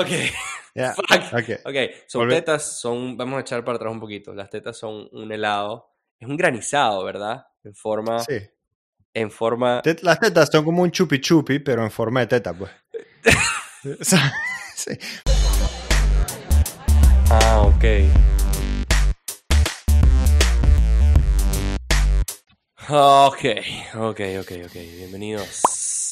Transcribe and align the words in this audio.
Ok. 0.00 0.08
Ya, 0.74 0.92
Fuck. 0.94 1.10
ok. 1.32 1.60
Ok, 1.64 1.74
son 2.06 2.22
Volve- 2.22 2.34
tetas, 2.34 2.78
son, 2.80 3.16
vamos 3.16 3.38
a 3.38 3.40
echar 3.40 3.64
para 3.64 3.76
atrás 3.76 3.92
un 3.92 4.00
poquito. 4.00 4.34
Las 4.34 4.50
tetas 4.50 4.76
son 4.76 5.08
un 5.12 5.32
helado. 5.32 5.92
Es 6.18 6.28
un 6.28 6.36
granizado, 6.36 7.04
¿verdad? 7.04 7.46
En 7.64 7.74
forma, 7.74 8.18
Sí. 8.20 8.38
en 9.14 9.30
forma. 9.30 9.82
Tet- 9.82 10.02
Las 10.02 10.20
tetas 10.20 10.48
son 10.52 10.64
como 10.64 10.82
un 10.82 10.90
chupi 10.90 11.20
chupi, 11.20 11.58
pero 11.60 11.82
en 11.82 11.90
forma 11.90 12.20
de 12.20 12.26
teta, 12.26 12.52
pues. 12.54 12.70
Sí. 14.76 14.92
Ah, 17.30 17.62
ok. 17.62 17.84
Ok, 22.88 23.44
ok, 23.94 24.20
ok, 24.40 24.52
ok. 24.66 24.72
Bienvenidos 24.74 25.62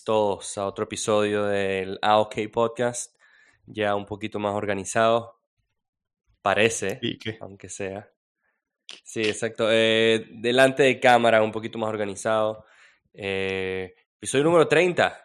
todos 0.04 0.58
a 0.58 0.66
otro 0.66 0.84
episodio 0.84 1.44
del 1.44 1.98
AOK 2.02 2.48
Podcast. 2.52 3.12
Ya 3.66 3.94
un 3.94 4.06
poquito 4.06 4.38
más 4.38 4.54
organizado. 4.54 5.40
Parece, 6.42 7.00
aunque 7.40 7.68
sea. 7.68 8.08
Sí, 9.02 9.22
exacto. 9.22 9.68
Eh, 9.70 10.26
delante 10.30 10.82
de 10.82 11.00
cámara, 11.00 11.42
un 11.42 11.50
poquito 11.52 11.78
más 11.78 11.88
organizado. 11.88 12.66
Eh, 13.14 13.94
episodio 14.18 14.44
número 14.44 14.68
30. 14.68 15.20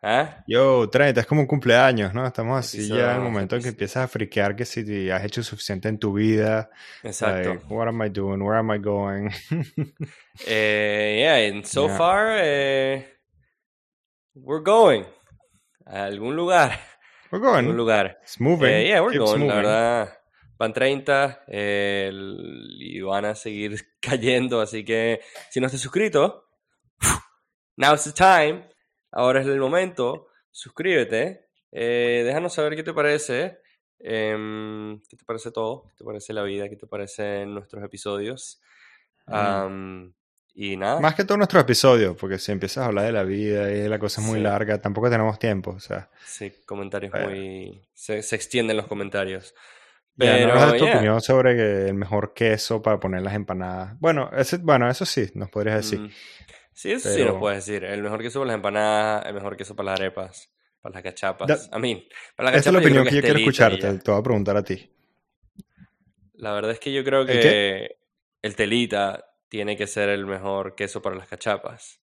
¿Ah? 0.00 0.44
Yo, 0.46 0.88
30, 0.88 1.22
es 1.22 1.26
como 1.26 1.40
un 1.40 1.48
cumpleaños, 1.48 2.14
¿no? 2.14 2.24
Estamos 2.24 2.56
así 2.60 2.78
Episodio- 2.78 3.02
ya 3.02 3.10
en 3.10 3.16
el 3.16 3.22
momento 3.24 3.56
en 3.56 3.62
que 3.62 3.68
empiezas 3.70 4.04
a 4.04 4.08
friquear 4.08 4.54
que 4.54 4.64
si 4.64 5.10
has 5.10 5.24
hecho 5.24 5.42
suficiente 5.42 5.88
en 5.88 5.98
tu 5.98 6.12
vida. 6.12 6.70
Exacto. 7.02 7.54
Like, 7.54 7.64
what 7.68 7.88
am 7.88 8.00
I 8.04 8.08
doing? 8.08 8.40
Where 8.40 8.58
am 8.60 8.70
I 8.70 8.78
going? 8.78 9.28
Eh, 10.46 11.18
yeah, 11.22 11.52
and 11.52 11.64
so 11.64 11.88
Yeah. 11.88 11.96
far, 11.98 12.36
eh, 12.40 13.18
we're 14.36 14.62
going 14.62 15.04
a 15.84 16.04
algún 16.04 16.36
lugar. 16.36 16.78
We're 17.30 17.44
a 17.44 17.48
algún 17.58 17.64
going. 17.66 17.76
lugar. 17.76 18.18
It's 18.22 18.40
moving. 18.40 18.68
Eh, 18.70 18.86
yeah, 18.88 19.00
we're 19.00 19.12
Keeps 19.12 19.24
going, 19.24 19.40
la 19.46 19.54
moving. 19.54 19.62
verdad. 19.64 20.18
Van 20.58 20.72
30 20.72 21.44
eh, 21.48 22.10
y 22.80 23.00
van 23.00 23.24
a 23.26 23.34
seguir 23.34 23.76
cayendo, 24.00 24.60
así 24.60 24.84
que 24.84 25.20
si 25.50 25.60
no 25.60 25.66
estás 25.66 25.80
suscrito, 25.80 26.48
now's 27.76 28.04
the 28.04 28.12
time. 28.12 28.68
Ahora 29.12 29.40
es 29.40 29.46
el 29.46 29.60
momento. 29.60 30.26
Suscríbete. 30.50 31.46
eh, 31.70 32.22
déjanos 32.24 32.54
saber 32.54 32.74
qué 32.76 32.82
te 32.82 32.92
parece. 32.92 33.60
em, 34.00 35.00
¿Qué 35.08 35.16
te 35.16 35.24
parece 35.24 35.50
todo? 35.50 35.84
¿Qué 35.88 35.94
te 35.98 36.04
parece 36.04 36.32
la 36.32 36.42
vida? 36.42 36.68
¿Qué 36.68 36.76
te 36.76 36.86
parecen 36.86 37.54
nuestros 37.54 37.82
episodios? 37.84 38.60
Am, 39.26 40.14
y 40.60 40.76
nada. 40.76 40.98
Más 40.98 41.14
que 41.14 41.22
todo 41.24 41.38
nuestro 41.38 41.60
episodio, 41.60 42.16
porque 42.16 42.36
si 42.36 42.50
empiezas 42.50 42.82
a 42.82 42.86
hablar 42.86 43.04
de 43.06 43.12
la 43.12 43.22
vida 43.22 43.70
y 43.70 43.86
la 43.88 44.00
cosa 44.00 44.20
es 44.20 44.26
muy 44.26 44.38
Sí. 44.38 44.42
larga, 44.42 44.80
tampoco 44.80 45.08
tenemos 45.08 45.38
tiempo. 45.38 45.70
O 45.70 45.78
sea, 45.78 46.10
Sí, 46.26 46.52
comentarios 46.66 47.12
Bueno. 47.12 47.28
muy... 47.28 47.80
Se, 47.94 48.24
se 48.24 48.34
extienden 48.34 48.76
los 48.76 48.88
comentarios. 48.88 49.54
Pero, 50.16 50.48
no 50.48 50.54
nos 50.54 50.62
das 50.62 50.72
tu 50.78 50.84
yeah. 50.84 50.94
opinión 50.96 51.20
sobre 51.20 51.54
que 51.54 51.86
el 51.86 51.94
mejor 51.94 52.34
queso 52.34 52.82
para 52.82 52.98
poner 52.98 53.22
las 53.22 53.34
empanadas. 53.34 53.96
Bueno, 54.00 54.30
ese, 54.36 54.56
bueno, 54.56 54.90
eso 54.90 55.04
sí, 55.06 55.30
nos 55.34 55.48
podrías 55.48 55.76
decir. 55.76 56.00
Mm. 56.00 56.10
Sí, 56.72 56.90
eso 56.90 57.08
sí 57.08 57.24
nos 57.24 57.36
puedes 57.38 57.64
decir. 57.64 57.84
El 57.84 58.02
mejor 58.02 58.20
queso 58.20 58.40
para 58.40 58.48
las 58.48 58.56
empanadas, 58.56 59.26
el 59.26 59.34
mejor 59.34 59.56
queso 59.56 59.76
para 59.76 59.92
las 59.92 60.00
arepas, 60.00 60.50
para 60.80 60.94
las 60.94 61.02
cachapas. 61.04 61.68
A 61.72 61.78
mí, 61.78 62.08
para 62.34 62.50
las 62.50 62.60
Esa 62.60 62.70
es 62.70 62.74
la 62.74 62.80
yo 62.80 62.84
opinión 62.84 63.04
que 63.04 63.10
yo 63.12 63.18
es 63.18 63.24
quiero 63.26 63.38
escucharte. 63.38 63.98
Te 64.00 64.10
voy 64.10 64.18
a 64.18 64.22
preguntar 64.24 64.56
a 64.56 64.64
ti. 64.64 64.90
La 66.34 66.52
verdad 66.52 66.72
es 66.72 66.80
que 66.80 66.92
yo 66.92 67.04
creo 67.04 67.20
¿El 67.20 67.26
que 67.28 67.96
el 68.42 68.56
telita 68.56 69.24
tiene 69.48 69.76
que 69.76 69.86
ser 69.86 70.08
el 70.08 70.26
mejor 70.26 70.74
queso 70.74 71.00
para 71.02 71.16
las 71.16 71.28
cachapas. 71.28 72.00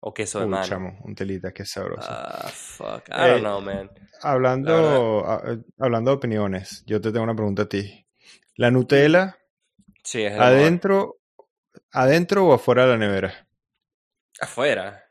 O 0.00 0.12
queso 0.12 0.38
de 0.40 0.44
Uy, 0.44 0.50
mano. 0.50 0.64
chamo, 0.66 0.98
un 1.04 1.14
telita, 1.14 1.52
qué 1.52 1.64
sabroso. 1.64 2.06
Ah, 2.10 2.50
fuck. 2.52 3.08
I 3.08 3.12
Eh, 3.12 3.28
don't 3.30 3.40
know, 3.40 3.60
man. 3.60 3.90
hablando, 4.22 5.24
a- 5.26 5.42
eh, 5.52 5.58
hablando 5.78 6.10
de 6.10 6.16
opiniones, 6.18 6.84
yo 6.86 7.00
te 7.00 7.10
tengo 7.10 7.24
una 7.24 7.34
pregunta 7.34 7.62
a 7.62 7.68
ti. 7.68 8.06
¿La 8.56 8.70
Nutella 8.70 9.36
Sí, 10.02 10.22
es 10.22 10.32
el 10.32 10.38
mejor. 10.38 10.52
adentro, 10.52 11.16
adentro 11.92 12.46
o 12.46 12.52
afuera 12.54 12.84
de 12.84 12.90
la 12.92 12.98
nevera? 12.98 13.48
Afuera. 14.40 15.02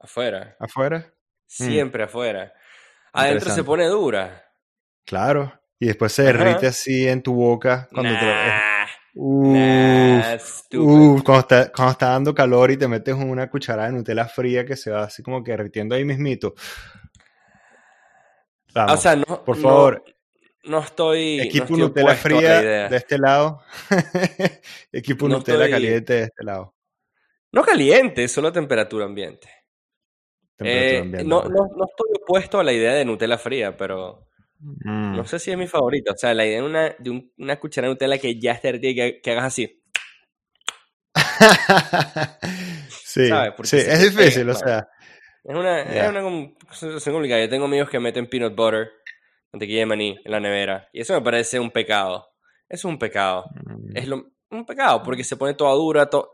Afuera. 0.00 0.56
¿Afuera? 0.58 1.12
Siempre 1.46 2.04
afuera. 2.04 2.52
Adentro 3.12 3.50
se 3.50 3.64
pone 3.64 3.86
dura. 3.86 4.44
Claro. 5.04 5.52
Y 5.80 5.86
después 5.86 6.12
se 6.12 6.22
Ajá. 6.22 6.32
derrite 6.32 6.66
así 6.66 7.06
en 7.08 7.22
tu 7.22 7.34
boca 7.34 7.88
cuando 7.92 8.12
te 8.14 8.24
Nah, 8.26 8.86
uf, 9.14 9.57
cuando, 11.28 11.40
está, 11.40 11.72
cuando 11.72 11.92
está 11.92 12.08
dando 12.08 12.34
calor 12.34 12.70
y 12.70 12.76
te 12.76 12.88
metes 12.88 13.14
una 13.14 13.50
cucharada 13.50 13.88
de 13.90 13.94
Nutella 13.96 14.24
fría 14.26 14.64
que 14.64 14.76
se 14.76 14.90
va 14.90 15.04
así 15.04 15.22
como 15.22 15.44
que 15.44 15.50
derritiendo 15.50 15.94
ahí 15.94 16.04
mismito. 16.04 16.54
Vamos, 18.74 18.94
O 18.94 18.96
sea, 18.96 19.16
no, 19.16 19.44
por 19.44 19.56
favor, 19.56 20.04
no, 20.64 20.80
estoy. 20.80 21.40
equipo 21.40 21.66
no 21.76 21.86
estoy 21.86 22.02
Nutella 22.04 22.14
fría 22.14 22.60
de 22.88 22.96
este 22.96 23.18
lado. 23.18 23.62
equipo 24.92 25.28
No 25.28 25.38
Nutella 25.38 25.64
estoy- 25.64 25.70
caliente 25.70 26.12
de 26.14 26.22
este 26.24 26.44
lado. 26.44 26.74
No 27.52 27.62
caliente, 27.62 28.28
solo 28.28 28.52
temperatura 28.52 29.06
ambiente. 29.06 29.48
Temperatura 30.56 30.92
Eh, 30.96 30.98
ambiente. 31.00 31.24
no, 31.28 31.42
no, 31.42 31.68
no 31.76 31.84
estoy 31.86 32.10
opuesto 32.22 32.58
a 32.60 32.64
la 32.64 32.72
idea 32.72 32.92
de 32.92 33.04
Nutella 33.04 33.38
fría, 33.38 33.76
pero 33.76 34.26
Mm. 34.60 35.16
no 35.16 35.24
sé 35.24 35.38
si 35.38 35.50
es 35.52 35.56
mi 35.56 35.66
favorita. 35.68 36.12
O 36.12 36.16
sea, 36.16 36.34
la 36.34 36.44
idea 36.44 36.60
de 36.60 36.66
una, 36.66 36.94
de 36.98 37.10
un- 37.10 37.32
una 37.38 37.60
cucharada 37.60 37.88
de 37.88 37.94
Nutella 37.94 38.18
que 38.20 38.38
ya 38.40 38.52
esté 38.52 38.78
que, 38.80 39.20
que 39.22 39.30
hagas 39.30 39.44
así. 39.44 39.77
sí, 42.90 43.30
sí, 43.64 43.76
es 43.76 44.00
difícil, 44.14 44.46
pega, 44.46 44.52
o 44.52 44.54
sea, 44.54 44.88
Es 45.44 45.54
una, 45.56 45.84
Ya. 45.92 46.06
es 46.06 46.10
una 46.10 46.50
situación 46.72 47.14
complicada. 47.14 47.40
Yo 47.42 47.48
tengo 47.48 47.64
amigos 47.66 47.88
que 47.90 47.98
meten 48.00 48.28
peanut 48.28 48.54
butter, 48.54 48.90
mantequilla 49.52 49.80
de 49.80 49.86
maní 49.86 50.16
en 50.24 50.30
la 50.30 50.40
nevera. 50.40 50.88
Y 50.92 51.00
eso 51.00 51.14
me 51.14 51.22
parece 51.22 51.58
un 51.58 51.70
pecado. 51.70 52.28
Es 52.68 52.84
un 52.84 52.98
pecado. 52.98 53.44
mm, 53.64 53.96
Es 53.96 54.06
lo, 54.08 54.24
un 54.50 54.66
pecado 54.66 55.02
porque 55.02 55.24
se 55.24 55.36
pone 55.36 55.54
toda 55.54 55.72
dura, 55.74 56.10
to- 56.10 56.30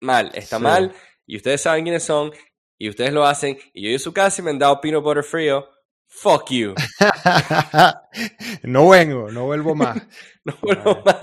mal. 0.00 0.30
Está 0.34 0.58
Sí. 0.58 0.62
mal. 0.62 0.92
Y 1.26 1.36
ustedes 1.36 1.60
saben 1.62 1.84
quiénes 1.84 2.02
son. 2.02 2.30
Y 2.78 2.88
ustedes 2.90 3.12
lo 3.12 3.24
hacen. 3.26 3.58
Y 3.72 3.84
yo 3.84 3.90
y 3.90 3.98
su 3.98 4.12
casa 4.12 4.40
y 4.40 4.44
me 4.44 4.50
han 4.50 4.58
dado 4.58 4.80
peanut 4.80 5.02
butter 5.02 5.24
frío. 5.24 5.66
Fuck 6.10 6.50
you. 6.50 6.74
no 8.62 8.88
vengo, 8.88 9.30
no 9.30 9.44
vuelvo 9.44 9.74
más. 9.74 9.96
No, 10.44 10.54
vuelvo 10.62 11.02
más. 11.04 11.18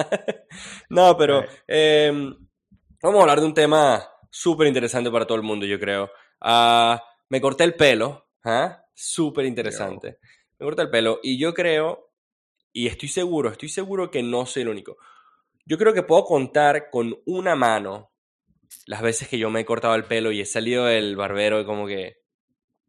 No, 0.89 1.17
pero 1.17 1.41
Right. 1.41 2.37
Vamos 3.05 3.19
a 3.19 3.21
hablar 3.23 3.39
de 3.39 3.45
un 3.45 3.53
tema 3.53 4.07
súper 4.31 4.67
interesante 4.67 5.11
para 5.11 5.25
todo 5.27 5.37
el 5.37 5.43
mundo, 5.43 5.65
yo 5.65 5.79
creo. 5.79 6.09
Ah, 6.41 7.01
me 7.29 7.39
corté 7.39 7.63
el 7.63 7.75
pelo, 7.75 8.29
¿ah? 8.43 8.83
Súper 8.93 9.45
interesante. 9.45 10.17
Me 10.57 10.65
corté 10.65 10.81
el 10.83 10.89
pelo 10.89 11.19
y 11.21 11.37
yo 11.39 11.53
creo, 11.53 12.11
y 12.73 12.87
estoy 12.87 13.09
seguro, 13.09 13.49
estoy 13.49 13.69
seguro 13.69 14.09
que 14.09 14.23
no 14.23 14.45
soy 14.45 14.63
el 14.63 14.69
único. 14.69 14.97
Yo 15.65 15.77
creo 15.77 15.93
que 15.93 16.03
puedo 16.03 16.23
contar 16.25 16.89
con 16.89 17.15
una 17.25 17.55
mano 17.55 18.11
las 18.87 19.01
veces 19.01 19.27
que 19.27 19.37
yo 19.37 19.49
me 19.49 19.61
he 19.61 19.65
cortado 19.65 19.95
el 19.95 20.05
pelo 20.05 20.31
y 20.31 20.41
he 20.41 20.45
salido 20.45 20.85
del 20.85 21.15
barbero 21.15 21.59
y 21.61 21.65
como 21.65 21.87
que, 21.87 22.17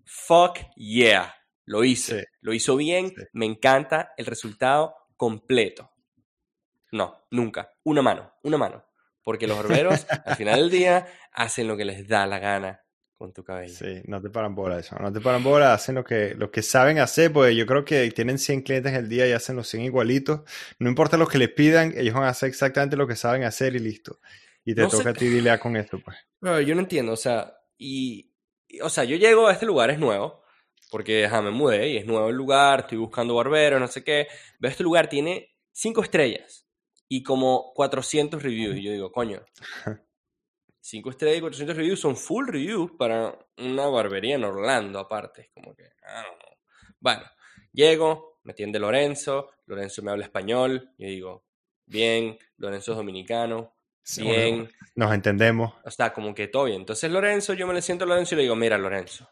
fuck 0.05 0.59
yeah, 0.77 1.35
lo 1.65 1.85
hice, 1.85 2.21
Sí. 2.21 2.27
lo 2.41 2.53
hizo 2.55 2.77
bien, 2.77 3.09
Sí. 3.09 3.23
me 3.33 3.47
encanta 3.47 4.13
el 4.17 4.27
resultado 4.27 4.95
completo. 5.17 5.91
No, 6.93 7.27
nunca. 7.31 7.73
Una 7.85 8.01
mano, 8.03 8.33
una 8.43 8.57
mano. 8.59 8.85
Porque 9.27 9.49
los 9.49 9.57
barberos, 9.63 10.07
al 10.25 10.37
final 10.37 10.61
del 10.61 10.71
día, 10.71 11.07
hacen 11.33 11.67
lo 11.67 11.77
que 11.77 11.85
les 11.85 12.07
da 12.07 12.29
la 12.29 12.39
gana 12.39 12.81
con 13.19 13.33
tu 13.33 13.43
cabello. 13.43 13.75
Sí, 13.75 14.03
no 14.05 14.23
te 14.23 14.31
paran 14.31 14.55
bola 14.55 14.79
eso. 14.79 14.95
No 15.01 15.13
te 15.13 15.21
paran 15.21 15.43
bola, 15.43 15.75
hacen 15.75 15.97
lo 15.97 16.05
que, 16.05 16.35
lo 16.37 16.53
que 16.53 16.63
saben 16.63 17.01
hacer, 17.01 17.33
porque 17.33 17.57
yo 17.57 17.67
creo 17.67 17.85
que 17.85 18.09
tienen 18.13 18.39
100 18.39 18.63
clientes 18.63 18.95
al 18.95 19.09
día 19.09 19.27
y 19.27 19.33
hacen 19.33 19.57
los 19.57 19.67
100 19.67 19.83
igualitos. 19.83 20.43
No 20.79 20.89
importa 20.89 21.17
lo 21.17 21.27
que 21.27 21.39
les 21.39 21.49
pidan, 21.49 21.93
ellos 21.97 22.15
van 22.15 22.23
a 22.25 22.29
hacer 22.29 22.49
exactamente 22.51 22.97
lo 22.97 23.09
que 23.09 23.17
saben 23.17 23.43
hacer 23.43 23.75
y 23.75 23.81
listo. 23.81 24.21
Y 24.65 24.77
te 24.77 24.83
No 24.83 24.91
sé- 24.91 24.99
toca 24.99 25.11
a 25.11 25.15
ti 25.15 25.27
dilear 25.27 25.59
con 25.59 25.77
esto, 25.77 25.99
pues. 26.05 26.17
Pero 26.39 26.61
yo 26.61 26.75
no 26.77 26.83
entiendo, 26.83 27.13
o 27.13 27.17
sea, 27.17 27.53
y, 27.77 28.33
y- 28.69 28.81
o 28.81 28.89
sea, 28.89 29.03
yo 29.03 29.17
llego 29.17 29.49
a 29.49 29.53
este 29.53 29.67
lugar, 29.67 29.91
es 29.91 29.99
nuevo, 29.99 30.43
porque 30.91 31.25
ajá, 31.27 31.43
me 31.43 31.51
mudé 31.51 31.89
y 31.89 31.97
es 31.97 32.07
nuevo 32.07 32.29
el 32.29 32.37
lugar, 32.37 32.81
estoy 32.81 32.99
buscando 32.99 33.35
barberos, 33.35 33.81
no 33.81 33.89
sé 33.89 34.05
qué. 34.05 34.29
Veo 34.61 34.71
este 34.71 34.85
lugar, 34.85 35.09
tiene 35.09 35.57
5 35.73 36.03
estrellas 36.03 36.66
y 37.09 37.23
como 37.23 37.73
400 37.75 38.43
reviews. 38.43 38.77
Y 38.77 38.83
yo 38.83 38.93
digo, 38.93 39.13
coño, 39.13 39.43
5 40.81 41.11
estrellas 41.11 41.39
y 41.39 41.41
400 41.41 41.77
reviews 41.77 42.01
son 42.01 42.17
full 42.17 42.47
reviews 42.47 42.93
para 42.99 43.37
una 43.59 43.87
barbería 43.87 44.37
en 44.37 44.45
Orlando, 44.45 44.99
aparte. 44.99 45.43
Es 45.43 45.51
como 45.53 45.75
que, 45.75 45.85
know. 45.85 46.57
Bueno, 47.01 47.23
llego, 47.73 48.41
me 48.45 48.53
atiende 48.53 48.79
Lorenzo, 48.79 49.51
Lorenzo 49.67 50.03
me 50.03 50.11
habla 50.11 50.25
español, 50.25 50.93
yo 50.99 51.09
digo, 51.09 51.45
bien, 51.85 52.39
Lorenzo 52.57 52.93
es 52.93 52.99
dominicano, 52.99 53.77
bien. 54.19 54.71
nos 54.95 55.13
entendemos. 55.13 55.75
O 55.85 55.91
sea, 55.91 56.13
como 56.13 56.35
que 56.35 56.49
todo 56.49 56.65
bien. 56.65 56.81
Entonces 56.81 57.11
Lorenzo, 57.11 57.55
yo 57.55 57.67
me 57.67 57.75
le 57.75 57.83
siento 57.83 58.05
a 58.05 58.09
Lorenzo 58.09 58.35
y 58.35 58.37
le 58.37 58.43
digo, 58.43 58.57
mira 58.57 58.79
Lorenzo, 58.79 59.29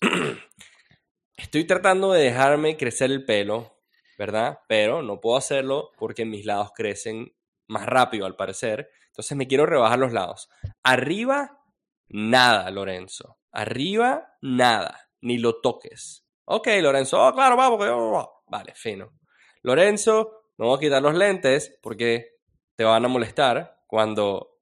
estoy 1.36 1.64
tratando 1.64 2.12
de 2.12 2.24
dejarme 2.24 2.76
crecer 2.76 3.10
el 3.10 3.24
pelo, 3.24 3.77
¿verdad? 4.18 4.58
Pero 4.68 5.00
no 5.02 5.20
puedo 5.20 5.36
hacerlo 5.36 5.92
porque 5.96 6.24
mis 6.24 6.44
lados 6.44 6.72
crecen 6.74 7.34
más 7.68 7.86
rápido 7.86 8.26
al 8.26 8.36
parecer. 8.36 8.90
Entonces 9.06 9.36
me 9.36 9.46
quiero 9.46 9.64
rebajar 9.64 9.98
los 9.98 10.12
lados. 10.12 10.50
Arriba, 10.82 11.62
nada, 12.08 12.70
Lorenzo. 12.70 13.38
Arriba, 13.52 14.36
nada. 14.42 15.08
Ni 15.20 15.38
lo 15.38 15.60
toques. 15.60 16.26
Ok, 16.44 16.68
Lorenzo, 16.80 17.24
oh, 17.24 17.32
claro, 17.32 17.56
vamos. 17.56 18.26
Vale, 18.46 18.74
fino. 18.74 19.18
Lorenzo, 19.62 20.50
me 20.56 20.66
voy 20.66 20.76
a 20.76 20.80
quitar 20.80 21.02
los 21.02 21.14
lentes 21.14 21.78
porque 21.82 22.38
te 22.74 22.84
van 22.84 23.04
a 23.04 23.08
molestar 23.08 23.82
cuando 23.86 24.58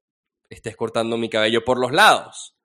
estés 0.49 0.77
cortando 0.77 1.17
mi 1.17 1.31
cabello 1.31 1.65
por 1.65 1.79
los 1.79 1.93
lados. 1.93 2.56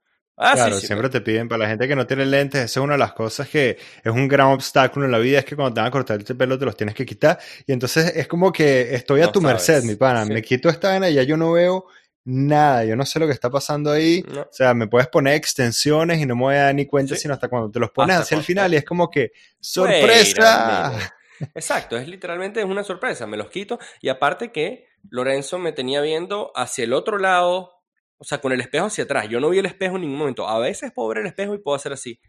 Ah, 0.44 0.54
claro, 0.56 0.80
siempre 0.80 1.08
te 1.08 1.22
piden, 1.22 1.48
para 1.48 1.66
la 1.66 1.70
gente 1.70 1.88
que 1.88 1.96
no 1.96 2.08
tiene 2.08 2.26
lentes, 2.26 2.62
esa 2.62 2.80
es 2.80 2.84
una 2.84 2.94
de 2.94 3.00
las 3.00 3.14
cosas 3.14 3.48
que 3.48 3.78
es 4.04 4.12
un 4.12 4.28
gran 4.28 4.48
obstáculo 4.48 5.06
en 5.06 5.12
la 5.12 5.20
vida, 5.20 5.38
es 5.38 5.46
que 5.46 5.56
cuando 5.56 5.76
te 5.76 5.82
van 5.82 5.90
a 5.90 5.92
cortar 5.92 6.20
el 6.20 6.36
pelo 6.36 6.58
te 6.58 6.66
los 6.66 6.76
tienes 6.76 6.96
que 6.96 7.06
quitar. 7.06 7.38
Y 7.68 7.72
entonces 7.72 8.14
es 8.16 8.28
como 8.28 8.52
que 8.52 8.96
estoy 8.96 9.22
a 9.22 9.32
tu 9.32 9.40
merced, 9.40 9.84
mi 9.84 9.96
pana. 9.96 10.26
Me 10.26 10.42
quito 10.42 10.68
esta 10.68 10.90
vaina 10.90 11.10
y 11.10 11.14
ya 11.14 11.24
yo 11.24 11.38
no 11.38 11.52
veo 11.52 11.86
nada, 12.24 12.86
yo 12.86 12.96
no 12.96 13.06
sé 13.06 13.20
lo 13.20 13.28
que 13.28 13.34
está 13.34 13.52
pasando 13.52 13.92
ahí. 13.92 14.26
O 14.36 14.48
sea, 14.52 14.74
me 14.74 14.88
puedes 14.88 15.08
poner 15.10 15.36
extensiones 15.36 16.20
y 16.20 16.26
no 16.26 16.36
me 16.36 16.42
voy 16.42 16.56
a 16.56 16.64
dar 16.64 16.76
ni 16.76 16.88
cuenta, 16.88 17.16
sino 17.16 17.36
hasta 17.36 17.48
cuando 17.48 17.70
te 17.70 17.80
los 17.80 17.92
pones 17.92 18.18
hacia 18.18 18.38
el 18.38 18.44
final 18.44 18.74
y 18.74 18.78
es 18.78 18.86
como 18.86 19.10
que 19.10 19.32
¡sorpresa! 19.60 21.14
Exacto, 21.56 21.98
es 21.98 22.08
literalmente 22.08 22.64
una 22.64 22.84
sorpresa. 22.84 23.28
Me 23.28 23.38
los 23.38 23.50
quito 23.50 23.80
y 24.02 24.10
aparte 24.10 24.52
que 24.52 24.88
Lorenzo 25.10 25.60
me 25.60 25.72
tenía 25.72 26.02
viendo 26.02 26.52
hacia 26.56 26.84
el 26.84 26.94
otro 26.94 27.18
lado, 27.18 27.81
o 28.22 28.24
sea, 28.24 28.38
con 28.38 28.52
el 28.52 28.62
espejo 28.62 28.86
hacia 28.86 29.06
atrás. 29.06 29.28
Yo 29.28 29.40
no 29.40 29.50
vi 29.50 29.58
el 29.58 29.66
espejo 29.66 29.96
en 29.96 30.04
ningún 30.04 30.20
momento. 30.20 30.48
A 30.48 30.60
veces 30.60 30.92
puedo 30.94 31.10
ver 31.10 31.18
el 31.18 31.26
espejo 31.26 31.56
y 31.56 31.58
puedo 31.58 31.76
hacer 31.76 31.92
así. 31.92 32.22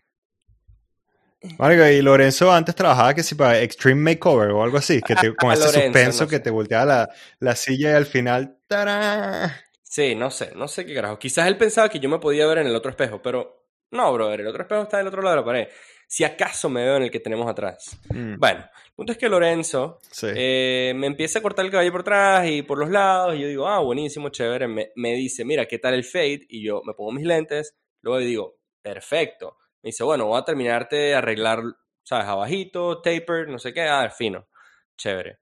y 1.42 2.02
Lorenzo 2.02 2.50
antes 2.50 2.74
trabajaba 2.74 3.12
que 3.12 3.22
si 3.22 3.34
para 3.34 3.60
Extreme 3.60 4.00
Makeover 4.00 4.52
o 4.52 4.62
algo 4.62 4.78
así, 4.78 5.02
que 5.02 5.14
con 5.36 5.52
ese 5.52 5.68
suspenso 5.68 6.26
que 6.26 6.40
te 6.40 6.48
volteaba 6.48 6.86
la, 6.86 7.10
la, 7.40 7.56
silla 7.56 7.90
y 7.90 7.94
al 7.94 8.06
final 8.06 8.56
¡tarán! 8.68 9.52
Sí, 9.82 10.14
no 10.14 10.30
sé, 10.30 10.52
no 10.56 10.66
sé 10.66 10.86
qué 10.86 10.94
carajo. 10.94 11.18
Quizás 11.18 11.46
él 11.46 11.58
pensaba 11.58 11.90
que 11.90 12.00
yo 12.00 12.08
me 12.08 12.18
podía 12.18 12.46
ver 12.46 12.56
en 12.56 12.68
el 12.68 12.74
otro 12.74 12.90
espejo, 12.90 13.20
pero 13.20 13.61
no, 13.92 14.12
brother, 14.12 14.40
el 14.40 14.46
otro 14.46 14.62
espejo 14.62 14.82
está 14.82 14.98
del 14.98 15.06
otro 15.06 15.22
lado 15.22 15.36
de 15.36 15.40
la 15.42 15.46
pared. 15.46 15.68
Si 16.06 16.24
acaso 16.24 16.68
me 16.68 16.84
veo 16.84 16.96
en 16.96 17.04
el 17.04 17.10
que 17.10 17.20
tenemos 17.20 17.48
atrás. 17.48 17.98
Mm. 18.10 18.38
Bueno, 18.38 18.60
el 18.60 18.92
punto 18.94 19.12
es 19.12 19.18
que 19.18 19.28
Lorenzo 19.28 20.00
eh, 20.22 20.92
me 20.94 21.06
empieza 21.06 21.38
a 21.38 21.42
cortar 21.42 21.64
el 21.64 21.70
cabello 21.70 21.92
por 21.92 22.00
atrás 22.02 22.46
y 22.48 22.62
por 22.62 22.78
los 22.78 22.90
lados, 22.90 23.34
y 23.34 23.40
yo 23.40 23.48
digo, 23.48 23.68
ah, 23.68 23.80
buenísimo, 23.80 24.28
chévere. 24.28 24.68
Me, 24.68 24.90
me 24.96 25.14
dice, 25.14 25.44
mira, 25.44 25.66
¿qué 25.66 25.78
tal 25.78 25.94
el 25.94 26.04
fade? 26.04 26.46
Y 26.48 26.62
yo 26.62 26.82
me 26.84 26.92
pongo 26.94 27.12
mis 27.12 27.24
lentes, 27.24 27.76
luego 28.02 28.18
digo, 28.18 28.58
perfecto. 28.82 29.56
Me 29.82 29.88
dice, 29.88 30.04
bueno, 30.04 30.26
voy 30.26 30.38
a 30.38 30.44
terminarte 30.44 30.96
de 30.96 31.14
arreglar, 31.14 31.62
¿sabes? 32.02 32.26
Abajito, 32.26 33.00
taper, 33.00 33.48
no 33.48 33.58
sé 33.58 33.72
qué, 33.72 33.82
ah, 33.82 34.10
fino, 34.10 34.48
chévere. 34.96 35.38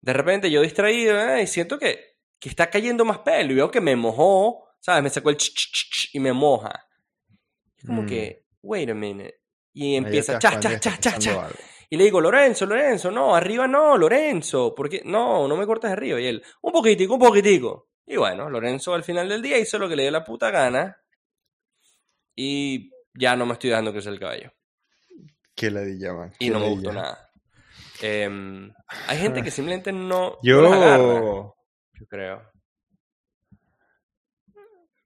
De 0.00 0.12
repente 0.12 0.50
yo 0.50 0.62
distraído 0.62 1.18
eh, 1.18 1.42
y 1.42 1.46
siento 1.46 1.78
que 1.78 2.16
que 2.38 2.48
está 2.48 2.68
cayendo 2.70 3.04
más 3.04 3.18
pelo 3.20 3.52
y 3.52 3.56
veo 3.56 3.70
que 3.70 3.80
me 3.80 3.96
mojó, 3.96 4.68
¿sabes? 4.80 5.02
Me 5.02 5.10
sacó 5.10 5.30
el 5.30 5.36
ch, 5.36 5.52
ch, 5.54 5.90
ch, 5.90 6.14
y 6.14 6.20
me 6.20 6.32
moja. 6.32 6.85
Como 7.86 8.02
mm. 8.02 8.06
que, 8.06 8.44
wait 8.62 8.90
a 8.90 8.94
minute. 8.94 9.40
Y 9.72 9.96
empieza 9.96 10.38
cha, 10.38 10.58
cha, 10.58 10.80
cha, 10.80 10.98
cha, 10.98 11.18
cha. 11.18 11.48
Y 11.88 11.96
le 11.96 12.04
digo, 12.04 12.20
Lorenzo, 12.20 12.66
Lorenzo, 12.66 13.10
no, 13.10 13.36
arriba 13.36 13.68
no, 13.68 13.96
Lorenzo, 13.96 14.74
porque 14.74 15.02
no, 15.04 15.46
no 15.46 15.56
me 15.56 15.66
cortes 15.66 15.90
arriba. 15.90 16.20
Y 16.20 16.26
él, 16.26 16.42
un 16.62 16.72
poquitico, 16.72 17.14
un 17.14 17.20
poquitico. 17.20 17.90
Y 18.06 18.16
bueno, 18.16 18.48
Lorenzo 18.50 18.94
al 18.94 19.04
final 19.04 19.28
del 19.28 19.42
día 19.42 19.58
hizo 19.58 19.78
lo 19.78 19.88
que 19.88 19.96
le 19.96 20.02
dio 20.02 20.10
la 20.10 20.24
puta 20.24 20.50
gana. 20.50 21.00
Y 22.34 22.90
ya 23.14 23.36
no 23.36 23.46
me 23.46 23.54
estoy 23.54 23.70
dejando 23.70 23.92
crecer 23.92 24.12
el 24.12 24.20
caballo. 24.20 24.52
¿Qué 25.54 25.70
le 25.70 25.98
llaman? 25.98 26.32
Y 26.38 26.50
no 26.50 26.60
me 26.60 26.68
gustó 26.68 26.92
nada. 26.92 27.30
Em, 28.02 28.72
hay 29.06 29.18
gente 29.18 29.42
que 29.42 29.50
simplemente 29.50 29.92
no. 29.92 30.38
Yo 30.42 31.54
yo 31.98 32.06
creo. 32.08 32.42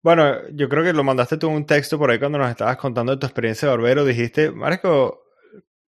Bueno, 0.02 0.48
yo 0.52 0.68
creo 0.68 0.82
que 0.82 0.92
lo 0.92 1.04
mandaste 1.04 1.36
tú 1.36 1.48
un 1.48 1.66
texto 1.66 1.98
por 1.98 2.10
ahí 2.10 2.18
cuando 2.18 2.38
nos 2.38 2.50
estabas 2.50 2.76
contando 2.78 3.12
de 3.12 3.18
tu 3.18 3.26
experiencia 3.26 3.68
de 3.68 3.76
barbero. 3.76 4.04
Dijiste, 4.04 4.50
Marco, 4.50 5.24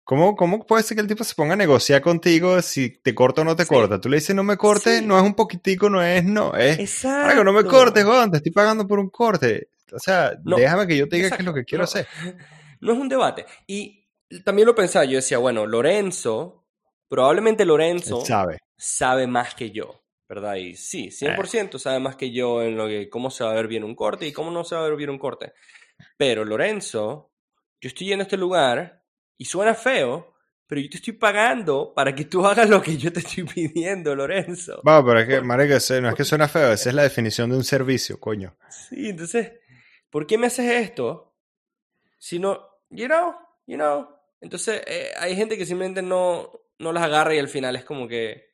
¿cómo, 0.03 0.35
¿cómo 0.35 0.65
puede 0.67 0.83
ser 0.83 0.97
que 0.97 1.03
el 1.03 1.07
tipo 1.07 1.25
se 1.25 1.35
ponga 1.35 1.53
a 1.53 1.57
negociar 1.57 2.01
contigo 2.01 2.63
si 2.63 3.01
te 3.01 3.15
corta 3.15 3.43
o 3.43 3.45
no 3.45 3.55
te 3.55 3.67
corta? 3.67 4.01
Tú 4.01 4.09
le 4.09 4.17
dices, 4.17 4.35
no 4.35 4.45
me 4.45 4.57
cortes, 4.57 5.03
no 5.03 5.19
es 5.19 5.23
un 5.23 5.35
poquitico, 5.35 5.91
no 5.91 6.03
es 6.03 6.25
no, 6.25 6.55
es. 6.55 6.79
Exacto. 6.79 7.45
no 7.45 7.53
me 7.53 7.65
cortes, 7.65 8.05
Juan, 8.05 8.31
te 8.31 8.39
estoy 8.39 8.53
pagando 8.53 8.87
por 8.87 8.99
un 8.99 9.11
corte. 9.11 9.69
O 9.93 9.99
sea, 9.99 10.33
déjame 10.43 10.87
que 10.87 10.97
yo 10.97 11.09
te 11.09 11.17
diga 11.17 11.31
qué 11.31 11.43
es 11.43 11.45
lo 11.45 11.55
que 11.55 11.65
quiero 11.65 11.85
hacer. 11.85 12.07
No 12.81 12.93
es 12.93 12.99
un 13.01 13.09
debate. 13.09 13.45
Y 13.67 14.07
también 14.45 14.67
lo 14.67 14.75
pensaba, 14.75 15.05
yo 15.05 15.17
decía, 15.17 15.39
bueno, 15.39 15.67
Lorenzo, 15.67 16.65
probablemente 17.09 17.65
Lorenzo 17.65 18.25
sabe. 18.25 18.59
sabe 18.77 19.27
más 19.27 19.57
que 19.57 19.73
yo. 19.73 20.01
¿Verdad? 20.29 20.57
Y 20.57 20.75
sí, 20.75 21.09
100% 21.09 21.75
eh. 21.75 21.79
sabe 21.79 22.01
más 22.01 22.17
que 22.17 22.31
yo 22.31 22.63
en 22.63 22.77
lo 22.77 22.87
que 22.87 23.09
cómo 23.09 23.31
se 23.31 23.45
va 23.45 23.51
a 23.51 23.55
ver 23.55 23.67
bien 23.67 23.85
un 23.85 23.95
corte 23.95 24.27
y 24.27 24.33
cómo 24.33 24.51
no 24.51 24.63
se 24.63 24.75
va 24.75 24.83
a 24.83 24.89
ver 24.89 24.97
bien 24.97 25.11
un 25.11 25.19
corte. 25.19 25.55
Pero 26.17 26.45
Lorenzo, 26.45 27.33
yo 27.81 27.89
estoy 27.89 28.13
en 28.13 28.21
este 28.21 28.37
lugar 28.37 29.03
y 29.39 29.47
suena 29.47 29.75
feo, 29.75 30.35
pero 30.67 30.81
yo 30.83 30.91
te 30.91 30.99
estoy 30.99 31.15
pagando 31.15 31.95
para 31.95 32.15
que 32.15 32.27
tú 32.27 32.45
hagas 32.47 32.69
lo 32.69 32.83
que 32.83 32.97
yo 32.97 33.11
te 33.11 33.21
estoy 33.21 33.45
pidiendo, 33.45 34.15
Lorenzo. 34.15 34.81
Bueno, 34.85 35.05
pero 35.07 35.21
es 35.21 35.29
que, 35.29 35.41
marica, 35.41 35.79
no 36.01 36.09
es 36.11 36.15
que 36.15 36.25
suena 36.25 36.47
feo, 36.47 36.73
esa 36.73 36.91
es 36.91 36.95
la 36.95 37.03
definición 37.03 37.49
de 37.51 37.57
un 37.57 37.65
servicio, 37.65 38.21
coño. 38.21 38.57
Sí, 38.69 39.09
entonces, 39.09 39.53
¿por 40.11 40.27
qué 40.27 40.37
me 40.37 40.49
haces 40.49 40.71
esto? 40.71 41.35
Si 42.19 42.39
no, 42.39 42.61
you 42.91 43.07
know, 43.07 43.35
you 43.67 43.77
know. 43.77 44.09
Entonces, 44.41 44.83
eh, 44.87 45.11
hay 45.19 45.35
gente 45.35 45.57
que 45.57 45.65
simplemente 45.65 46.03
no, 46.03 46.53
no 46.79 46.93
las 46.93 47.05
agarra 47.05 47.35
y 47.35 47.39
al 47.39 47.49
final 47.49 47.75
es 47.75 47.85
como 47.85 48.07
que 48.07 48.48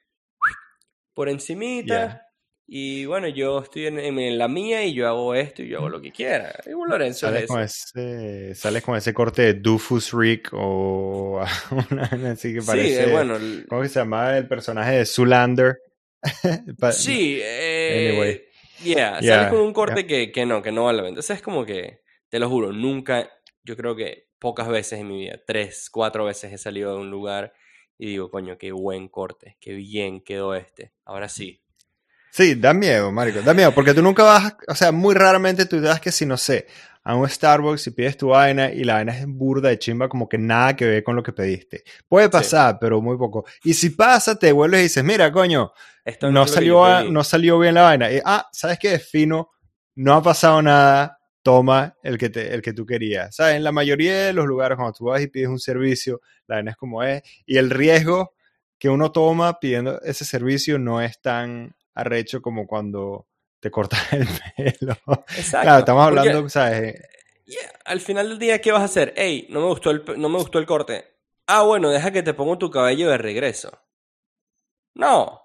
por 1.14 1.28
encimita. 1.28 2.20
Y 2.66 3.04
bueno, 3.04 3.28
yo 3.28 3.60
estoy 3.60 3.86
en, 3.86 4.38
la 4.38 4.48
mía 4.48 4.84
y 4.84 4.94
yo 4.94 5.06
hago 5.06 5.34
esto 5.34 5.62
y 5.62 5.68
yo 5.68 5.78
hago 5.78 5.90
lo 5.90 6.00
que 6.00 6.12
quiera. 6.12 6.54
Igual 6.66 6.90
Lorenzo 6.90 7.26
sales 7.26 7.46
con 7.46 7.60
ese, 7.60 8.54
Sales 8.54 8.82
con 8.82 8.96
ese 8.96 9.12
corte 9.12 9.42
de 9.42 9.54
Dufus 9.54 10.12
Rick 10.12 10.48
o 10.52 11.40
así 12.26 12.54
que 12.54 12.62
parece... 12.62 13.04
Sí, 13.04 13.10
bueno... 13.10 13.38
¿Cómo 13.68 13.84
se 13.84 14.00
llama 14.00 14.38
el 14.38 14.48
personaje 14.48 14.92
de 14.92 15.06
Zulander? 15.06 15.78
sí, 16.92 17.38
eh, 17.42 18.08
anyway. 18.10 18.42
Yeah, 18.82 19.22
sales 19.22 19.48
con 19.48 19.60
un 19.60 19.72
corte 19.74 20.06
que, 20.06 20.32
que 20.32 20.46
no, 20.46 20.62
que 20.62 20.72
no 20.72 20.84
vale 20.84 20.98
la 20.98 21.04
venta. 21.04 21.20
es 21.20 21.42
como 21.42 21.66
que, 21.66 22.00
te 22.30 22.38
lo 22.38 22.48
juro, 22.48 22.72
nunca, 22.72 23.30
yo 23.62 23.76
creo 23.76 23.94
que 23.94 24.28
pocas 24.38 24.68
veces 24.68 25.00
en 25.00 25.08
mi 25.08 25.20
vida, 25.20 25.40
tres, 25.46 25.88
cuatro 25.90 26.24
veces 26.24 26.52
he 26.52 26.58
salido 26.58 26.94
de 26.94 27.00
un 27.00 27.10
lugar 27.10 27.52
y 27.98 28.06
digo, 28.08 28.30
coño, 28.30 28.58
qué 28.58 28.72
buen 28.72 29.08
corte, 29.08 29.56
qué 29.60 29.72
bien 29.74 30.20
quedó 30.20 30.54
este. 30.54 30.92
Ahora 31.04 31.28
sí. 31.28 31.60
Sí, 32.30 32.56
da 32.56 32.74
miedo, 32.74 33.12
Marico, 33.12 33.42
da 33.42 33.54
miedo, 33.54 33.72
porque 33.72 33.94
tú 33.94 34.02
nunca 34.02 34.24
vas, 34.24 34.56
o 34.66 34.74
sea, 34.74 34.90
muy 34.90 35.14
raramente 35.14 35.66
tú 35.66 35.80
das 35.80 36.00
que 36.00 36.10
si 36.10 36.26
no 36.26 36.36
sé, 36.36 36.66
a 37.04 37.14
un 37.14 37.28
Starbucks 37.28 37.86
y 37.86 37.90
pides 37.90 38.16
tu 38.16 38.28
vaina 38.28 38.72
y 38.72 38.82
la 38.82 38.94
vaina 38.94 39.16
es 39.16 39.26
burda 39.26 39.68
de 39.68 39.78
chimba, 39.78 40.08
como 40.08 40.28
que 40.28 40.38
nada 40.38 40.74
que 40.74 40.86
ver 40.86 41.04
con 41.04 41.14
lo 41.14 41.22
que 41.22 41.32
pediste. 41.32 41.84
Puede 42.08 42.30
pasar, 42.30 42.78
pero 42.80 43.00
muy 43.02 43.16
poco. 43.18 43.44
Y 43.62 43.74
si 43.74 43.90
pasa, 43.90 44.36
te 44.38 44.50
vuelves 44.52 44.80
y 44.80 44.82
dices, 44.84 45.04
mira, 45.04 45.30
coño, 45.30 45.72
Esto 46.04 46.32
no, 46.32 46.46
salió, 46.46 47.04
no 47.10 47.22
salió 47.22 47.58
bien 47.58 47.74
la 47.74 47.82
vaina. 47.82 48.10
Y, 48.10 48.20
ah, 48.24 48.48
¿sabes 48.52 48.78
qué? 48.78 48.94
Es 48.94 49.08
fino, 49.08 49.50
no 49.94 50.14
ha 50.14 50.22
pasado 50.22 50.62
nada, 50.62 51.18
toma 51.44 51.94
el 52.02 52.16
que, 52.16 52.30
te, 52.30 52.54
el 52.54 52.62
que 52.62 52.72
tú 52.72 52.86
querías. 52.86 53.36
¿Sabes? 53.36 53.56
En 53.56 53.64
la 53.64 53.70
mayoría 53.70 54.24
de 54.24 54.32
los 54.32 54.46
lugares, 54.46 54.76
cuando 54.76 54.94
tú 54.94 55.04
vas 55.04 55.22
y 55.22 55.28
pides 55.28 55.48
un 55.48 55.60
servicio, 55.60 56.22
la 56.46 56.56
vaina 56.56 56.70
es 56.72 56.76
como 56.76 57.04
es. 57.04 57.22
Y 57.46 57.58
el 57.58 57.70
riesgo 57.70 58.34
que 58.78 58.88
uno 58.88 59.12
toma 59.12 59.60
pidiendo 59.60 60.00
ese 60.00 60.24
servicio 60.24 60.78
no 60.78 61.00
es 61.00 61.20
tan 61.20 61.76
arrecho 61.94 62.40
como 62.42 62.66
cuando 62.66 63.28
te 63.60 63.70
cortas 63.70 64.00
el 64.12 64.26
pelo. 64.56 64.96
Exacto. 65.36 65.62
Claro, 65.62 65.78
estamos 65.80 66.06
hablando, 66.06 66.48
¿sabes? 66.48 67.00
Al 67.84 68.00
final 68.00 68.30
del 68.30 68.38
día, 68.38 68.60
¿qué 68.60 68.72
vas 68.72 68.80
a 68.80 68.86
hacer? 68.86 69.12
Hey, 69.14 69.46
no 69.50 69.60
me 69.60 69.66
gustó 69.66 69.90
el, 69.90 70.02
no 70.16 70.30
me 70.30 70.38
gustó 70.38 70.58
el 70.58 70.66
corte. 70.66 71.04
Ah, 71.46 71.62
bueno, 71.62 71.90
deja 71.90 72.10
que 72.10 72.22
te 72.22 72.32
pongo 72.32 72.56
tu 72.56 72.70
cabello 72.70 73.10
de 73.10 73.18
regreso. 73.18 73.70
No. 74.94 75.42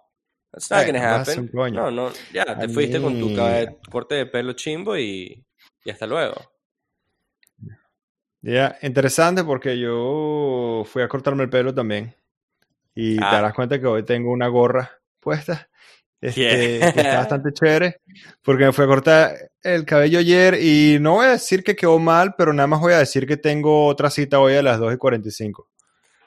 That's 0.52 0.72
not 0.72 0.86
gonna 0.86 1.20
happen. 1.20 1.50
No, 1.74 1.92
no, 1.92 2.12
ya, 2.34 2.58
te 2.58 2.70
fuiste 2.70 3.02
con 3.02 3.20
tu 3.20 3.36
corte 3.92 4.16
de 4.16 4.26
pelo 4.26 4.54
chimbo 4.54 4.98
y 4.98 5.46
y 5.84 5.92
hasta 5.92 6.08
luego. 6.08 6.36
Ya, 8.42 8.78
interesante 8.82 9.44
porque 9.44 9.78
yo 9.78 10.84
fui 10.86 11.02
a 11.02 11.08
cortarme 11.08 11.44
el 11.44 11.50
pelo 11.50 11.74
también. 11.74 12.16
Y 12.96 13.18
te 13.18 13.24
ah. 13.24 13.34
darás 13.34 13.54
cuenta 13.54 13.80
que 13.80 13.86
hoy 13.86 14.04
tengo 14.04 14.32
una 14.32 14.48
gorra 14.48 14.92
puesta. 15.20 15.70
Este, 16.22 16.42
que 16.42 16.80
está 16.80 16.92
bastante 17.18 17.54
chévere. 17.54 18.02
Porque 18.42 18.66
me 18.66 18.74
fui 18.74 18.86
a 18.86 18.88
cortar 18.88 19.52
el 19.62 19.86
cabello 19.86 20.20
ayer 20.20 20.56
y 20.62 20.98
no 21.00 21.14
voy 21.14 21.28
a 21.28 21.32
decir 21.32 21.64
que 21.64 21.76
quedó 21.76 22.00
mal, 22.00 22.36
pero 22.38 22.54
nada 22.54 22.68
más 22.68 22.80
voy 22.80 22.94
a 22.94 23.00
decir 23.00 23.28
que 23.28 23.38
tengo 23.38 23.86
otra 23.86 24.10
cita 24.10 24.40
hoy 24.40 24.56
a 24.56 24.64
las 24.64 24.80
2 24.80 24.94
y 24.94 24.98
45. 24.98 25.70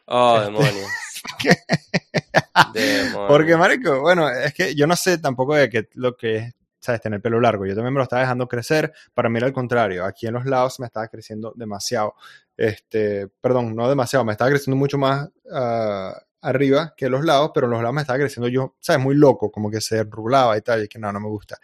Oh, 0.06 0.36
este, 0.36 0.52
demonios. 0.52 0.90
Porque, 3.28 3.56
marico, 3.56 4.00
bueno, 4.00 4.28
es 4.28 4.54
que 4.54 4.74
yo 4.74 4.86
no 4.86 4.96
sé 4.96 5.18
tampoco 5.18 5.54
de 5.54 5.68
qué 5.68 5.88
lo 5.94 6.16
que 6.16 6.36
es 6.36 6.54
¿sabes? 6.82 7.00
Tener 7.00 7.22
pelo 7.22 7.40
largo. 7.40 7.64
Yo 7.64 7.74
también 7.74 7.94
me 7.94 7.98
lo 7.98 8.04
estaba 8.04 8.20
dejando 8.22 8.48
crecer. 8.48 8.92
Para 9.14 9.28
mí 9.28 9.38
era 9.38 9.46
al 9.46 9.52
contrario. 9.52 10.04
Aquí 10.04 10.26
en 10.26 10.34
los 10.34 10.44
lados 10.44 10.80
me 10.80 10.86
estaba 10.86 11.08
creciendo 11.08 11.52
demasiado. 11.56 12.14
Este, 12.56 13.28
perdón, 13.40 13.74
no 13.74 13.88
demasiado. 13.88 14.24
Me 14.24 14.32
estaba 14.32 14.50
creciendo 14.50 14.76
mucho 14.76 14.98
más 14.98 15.30
ah, 15.50 16.14
arriba 16.42 16.92
que 16.96 17.08
los 17.08 17.24
lados, 17.24 17.52
pero 17.54 17.66
en 17.66 17.72
los 17.72 17.82
lados 17.82 17.94
me 17.94 18.00
estaba 18.02 18.18
creciendo 18.18 18.48
yo, 18.48 18.74
¿sabes? 18.80 19.02
Muy 19.02 19.14
loco, 19.14 19.50
como 19.50 19.70
que 19.70 19.80
se 19.80 20.02
rulaba 20.04 20.58
y 20.58 20.62
tal, 20.62 20.84
y 20.84 20.88
que 20.88 20.98
no, 20.98 21.12
no 21.12 21.20
me 21.20 21.28
gusta. 21.28 21.58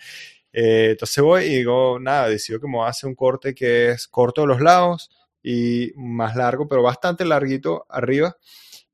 Eh, 0.52 0.90
entonces 0.92 1.22
voy 1.22 1.44
y 1.44 1.56
digo, 1.56 1.98
nada, 2.00 2.28
decido 2.28 2.60
que 2.60 2.68
me 2.68 2.82
hacer 2.84 3.08
un 3.08 3.14
corte 3.14 3.54
que 3.54 3.90
es 3.90 4.08
corto 4.08 4.42
de 4.42 4.46
los 4.46 4.60
lados 4.60 5.10
y 5.42 5.92
más 5.96 6.36
largo, 6.36 6.68
pero 6.68 6.82
bastante 6.82 7.24
larguito 7.24 7.86
arriba. 7.88 8.36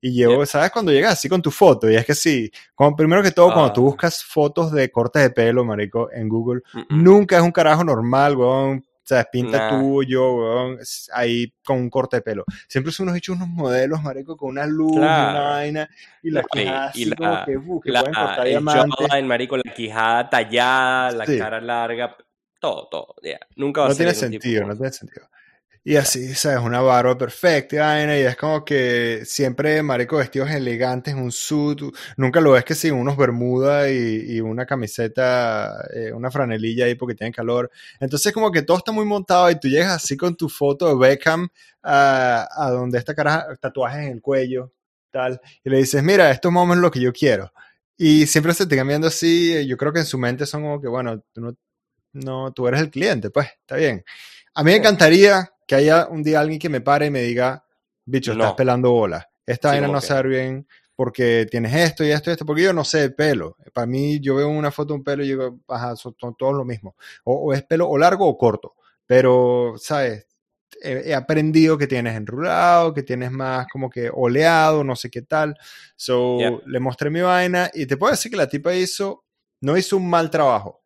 Y 0.06 0.12
llevo, 0.12 0.44
¿sabes? 0.44 0.70
Cuando 0.70 0.92
llegas 0.92 1.14
así 1.14 1.30
con 1.30 1.40
tu 1.40 1.50
foto, 1.50 1.90
y 1.90 1.96
es 1.96 2.04
que 2.04 2.14
sí, 2.14 2.50
como, 2.74 2.94
primero 2.94 3.22
que 3.22 3.30
todo, 3.30 3.52
cuando 3.54 3.72
tú 3.72 3.80
Ah. 3.80 3.84
buscas 3.84 4.22
fotos 4.22 4.70
de 4.70 4.90
cortes 4.90 5.22
de 5.22 5.30
pelo, 5.30 5.64
marico, 5.64 6.10
en 6.12 6.28
Google, 6.28 6.60
Mm, 6.74 6.78
mm. 6.80 7.02
nunca 7.04 7.36
es 7.36 7.42
un 7.42 7.52
carajo 7.52 7.82
normal, 7.84 8.36
weón. 8.36 8.84
¿Sabes? 9.06 9.26
Pinta 9.30 9.58
Nah. 9.70 9.78
tuyo, 9.80 10.34
weón, 10.34 10.78
s- 10.80 11.10
ahí 11.14 11.52
con 11.62 11.76
un 11.78 11.90
corte 11.90 12.16
de 12.16 12.22
pelo. 12.22 12.44
Siempre 12.68 12.90
son 12.90 13.04
unos 13.08 13.18
hechos 13.18 13.36
unos 13.36 13.48
modelos, 13.48 14.02
marico, 14.02 14.34
con 14.34 14.48
una 14.50 14.66
luz, 14.66 14.92
Claro. 14.96 15.30
una 15.38 15.48
vaina, 15.50 15.88
y 16.22 16.30
las 16.30 16.44
No, 16.54 16.60
y- 16.62 16.66
así 16.66 17.04
la- 17.04 17.16
como 17.16 17.44
que, 17.44 17.56
uh, 17.58 17.80
que 17.80 17.90
La- 17.90 18.00
pueden 18.00 18.14
cortar 18.14 18.46
el 18.46 18.64
jawline, 18.64 19.26
marico, 19.26 19.56
la 19.58 19.72
quijada 19.74 20.30
tallada, 20.30 21.10
la 21.12 21.26
Sí. 21.26 21.38
cara 21.38 21.60
larga, 21.60 22.16
todo, 22.60 22.88
todo. 22.90 23.14
ya. 23.22 23.38
Nunca 23.56 23.82
va 23.82 23.88
No 23.88 23.92
a 23.92 23.94
ser 23.94 24.06
tiene 24.06 24.12
ningún 24.12 24.30
tipo 24.30 24.42
sentido, 24.42 24.60
de 24.62 24.66
no 24.68 24.76
tiene 24.76 24.92
sentido. 24.92 25.26
Y 25.86 25.96
así, 25.96 26.34
¿sabes? 26.34 26.60
Una 26.60 26.80
barba 26.80 27.18
perfecta, 27.18 27.76
y 27.76 27.78
vaina, 27.78 28.18
y 28.18 28.22
es 28.22 28.36
como 28.36 28.64
que 28.64 29.20
siempre, 29.26 29.82
marico, 29.82 30.16
vestidos 30.16 30.50
elegantes, 30.50 31.12
un 31.14 31.30
suit, 31.30 31.78
nunca 32.16 32.40
lo 32.40 32.52
ves 32.52 32.64
que 32.64 32.74
sin 32.74 32.94
unos 32.94 33.18
bermudas 33.18 33.90
y, 33.90 34.36
y 34.36 34.40
una 34.40 34.64
camiseta, 34.64 35.86
eh, 35.94 36.10
una 36.14 36.30
franelilla 36.30 36.86
ahí 36.86 36.94
porque 36.94 37.14
tiene 37.14 37.32
calor. 37.34 37.70
Entonces 38.00 38.32
como 38.32 38.50
que 38.50 38.62
todo 38.62 38.78
está 38.78 38.92
muy 38.92 39.04
montado 39.04 39.50
y 39.50 39.60
tú 39.60 39.68
llegas 39.68 39.92
así 39.92 40.16
con 40.16 40.34
tu 40.36 40.48
foto 40.48 40.88
de 40.88 40.94
Beckham 40.96 41.48
a, 41.82 42.48
a 42.50 42.70
donde 42.70 42.96
esta 42.98 43.14
cara, 43.14 43.46
tatuajes 43.60 44.06
en 44.06 44.12
el 44.12 44.22
cuello, 44.22 44.72
tal, 45.10 45.38
y 45.62 45.68
le 45.68 45.76
dices, 45.78 46.02
mira, 46.02 46.30
esto 46.30 46.48
es 46.48 46.54
más 46.54 46.62
o 46.62 46.66
menos 46.66 46.80
lo 46.80 46.90
que 46.90 47.00
yo 47.00 47.12
quiero. 47.12 47.52
Y 47.98 48.26
siempre 48.26 48.54
se 48.54 48.66
te 48.66 48.82
viendo 48.82 49.06
así, 49.08 49.66
yo 49.66 49.76
creo 49.76 49.92
que 49.92 49.98
en 50.00 50.06
su 50.06 50.16
mente 50.18 50.46
son 50.46 50.62
como 50.62 50.80
que, 50.80 50.88
bueno, 50.88 51.20
tú 51.34 51.42
no, 51.42 51.54
no, 52.12 52.52
tú 52.52 52.68
eres 52.68 52.80
el 52.80 52.90
cliente, 52.90 53.30
pues, 53.30 53.48
está 53.60 53.76
bien. 53.76 54.04
A 54.54 54.62
mí 54.64 54.66
me 54.72 54.72
Sí. 54.74 54.78
encantaría 54.80 55.50
que 55.66 55.74
haya 55.74 56.06
un 56.08 56.22
día 56.22 56.40
alguien 56.40 56.58
que 56.58 56.68
me 56.68 56.80
pare 56.80 57.06
y 57.06 57.10
me 57.10 57.22
diga, 57.22 57.64
bicho, 58.04 58.32
estás 58.32 58.50
No. 58.50 58.56
pelando 58.56 58.90
bola. 58.92 59.28
Esta 59.46 59.68
Sí, 59.68 59.72
vaina 59.74 59.86
como 59.86 59.94
no 60.00 60.00
que- 60.00 60.06
ve 60.06 60.28
bien 60.28 60.68
porque 60.96 61.46
tienes 61.50 61.74
esto 61.74 62.04
y 62.04 62.10
esto 62.12 62.30
y 62.30 62.32
esto, 62.34 62.46
porque 62.46 62.62
yo 62.62 62.72
no 62.72 62.84
sé 62.84 62.98
de 63.00 63.10
pelo. 63.10 63.56
Para 63.72 63.86
mí, 63.86 64.20
yo 64.20 64.36
veo 64.36 64.48
una 64.48 64.70
foto 64.70 64.92
de 64.94 64.98
un 64.98 65.04
pelo 65.04 65.24
y 65.24 65.28
digo, 65.28 65.58
ajá, 65.68 65.96
son, 65.96 66.14
son 66.20 66.36
todos 66.36 66.54
lo 66.54 66.64
mismo. 66.64 66.94
O, 67.24 67.34
o 67.34 67.52
es 67.52 67.62
pelo 67.64 67.88
o 67.88 67.98
largo 67.98 68.26
o 68.28 68.38
corto. 68.38 68.74
Pero, 69.06 69.74
¿sabes? 69.76 70.26
He, 70.82 71.10
he 71.10 71.14
aprendido 71.14 71.76
que 71.78 71.86
tienes 71.86 72.14
enrulado, 72.16 72.94
que 72.94 73.02
tienes 73.02 73.30
más 73.32 73.66
como 73.72 73.90
que 73.90 74.08
oleado, 74.12 74.84
no 74.84 74.94
sé 74.96 75.10
qué 75.10 75.22
tal. 75.22 75.56
So, 75.96 76.38
Yeah. 76.38 76.58
le 76.66 76.80
mostré 76.80 77.10
mi 77.10 77.20
vaina 77.22 77.70
y 77.74 77.86
te 77.86 77.96
puedo 77.96 78.12
decir 78.12 78.30
que 78.30 78.36
la 78.36 78.48
tipa 78.48 78.72
hizo, 78.74 79.24
no 79.62 79.76
hizo 79.76 79.96
un 79.96 80.08
mal 80.08 80.30
trabajo 80.30 80.82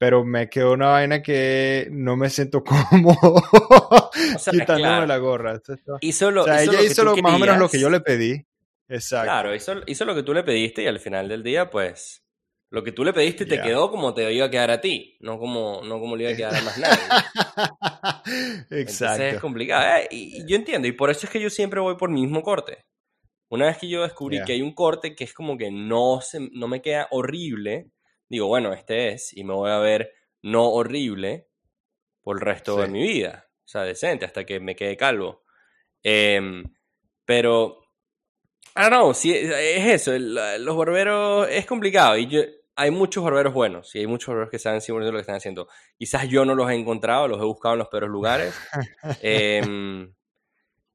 pero 0.00 0.24
me 0.24 0.48
quedó 0.48 0.72
una 0.72 0.88
vaina 0.88 1.20
que 1.22 1.88
no 1.90 2.16
me 2.16 2.30
siento 2.30 2.64
cómodo 2.64 4.10
sea, 4.38 4.50
quitándome 4.50 4.80
claro. 4.80 5.06
la 5.06 5.18
gorra. 5.18 5.60
Hizo 6.00 6.30
lo, 6.30 6.40
o 6.42 6.44
sea, 6.46 6.62
hizo 6.62 6.72
ella 6.72 6.80
lo 6.80 6.86
hizo 6.86 7.04
lo- 7.04 7.16
más 7.18 7.34
o 7.34 7.38
menos 7.38 7.58
lo 7.58 7.68
que 7.68 7.78
yo 7.78 7.90
le 7.90 8.00
pedí. 8.00 8.42
Exacto. 8.88 9.24
Claro, 9.26 9.54
hizo, 9.54 9.74
hizo 9.86 10.04
lo 10.06 10.14
que 10.14 10.22
tú 10.22 10.32
le 10.32 10.42
pediste 10.42 10.82
y 10.82 10.86
al 10.86 11.00
final 11.00 11.28
del 11.28 11.42
día, 11.42 11.68
pues, 11.68 12.24
lo 12.72 12.82
que 12.82 12.92
tú 12.92 13.04
le 13.04 13.12
pediste 13.12 13.44
te 13.44 13.56
Ya. 13.56 13.62
quedó 13.62 13.90
como 13.90 14.14
te 14.14 14.32
iba 14.32 14.46
a 14.46 14.50
quedar 14.50 14.70
a 14.70 14.80
ti, 14.80 15.18
no 15.20 15.38
como, 15.38 15.82
no 15.84 16.00
como 16.00 16.16
le 16.16 16.24
iba 16.24 16.32
a 16.32 16.36
quedar 16.36 16.54
a 16.56 16.62
más 16.62 16.78
nadie. 16.78 16.98
Entonces 18.70 18.70
es 18.70 19.00
Exacto. 19.02 19.40
complicado. 19.40 19.98
Eh, 19.98 20.08
y, 20.10 20.40
y 20.42 20.46
yo 20.46 20.56
entiendo, 20.56 20.88
y 20.88 20.92
por 20.92 21.10
eso 21.10 21.26
es 21.26 21.30
que 21.32 21.40
yo 21.40 21.50
siempre 21.50 21.78
voy 21.80 21.96
por 21.96 22.08
el 22.08 22.14
mismo 22.14 22.42
corte. 22.42 22.78
Una 23.50 23.66
vez 23.66 23.78
que 23.78 23.88
yo 23.88 24.02
descubrí 24.02 24.38
Ya. 24.38 24.44
que 24.44 24.52
hay 24.54 24.62
un 24.62 24.72
corte 24.74 25.14
que 25.14 25.24
es 25.24 25.34
como 25.34 25.58
que 25.58 25.70
no, 25.70 26.20
se, 26.22 26.48
no 26.52 26.68
me 26.68 26.80
queda 26.80 27.08
horrible, 27.10 27.90
digo, 28.30 28.46
bueno, 28.46 28.72
este 28.72 29.08
es, 29.10 29.36
y 29.36 29.44
me 29.44 29.52
voy 29.52 29.70
a 29.70 29.78
ver 29.78 30.12
no 30.42 30.70
horrible 30.70 31.48
por 32.22 32.36
el 32.36 32.40
resto 32.40 32.76
de 32.78 32.86
Sí. 32.86 32.92
mi 32.92 33.02
vida. 33.02 33.46
O 33.64 33.68
sea, 33.68 33.82
decente, 33.82 34.24
hasta 34.24 34.44
que 34.44 34.58
me 34.60 34.74
quede 34.74 34.96
calvo. 34.96 35.44
Em, 36.02 36.64
pero, 37.26 37.78
I 38.76 38.82
don't 38.82 38.92
know, 38.94 39.14
sí, 39.14 39.34
es 39.36 39.86
eso, 39.86 40.12
el- 40.14 40.34
los 40.64 40.76
barberos 40.76 41.48
es 41.50 41.66
complicado 41.66 42.16
y 42.16 42.26
yo, 42.28 42.40
hay 42.76 42.90
muchos 42.90 43.22
barberos 43.22 43.52
buenos 43.52 43.94
y 43.94 43.98
hay 43.98 44.06
muchos 44.06 44.28
barberos 44.28 44.50
que 44.50 44.58
saben 44.58 44.80
100% 44.80 45.12
lo 45.12 45.18
que 45.18 45.22
están 45.22 45.36
haciendo. 45.36 45.68
Quizás 45.98 46.28
yo 46.28 46.44
no 46.46 46.54
los 46.54 46.70
he 46.70 46.74
encontrado, 46.74 47.28
los 47.28 47.38
he 47.40 47.44
buscado 47.44 47.74
en 47.74 47.80
los 47.80 47.88
peores 47.88 48.08
lugares. 48.08 48.54
Em, 49.20 50.14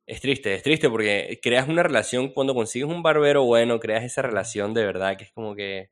es 0.07 0.21
triste, 0.21 0.55
es 0.55 0.63
triste 0.63 0.89
porque 0.89 1.39
creas 1.43 1.67
una 1.67 1.83
relación, 1.83 2.29
cuando 2.29 2.55
consigues 2.55 2.89
un 2.89 3.03
barbero 3.03 3.43
bueno, 3.43 3.79
creas 3.79 4.03
esa 4.03 4.21
relación 4.21 4.73
de 4.73 4.85
verdad 4.85 5.17
que 5.17 5.25
es 5.25 5.31
como 5.31 5.55
que, 5.55 5.89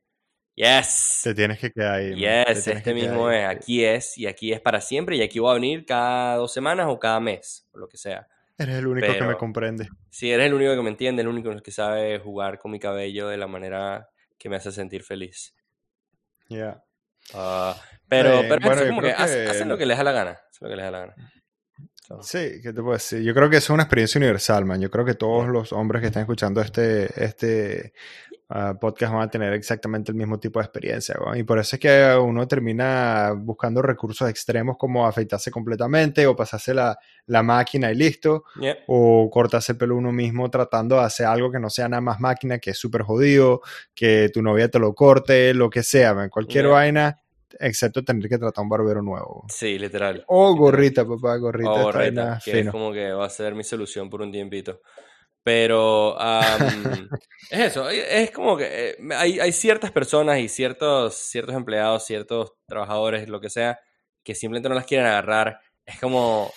yes, 0.54 1.20
Te 1.24 1.34
tienes 1.34 1.58
que 1.58 1.70
quedar 1.70 1.94
ahí. 2.00 2.14
yes, 2.14 2.66
este 2.66 2.94
mismo 2.94 3.28
ahí. 3.28 3.38
es, 3.42 3.48
aquí 3.48 3.84
es 3.84 4.18
y 4.18 4.26
aquí 4.26 4.52
es 4.52 4.60
para 4.60 4.80
siempre 4.80 5.16
y 5.16 5.22
aquí 5.22 5.38
voy 5.38 5.50
a 5.50 5.54
venir 5.54 5.84
cada 5.84 6.36
dos 6.36 6.52
semanas 6.52 6.86
o 6.88 6.98
cada 6.98 7.20
mes, 7.20 7.66
o 7.72 7.78
lo 7.78 7.88
que 7.88 7.96
sea. 7.96 8.26
Eres 8.56 8.76
el 8.76 8.86
único 8.86 9.12
que 9.12 9.22
me 9.24 9.34
comprende. 9.34 9.88
Si 10.10 10.30
eres 10.30 10.46
el 10.46 10.54
único 10.54 10.74
que 10.76 10.82
me 10.82 10.90
entiende, 10.90 11.22
el 11.22 11.28
único 11.28 11.54
que 11.60 11.70
sabe 11.72 12.18
jugar 12.20 12.58
con 12.58 12.70
mi 12.70 12.78
cabello 12.78 13.26
de 13.28 13.36
la 13.36 13.48
manera 13.48 14.08
que 14.38 14.48
me 14.48 14.56
hace 14.56 14.70
sentir 14.70 15.02
feliz. 15.02 15.54
Ya. 16.48 16.82
Ah, 17.32 17.74
pero 18.06 18.42
Eh, 18.42 18.46
pero 18.48 18.60
bueno, 18.66 18.80
es 18.82 18.86
yo 18.86 18.88
como 18.90 19.00
que, 19.02 19.06
creo 19.08 19.16
que- 19.16 19.22
hacen, 19.24 19.48
hacen 19.48 19.68
lo 19.68 19.76
que 19.78 19.86
les 19.86 19.96
da 19.98 20.04
la 20.04 20.12
gana. 20.12 20.30
Hacen 20.32 20.60
lo 20.60 20.68
que 20.68 20.76
les 20.76 20.84
da 20.84 20.90
la 20.92 20.98
gana. 21.00 21.14
So, 22.20 22.38
Sí, 22.38 22.60
¿qué 22.62 22.72
te 22.72 22.80
puedo 22.80 22.92
decir? 22.92 23.22
Yo 23.22 23.34
creo 23.34 23.48
que 23.50 23.56
eso 23.58 23.66
es 23.72 23.74
una 23.74 23.82
experiencia 23.84 24.18
universal, 24.18 24.64
man. 24.64 24.80
Yo 24.80 24.90
creo 24.90 25.04
que 25.04 25.14
todos 25.14 25.48
los 25.48 25.72
hombres 25.72 26.00
que 26.00 26.08
están 26.08 26.22
escuchando 26.22 26.60
este, 26.60 27.24
este 27.24 27.92
ah, 28.48 28.74
podcast 28.80 29.12
van 29.12 29.22
a 29.22 29.30
tener 29.30 29.52
exactamente 29.54 30.12
el 30.12 30.16
mismo 30.18 30.38
tipo 30.38 30.58
de 30.58 30.64
experiencia, 30.64 31.16
weón. 31.20 31.36
Y 31.38 31.42
por 31.44 31.58
eso 31.58 31.76
es 31.76 31.80
que 31.80 32.16
uno 32.20 32.46
termina 32.46 33.32
buscando 33.36 33.82
recursos 33.82 34.28
extremos 34.28 34.76
como 34.78 35.06
afeitarse 35.06 35.50
completamente 35.50 36.26
o 36.26 36.36
pasarse 36.36 36.74
la, 36.74 36.96
la 37.26 37.42
máquina 37.42 37.90
y 37.90 37.94
listo. 37.94 38.44
yeah. 38.60 38.76
O 38.86 39.28
cortarse 39.30 39.72
el 39.72 39.78
pelo 39.78 39.96
uno 39.96 40.12
mismo 40.12 40.50
tratando 40.50 40.96
de 40.96 41.02
hacer 41.02 41.26
algo 41.26 41.50
que 41.50 41.58
no 41.58 41.70
sea 41.70 41.88
nada 41.88 42.00
más 42.00 42.20
máquina, 42.20 42.58
que 42.58 42.70
es 42.70 42.78
súper 42.78 43.02
jodido, 43.02 43.60
que 43.94 44.30
tu 44.32 44.42
novia 44.42 44.68
te 44.68 44.78
lo 44.78 44.94
corte, 44.94 45.54
lo 45.54 45.70
que 45.70 45.82
sea, 45.82 46.14
man. 46.14 46.28
Cualquier 46.28 46.64
Yeah. 46.64 46.72
vaina, 46.72 47.20
excepto 47.60 48.04
tener 48.04 48.28
que 48.28 48.38
tratar 48.38 48.60
a 48.60 48.62
un 48.62 48.68
barbero 48.68 49.02
nuevo. 49.02 49.44
Sí, 49.48 49.78
literal. 49.78 50.24
O 50.26 50.50
Literal. 50.50 50.58
gorrita, 50.58 51.06
papá, 51.06 51.36
gorrita. 51.36 51.70
O 51.70 51.82
gorrita, 51.84 52.40
que 52.44 52.50
fino. 52.52 52.64
es 52.64 52.70
como 52.70 52.92
que 52.92 53.12
va 53.12 53.26
a 53.26 53.30
ser 53.30 53.54
mi 53.54 53.64
solución 53.64 54.10
por 54.10 54.22
un 54.22 54.32
tiempito. 54.32 54.80
Pero 55.42 56.18
am, 56.18 57.08
es 57.50 57.60
eso, 57.60 57.88
es 57.90 58.30
como 58.30 58.56
que 58.56 58.90
eh, 58.90 58.96
hay, 59.14 59.40
hay 59.40 59.52
ciertas 59.52 59.92
personas 59.92 60.38
y 60.38 60.48
ciertos, 60.48 61.14
ciertos 61.16 61.54
empleados, 61.54 62.04
ciertos 62.06 62.54
trabajadores, 62.66 63.28
lo 63.28 63.40
que 63.40 63.50
sea, 63.50 63.78
que 64.22 64.34
simplemente 64.34 64.70
no 64.70 64.74
las 64.74 64.86
quieren 64.86 65.06
agarrar. 65.06 65.60
Es 65.84 66.00
como 66.00 66.50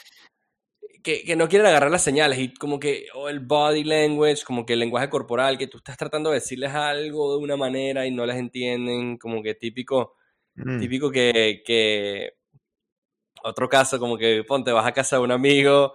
que, 1.03 1.23
que 1.23 1.35
no 1.35 1.47
quieren 1.47 1.67
agarrar 1.67 1.89
las 1.89 2.03
señales 2.03 2.37
y 2.39 2.53
como 2.53 2.79
que, 2.79 3.07
o 3.13 3.29
el 3.29 3.39
body 3.39 3.85
language, 3.85 4.43
como 4.45 4.65
que 4.65 4.73
el 4.73 4.79
lenguaje 4.79 5.09
corporal, 5.09 5.57
que 5.57 5.67
tú 5.67 5.77
estás 5.77 5.97
tratando 5.97 6.29
de 6.31 6.35
decirles 6.35 6.73
algo 6.73 7.31
de 7.31 7.43
una 7.43 7.55
manera 7.55 8.05
y 8.05 8.11
no 8.11 8.25
las 8.25 8.37
entienden, 8.37 9.17
como 9.17 9.41
que 9.41 9.55
típico, 9.55 10.16
Mm. 10.57 10.79
Típico 10.79 11.11
que, 11.11 11.61
que 11.65 12.33
otro 13.43 13.69
caso, 13.69 13.99
como 13.99 14.17
que 14.17 14.43
ponte, 14.43 14.71
vas 14.71 14.85
a 14.85 14.91
casa 14.91 15.17
de 15.17 15.21
un 15.21 15.31
amigo 15.31 15.93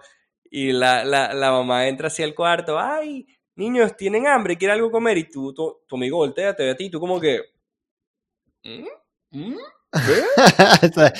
y 0.49 0.71
la, 0.71 1.03
la, 1.03 1.33
la 1.33 1.51
mamá 1.51 1.87
entra 1.87 2.07
hacia 2.07 2.25
el 2.25 2.33
cuarto, 2.35 2.79
ay, 2.79 3.27
niños, 3.55 3.95
tienen 3.97 4.27
hambre, 4.27 4.57
quieren 4.57 4.75
algo 4.75 4.91
comer, 4.91 5.17
y 5.17 5.29
tú, 5.29 5.53
tu, 5.53 5.81
tu 5.87 5.95
amigo 5.95 6.17
voltea, 6.17 6.55
te 6.55 6.63
ve 6.63 6.71
a 6.71 6.75
ti, 6.75 6.85
y 6.85 6.89
tú 6.89 6.99
como 6.99 7.19
que... 7.19 7.41
"¿Mm? 8.63 8.85
¿Mm? 9.31 9.55
¿Qué?". 9.91 10.23
Estás 10.85 11.13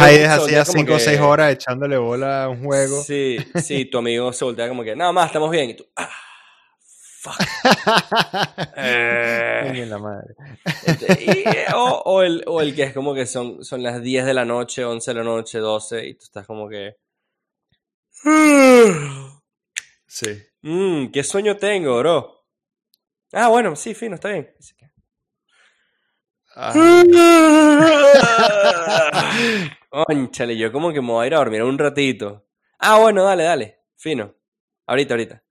ahí 0.00 0.18
hacía 0.18 0.38
voltea 0.38 0.64
como 0.64 0.78
5 0.78 0.94
o 0.94 0.98
6 0.98 1.16
que- 1.18 1.22
horas 1.22 1.52
echándole 1.52 1.96
bola 1.96 2.44
a 2.44 2.48
un 2.48 2.64
juego. 2.64 3.02
Sí, 3.02 3.38
sí, 3.62 3.84
tu 3.86 3.98
amigo 3.98 4.32
se 4.32 4.44
voltea 4.44 4.68
como 4.68 4.82
que, 4.84 4.94
nada 4.94 5.12
más, 5.12 5.26
estamos 5.26 5.50
bien, 5.50 5.70
y 5.70 5.74
tú, 5.74 5.86
ah, 5.96 6.10
fuck. 7.20 7.36
Eh. 8.76 9.84
La 9.86 9.98
madre. 9.98 10.34
Este, 10.86 11.24
y, 11.24 11.48
eh, 11.48 11.66
o, 11.74 12.02
o 12.04 12.22
el, 12.22 12.42
o 12.46 12.60
el 12.60 12.74
que 12.74 12.84
es 12.84 12.94
como 12.94 13.14
que 13.14 13.26
son, 13.26 13.64
son 13.64 13.82
las 13.82 14.02
10 14.02 14.24
de 14.24 14.34
la 14.34 14.44
noche, 14.44 14.84
11 14.84 15.10
de 15.10 15.14
la 15.14 15.24
noche, 15.24 15.58
12, 15.58 16.06
y 16.06 16.14
tú 16.14 16.24
estás 16.24 16.46
como 16.46 16.68
que... 16.68 16.96
Sí. 20.06 20.42
Mmm, 20.62 21.08
qué 21.08 21.22
sueño 21.22 21.56
tengo, 21.56 21.98
bro. 21.98 22.44
Ah, 23.32 23.48
bueno, 23.48 23.76
sí, 23.76 23.94
fino, 23.94 24.16
está 24.16 24.30
bien. 24.30 24.52
Ah, 26.56 26.72
Cónchale, 29.90 30.56
yo 30.56 30.72
como 30.72 30.92
que 30.92 31.00
me 31.00 31.08
voy 31.08 31.24
a 31.24 31.26
ir 31.28 31.34
a 31.34 31.38
dormir 31.38 31.62
un 31.62 31.78
ratito. 31.78 32.46
Ah, 32.78 32.98
bueno, 32.98 33.24
dale, 33.24 33.44
dale. 33.44 33.80
Fino. 33.96 34.34
Ahorita, 34.86 35.14
ahorita. 35.14 35.42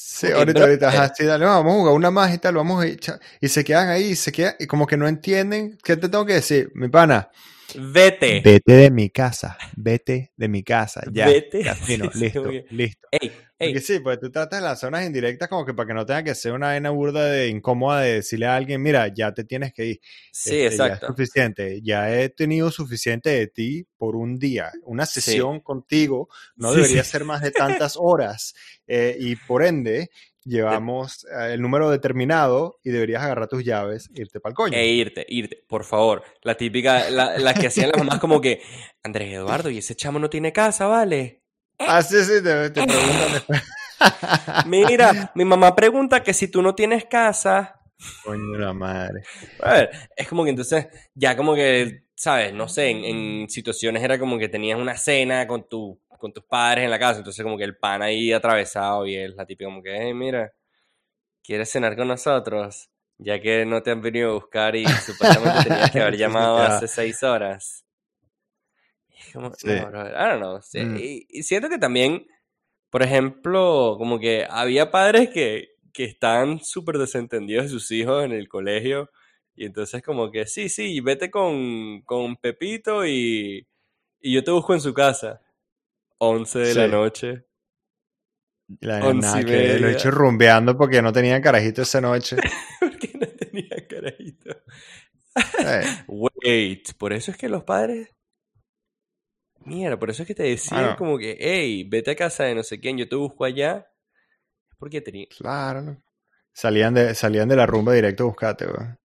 Sí, 0.00 0.28
ahorita, 0.32 0.62
ahorita, 0.62 0.88
ajá, 0.88 1.12
sí, 1.16 1.24
dale, 1.24 1.44
vamos 1.44 1.72
a 1.72 1.76
jugar 1.78 1.94
una 1.94 2.10
más 2.10 2.32
y 2.34 2.38
tal, 2.38 2.54
vamos 2.54 2.82
a 2.82 2.86
echar- 2.86 3.20
Y 3.40 3.48
se 3.48 3.64
quedan 3.64 3.88
ahí, 3.88 4.10
y 4.10 4.16
se 4.16 4.32
quedan, 4.32 4.54
y 4.58 4.66
como 4.66 4.86
que 4.86 4.96
no 4.96 5.08
entienden, 5.08 5.78
¿qué 5.82 5.96
te 5.96 6.08
tengo 6.08 6.24
que 6.26 6.34
decir? 6.34 6.70
Mi 6.74 6.88
pana, 6.88 7.30
Vete. 7.74 8.40
Vete 8.40 8.72
de 8.72 8.90
mi 8.90 9.10
casa, 9.10 9.58
vete 9.76 10.32
de 10.36 10.48
mi 10.48 10.62
casa, 10.62 11.02
ya. 11.12 11.26
Vete. 11.26 11.62
ya, 11.64 11.74
fino, 11.74 12.10
listo, 12.14 12.50
listo. 12.70 13.08
Ey, 13.10 13.30
ey. 13.58 13.68
Porque 13.72 13.80
sí, 13.80 13.98
pues 14.00 14.18
tú 14.20 14.30
tratas 14.30 14.60
de 14.60 14.64
lanzar 14.64 14.88
unas 14.88 15.04
indirectas 15.06 15.48
como 15.48 15.66
que 15.66 15.74
para 15.74 15.86
que 15.86 15.94
no 15.94 16.06
tenga 16.06 16.22
que 16.24 16.34
ser 16.34 16.52
una 16.52 16.68
vaina 16.68 16.90
burda 16.90 17.26
de 17.26 17.48
incómoda 17.48 18.00
de 18.00 18.14
decirle 18.14 18.46
a 18.46 18.56
alguien, 18.56 18.80
mira, 18.80 19.12
ya 19.12 19.34
te 19.34 19.44
tienes 19.44 19.72
que 19.74 19.84
ir. 19.84 20.00
Sí, 20.32 20.50
Este, 20.50 20.60
Ya 20.60 20.66
es 20.66 20.72
exacto. 20.74 21.06
suficiente. 21.08 21.80
Ya 21.82 22.14
he 22.18 22.28
tenido 22.30 22.70
suficiente 22.70 23.30
de 23.30 23.46
ti 23.48 23.86
por 23.98 24.16
un 24.16 24.38
día. 24.38 24.70
Una 24.84 25.04
Sí. 25.04 25.20
sesión 25.20 25.60
contigo 25.60 26.28
no 26.56 26.70
Sí, 26.72 26.76
debería 26.76 27.04
sí. 27.04 27.10
ser 27.10 27.24
más 27.24 27.42
de 27.42 27.50
tantas 27.50 27.96
horas. 28.00 28.54
eh, 28.86 29.16
y 29.20 29.36
por 29.36 29.62
ende, 29.64 30.08
llevamos 30.48 31.24
eh, 31.26 31.52
el 31.54 31.62
número 31.62 31.90
determinado 31.90 32.78
y 32.82 32.90
deberías 32.90 33.22
agarrar 33.22 33.48
tus 33.48 33.64
llaves 33.64 34.10
e 34.14 34.22
irte 34.22 34.40
para 34.40 34.50
el 34.50 34.56
coño. 34.56 34.76
E 34.76 34.86
irte, 34.86 35.24
irte, 35.28 35.64
por 35.68 35.84
favor. 35.84 36.24
La 36.42 36.56
típica, 36.56 37.10
la, 37.10 37.38
la 37.38 37.54
que 37.54 37.66
hacían 37.68 37.90
las 37.90 37.98
mamás 37.98 38.18
como 38.18 38.40
que, 38.40 38.62
Andrés 39.02 39.34
Eduardo, 39.34 39.70
y 39.70 39.78
ese 39.78 39.94
chamo 39.94 40.18
no 40.18 40.30
tiene 40.30 40.52
casa, 40.52 40.86
¿vale? 40.86 41.42
Ah, 41.78 42.02
sí, 42.02 42.16
sí, 42.24 42.42
te, 42.42 42.70
te 42.70 42.84
preguntan 42.84 43.32
después. 43.32 43.62
Mira, 44.66 45.32
mi 45.34 45.44
mamá 45.44 45.74
pregunta 45.74 46.22
que 46.22 46.32
si 46.32 46.48
tú 46.48 46.62
no 46.62 46.74
tienes 46.74 47.04
casa, 47.04 47.78
Coño 48.24 48.58
la 48.58 48.72
madre. 48.72 49.22
A 49.60 49.72
ver, 49.72 49.90
es 50.16 50.28
como 50.28 50.44
que 50.44 50.50
entonces, 50.50 50.86
ya 51.14 51.36
como 51.36 51.54
que, 51.54 52.04
¿sabes? 52.14 52.52
No 52.52 52.68
sé, 52.68 52.90
en, 52.90 53.04
en 53.04 53.50
situaciones 53.50 54.02
era 54.02 54.18
como 54.18 54.38
que 54.38 54.48
tenías 54.48 54.78
una 54.78 54.96
cena 54.96 55.46
con, 55.48 55.68
tu, 55.68 56.00
con 56.18 56.32
tus 56.32 56.44
padres 56.44 56.84
en 56.84 56.90
la 56.90 56.98
casa, 56.98 57.18
entonces 57.18 57.42
como 57.42 57.56
que 57.56 57.64
el 57.64 57.76
pan 57.76 58.02
ahí 58.02 58.32
atravesado 58.32 59.06
y 59.06 59.16
es 59.16 59.34
la 59.34 59.46
típica 59.46 59.68
como 59.68 59.82
que, 59.82 59.96
hey, 59.96 60.12
mira, 60.14 60.52
¿quieres 61.42 61.70
cenar 61.70 61.96
con 61.96 62.08
nosotros? 62.08 62.90
Ya 63.18 63.40
que 63.40 63.64
no 63.66 63.82
te 63.82 63.90
han 63.90 64.00
venido 64.02 64.30
a 64.30 64.34
buscar 64.34 64.76
y 64.76 64.84
supuestamente 65.06 65.68
tenías 65.68 65.90
que 65.90 66.00
haber 66.00 66.16
llamado 66.16 66.58
hace 66.58 66.86
seis 66.88 67.22
horas. 67.22 67.84
Y 69.28 69.32
como, 69.32 69.52
Sí. 69.54 69.66
no, 69.68 69.86
brother, 69.90 70.12
I 70.14 70.28
don't 70.30 70.40
know. 70.40 70.60
sí, 70.62 70.80
Mm. 70.80 70.96
y, 70.96 71.26
y 71.28 71.42
siento 71.42 71.68
que 71.68 71.78
también, 71.78 72.26
por 72.90 73.02
ejemplo, 73.02 73.96
como 73.98 74.18
que 74.18 74.46
había 74.48 74.90
padres 74.90 75.30
que, 75.30 75.70
que 75.92 76.04
están 76.04 76.60
súper 76.62 76.98
desentendidos 76.98 77.64
de 77.64 77.70
sus 77.70 77.90
hijos 77.90 78.24
en 78.24 78.32
el 78.32 78.48
colegio. 78.48 79.10
Y 79.54 79.64
entonces 79.66 80.02
como 80.02 80.30
que, 80.30 80.46
sí, 80.46 80.68
sí, 80.68 81.00
vete 81.00 81.30
con, 81.30 82.02
con 82.02 82.36
Pepito 82.36 83.04
y, 83.04 83.66
y 84.20 84.32
yo 84.32 84.44
te 84.44 84.52
busco 84.52 84.72
en 84.74 84.80
su 84.80 84.94
casa. 84.94 85.40
11 86.18 86.58
de 86.58 86.74
la 86.74 86.88
noche. 86.88 87.44
La 88.80 89.00
nada 89.14 89.42
que 89.42 89.78
lo 89.78 89.88
he 89.88 89.92
hecho 89.92 90.10
rumbeando 90.10 90.76
porque 90.76 91.00
no 91.00 91.12
tenían 91.12 91.40
carajito 91.40 91.82
esa 91.82 92.00
noche. 92.00 92.36
Porque 92.80 93.10
no 93.18 93.26
tenía 93.26 93.86
carajito. 93.88 94.50
Eh, 95.64 95.82
Wait, 96.06 96.92
por 96.98 97.12
eso 97.12 97.30
es 97.30 97.36
que 97.36 97.48
los 97.48 97.64
padres... 97.64 98.08
Mira, 99.60 99.98
por 99.98 100.10
eso 100.10 100.22
es 100.22 100.26
que 100.26 100.34
te 100.34 100.42
decían 100.44 100.84
Ah, 100.84 100.90
no. 100.90 100.96
como 100.96 101.18
que, 101.18 101.36
hey, 101.38 101.84
vete 101.88 102.12
a 102.12 102.16
casa 102.16 102.44
de 102.44 102.54
no 102.54 102.62
sé 102.62 102.80
quién, 102.80 102.96
yo 102.98 103.08
te 103.08 103.16
busco 103.16 103.44
allá. 103.44 103.86
Porque 104.78 105.00
tenía... 105.00 105.26
claro. 105.36 106.02
Salían 106.52 106.94
de, 106.94 107.14
salían 107.14 107.48
de 107.48 107.56
la 107.56 107.66
rumba 107.66 107.92
directo 107.92 108.24
a 108.24 108.26
buscarte, 108.26 108.66
weón. 108.66 108.98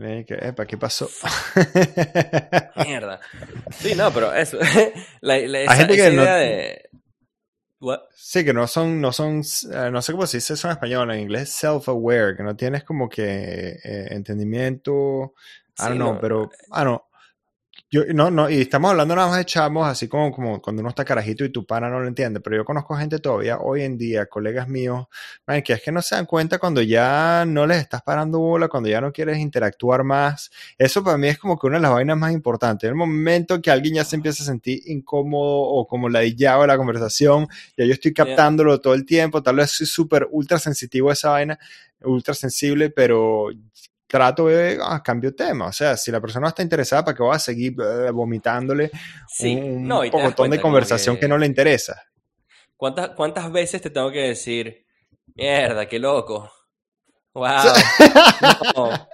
Y 0.00 0.24
que, 0.24 0.34
epa, 0.34 0.64
¿qué 0.66 0.76
pasó? 0.78 1.08
Mierda. 2.76 3.20
Sí, 3.72 3.94
no, 3.94 4.12
pero 4.12 4.32
eso. 4.32 4.58
la, 5.20 5.38
la- 5.38 5.60
esa, 5.62 5.74
gente 5.74 5.94
que 5.96 6.06
esa 6.06 6.12
no- 6.16 6.22
idea 6.22 6.36
de... 6.36 6.90
What? 7.80 8.00
Sí, 8.16 8.44
que 8.44 8.52
no 8.52 8.66
son, 8.66 9.00
no 9.00 9.12
son, 9.12 9.40
eh, 9.72 9.90
no 9.92 10.02
sé 10.02 10.12
cómo 10.12 10.26
se 10.26 10.38
dice 10.38 10.54
eso 10.54 10.66
en 10.68 10.72
español, 10.72 11.10
en 11.12 11.20
inglés 11.20 11.50
self-aware, 11.62 12.36
que 12.36 12.42
no 12.42 12.56
tienes 12.56 12.82
como 12.82 13.08
que 13.08 13.78
eh, 13.84 14.06
entendimiento, 14.10 15.34
I 15.78 15.82
Sí, 15.82 15.88
don't 15.88 15.96
know, 15.96 16.14
no. 16.14 16.20
pero, 16.20 16.50
ah, 16.72 16.84
no. 16.84 17.07
Yo, 17.90 18.02
no, 18.12 18.30
no, 18.30 18.50
y 18.50 18.60
estamos 18.60 18.90
hablando 18.90 19.16
nada 19.16 19.28
más 19.28 19.38
de 19.38 19.46
chamos, 19.46 19.88
así 19.88 20.08
como, 20.08 20.30
como 20.30 20.60
cuando 20.60 20.80
uno 20.80 20.90
está 20.90 21.06
carajito 21.06 21.42
y 21.42 21.48
tu 21.48 21.64
pana 21.64 21.88
no 21.88 22.00
lo 22.00 22.06
entiende, 22.06 22.38
pero 22.38 22.54
yo 22.54 22.62
conozco 22.62 22.94
gente 22.94 23.18
todavía 23.18 23.56
hoy 23.60 23.80
en 23.80 23.96
día, 23.96 24.26
colegas 24.26 24.68
míos, 24.68 25.06
man, 25.46 25.62
que 25.62 25.72
es 25.72 25.80
que 25.82 25.90
no 25.90 26.02
se 26.02 26.14
dan 26.14 26.26
cuenta 26.26 26.58
cuando 26.58 26.82
ya 26.82 27.46
no 27.46 27.66
les 27.66 27.78
estás 27.78 28.02
parando 28.02 28.40
bola, 28.40 28.68
cuando 28.68 28.90
ya 28.90 29.00
no 29.00 29.10
quieres 29.10 29.38
interactuar 29.38 30.04
más. 30.04 30.50
Eso 30.76 31.02
para 31.02 31.16
mí 31.16 31.28
es 31.28 31.38
como 31.38 31.58
que 31.58 31.66
una 31.66 31.76
de 31.78 31.82
las 31.82 31.92
vainas 31.92 32.18
más 32.18 32.32
importantes. 32.34 32.84
En 32.84 32.90
el 32.90 32.96
momento 32.96 33.62
que 33.62 33.70
alguien 33.70 33.94
ya 33.94 34.04
se 34.04 34.16
empieza 34.16 34.42
a 34.42 34.46
sentir 34.46 34.82
incómodo 34.84 35.62
o 35.62 35.86
como 35.86 36.10
ladillado 36.10 36.60
de 36.60 36.66
la 36.66 36.76
conversación, 36.76 37.48
ya 37.74 37.86
yo 37.86 37.92
estoy 37.94 38.12
Yeah. 38.18 38.26
captándolo 38.26 38.80
todo 38.82 38.92
el 38.94 39.06
tiempo, 39.06 39.42
tal 39.42 39.56
vez 39.56 39.70
soy 39.70 39.86
súper 39.86 40.26
ultra 40.30 40.58
sensitivo 40.58 41.08
a 41.08 41.14
esa 41.14 41.30
vaina, 41.30 41.58
ultra 42.02 42.34
sensible, 42.34 42.90
pero 42.90 43.48
trato 44.08 44.48
de 44.48 44.78
ah, 44.82 45.00
cambio 45.02 45.32
tema. 45.34 45.66
O 45.66 45.72
sea, 45.72 45.96
si 45.96 46.10
la 46.10 46.20
persona 46.20 46.42
no 46.44 46.48
está 46.48 46.62
interesada, 46.62 47.04
¿para 47.04 47.16
qué 47.16 47.22
voy 47.22 47.36
a 47.36 47.38
seguir 47.38 47.74
eh, 47.80 48.10
vomitándole 48.10 48.90
Sí, 49.28 49.54
un 49.54 49.86
no, 49.86 50.00
pocotón 50.10 50.50
de 50.50 50.60
conversación 50.60 51.14
que... 51.16 51.20
que- 51.20 51.28
no 51.28 51.38
le 51.38 51.46
interesa? 51.46 52.02
¿Cuántas, 52.76 53.10
¿Cuántas 53.10 53.52
veces 53.52 53.82
te 53.82 53.90
tengo 53.90 54.10
que 54.10 54.28
decir, 54.28 54.86
mierda, 55.34 55.86
qué 55.86 55.98
loco? 55.98 56.50
Wow. 57.34 57.46
No. 58.76 59.08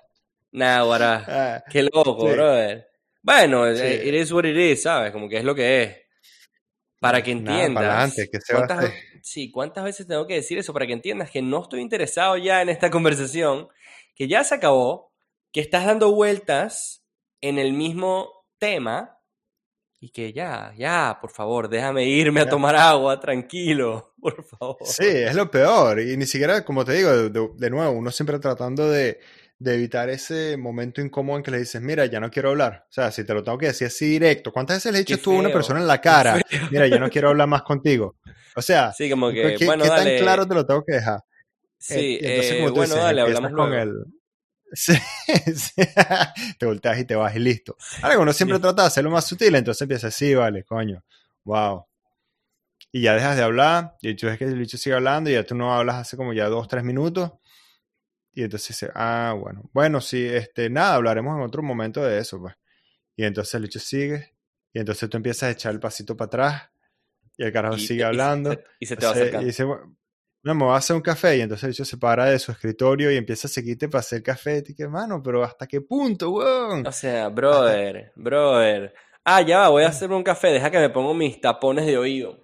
Nah. 0.52 0.84
Ah, 1.28 1.64
Qué 1.68 1.82
loco, 1.82 2.28
Sí. 2.28 2.32
brother. 2.34 2.88
Bueno, 3.22 3.74
Sí. 3.74 3.82
eh, 3.82 4.02
it 4.08 4.14
is 4.14 4.30
what 4.32 4.44
it 4.44 4.56
is, 4.56 4.82
¿sabes? 4.82 5.10
Como 5.12 5.28
que 5.28 5.38
es 5.38 5.44
lo 5.44 5.54
que 5.54 5.82
es. 5.82 5.96
Para 7.00 7.22
que 7.22 7.34
Nada, 7.34 7.56
entiendas. 7.58 7.82
para 7.82 7.94
adelante, 7.98 8.28
¿qué 8.30 8.40
se 8.40 8.54
¿Cuántas, 8.54 8.92
sí, 9.22 9.50
¿cuántas 9.50 9.84
veces 9.84 10.06
tengo 10.06 10.26
que 10.26 10.34
decir 10.34 10.58
eso 10.58 10.72
para 10.72 10.86
que 10.86 10.92
entiendas 10.92 11.30
que 11.30 11.42
no 11.42 11.62
estoy 11.62 11.80
interesado 11.80 12.36
ya 12.36 12.62
en 12.62 12.68
esta 12.68 12.90
conversación, 12.90 13.68
que 14.14 14.28
ya 14.28 14.44
se 14.44 14.54
acabó, 14.54 15.12
que 15.52 15.60
estás 15.60 15.86
dando 15.86 16.12
vueltas 16.12 17.02
en 17.40 17.58
el 17.58 17.72
mismo 17.72 18.28
tema 18.58 19.18
y 20.00 20.10
que 20.10 20.32
ya, 20.32 20.72
ya, 20.76 21.18
por 21.20 21.30
favor, 21.30 21.68
déjame 21.68 22.04
irme 22.06 22.42
a 22.42 22.48
tomar 22.48 22.76
agua, 22.76 23.18
tranquilo, 23.18 24.12
por 24.20 24.44
favor. 24.44 24.76
Sí, 24.84 25.06
es 25.06 25.34
lo 25.34 25.50
peor. 25.50 26.00
Y 26.00 26.16
ni 26.16 26.26
siquiera, 26.26 26.64
como 26.64 26.84
te 26.84 26.92
digo, 26.92 27.10
de, 27.10 27.70
nuevo, 27.70 27.92
uno 27.92 28.10
siempre 28.10 28.38
tratando 28.38 28.90
de, 28.90 29.18
de 29.58 29.74
evitar 29.74 30.10
ese 30.10 30.58
momento 30.58 31.00
incómodo 31.00 31.38
en 31.38 31.42
que 31.42 31.50
le 31.50 31.58
dices, 31.58 31.80
mira, 31.80 32.04
ya 32.04 32.20
no 32.20 32.30
quiero 32.30 32.50
hablar. 32.50 32.84
O 32.90 32.92
sea, 32.92 33.10
si 33.10 33.24
te 33.24 33.32
lo 33.32 33.42
tengo 33.42 33.56
que 33.56 33.66
decir 33.68 33.86
así 33.86 34.06
directo. 34.06 34.52
¿Cuántas 34.52 34.76
veces 34.76 34.92
le 34.92 34.98
he 34.98 35.04
Qué 35.06 35.14
dicho 35.14 35.24
tú 35.24 35.36
a 35.36 35.40
una 35.40 35.52
persona 35.52 35.80
en 35.80 35.86
la 35.86 36.00
cara, 36.02 36.38
mira, 36.70 36.86
ya 36.86 36.98
no 36.98 37.08
quiero 37.08 37.30
hablar 37.30 37.48
más 37.48 37.62
contigo? 37.62 38.16
O 38.56 38.60
sea, 38.62 38.92
Sí, 38.92 39.08
como 39.10 39.30
¿qué, 39.30 39.42
que, 39.42 39.56
qué 39.56 39.64
bueno, 39.66 39.84
tan 39.84 39.96
dale. 39.96 40.18
claro 40.18 40.46
te 40.46 40.54
lo 40.54 40.66
tengo 40.66 40.84
que 40.84 40.94
dejar? 40.96 41.20
Sí, 41.86 41.94
Eh, 41.94 42.18
y 42.22 42.26
entonces, 42.26 42.52
eh, 42.52 42.56
como 42.56 42.68
tú 42.70 42.74
bueno, 42.76 42.94
dices, 42.94 43.04
dale, 43.04 43.20
empiezas 43.20 43.44
hablamos 43.44 43.60
con 43.60 43.70
luego. 43.70 43.82
el... 43.82 44.04
Sí, 44.72 44.92
sí. 45.54 45.82
te 46.58 46.66
volteas 46.66 46.98
y 46.98 47.04
te 47.04 47.14
vas 47.14 47.36
y 47.36 47.38
listo. 47.38 47.76
Ahora, 48.02 48.18
uno 48.18 48.32
siempre 48.32 48.56
Sí. 48.56 48.62
trata 48.62 48.82
de 48.82 48.88
hacerlo 48.88 49.10
más 49.10 49.26
sutil, 49.26 49.54
entonces 49.54 49.82
empieza 49.82 50.06
así, 50.08 50.34
vale, 50.34 50.64
coño, 50.64 51.04
wow. 51.44 51.84
Y 52.90 53.02
ya 53.02 53.14
dejas 53.14 53.36
de 53.36 53.42
hablar, 53.42 53.94
y 54.00 54.14
tú 54.14 54.26
ves 54.26 54.38
que 54.38 54.44
el 54.44 54.58
bicho 54.58 54.78
sigue 54.78 54.96
hablando, 54.96 55.28
y 55.28 55.34
ya 55.34 55.44
tú 55.44 55.54
no 55.54 55.74
hablas 55.74 55.96
hace 55.96 56.16
como 56.16 56.32
ya 56.32 56.46
dos, 56.48 56.66
tres 56.68 56.82
minutos, 56.84 57.32
y 58.32 58.42
entonces 58.44 58.68
dice, 58.68 58.90
ah, 58.94 59.34
bueno, 59.38 59.68
bueno, 59.72 60.00
sí, 60.00 60.24
este, 60.26 60.70
nada, 60.70 60.94
hablaremos 60.94 61.36
en 61.36 61.42
otro 61.42 61.62
momento 61.62 62.02
de 62.02 62.18
eso, 62.18 62.40
pues. 62.40 62.54
Y 63.16 63.24
entonces 63.24 63.54
el 63.54 63.62
bicho 63.62 63.78
sigue, 63.78 64.34
y 64.72 64.78
entonces 64.80 65.08
tú 65.10 65.16
empiezas 65.18 65.42
a 65.44 65.50
echar 65.50 65.72
el 65.72 65.80
pasito 65.80 66.16
para 66.16 66.26
atrás, 66.26 66.62
y 67.36 67.44
el 67.44 67.52
carajo 67.52 67.76
Y- 67.76 67.80
sigue 67.80 67.94
y 67.96 67.98
se- 67.98 68.04
hablando. 68.04 68.58
Y 68.80 68.86
se 68.86 68.96
te 68.96 69.06
va 69.06 69.12
Se- 69.12 69.20
acercando. 69.20 69.44
y 69.44 69.46
dice, 69.50 69.64
"Bueno, 69.64 69.96
no, 70.44 70.54
me 70.54 70.64
voy 70.64 70.74
a 70.74 70.76
hacer 70.76 70.94
un 70.96 71.02
café. 71.02 71.36
Y 71.38 71.40
entonces 71.40 71.64
el 71.64 71.70
bicho 71.70 71.84
se 71.84 71.96
para 71.96 72.26
de 72.26 72.38
su 72.38 72.52
escritorio 72.52 73.10
y 73.10 73.16
empieza 73.16 73.48
a 73.48 73.50
seguirte 73.50 73.88
para 73.88 74.00
hacer 74.00 74.22
café. 74.22 74.62
Y 74.66 74.74
que, 74.74 74.86
mano, 74.86 75.22
pero 75.22 75.42
¿hasta 75.42 75.66
qué 75.66 75.80
punto, 75.80 76.30
weón? 76.30 76.86
O 76.86 76.92
sea, 76.92 77.28
brother, 77.28 78.12
brother. 78.14 78.94
Ah, 79.24 79.40
ya 79.42 79.60
va, 79.60 79.68
voy 79.70 79.84
a 79.84 79.88
hacerme 79.88 80.16
un 80.16 80.22
café. 80.22 80.48
Deja 80.48 80.70
que 80.70 80.78
me 80.78 80.90
pongo 80.90 81.14
mis 81.14 81.40
tapones 81.40 81.86
de 81.86 81.96
oído. 81.98 82.38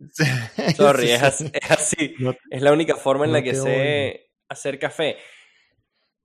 Sorry, 0.76 1.06
Sí, 1.08 1.12
es 1.12 1.20
sí. 1.20 1.24
así. 1.26 1.50
Es, 1.54 1.70
así. 1.70 2.14
No- 2.18 2.34
es 2.50 2.62
la 2.62 2.72
única 2.72 2.96
forma 2.96 3.24
en 3.24 3.32
no 3.32 3.38
la 3.38 3.42
que 3.42 3.54
sé 3.54 4.30
hacer 4.48 4.78
café. 4.78 5.16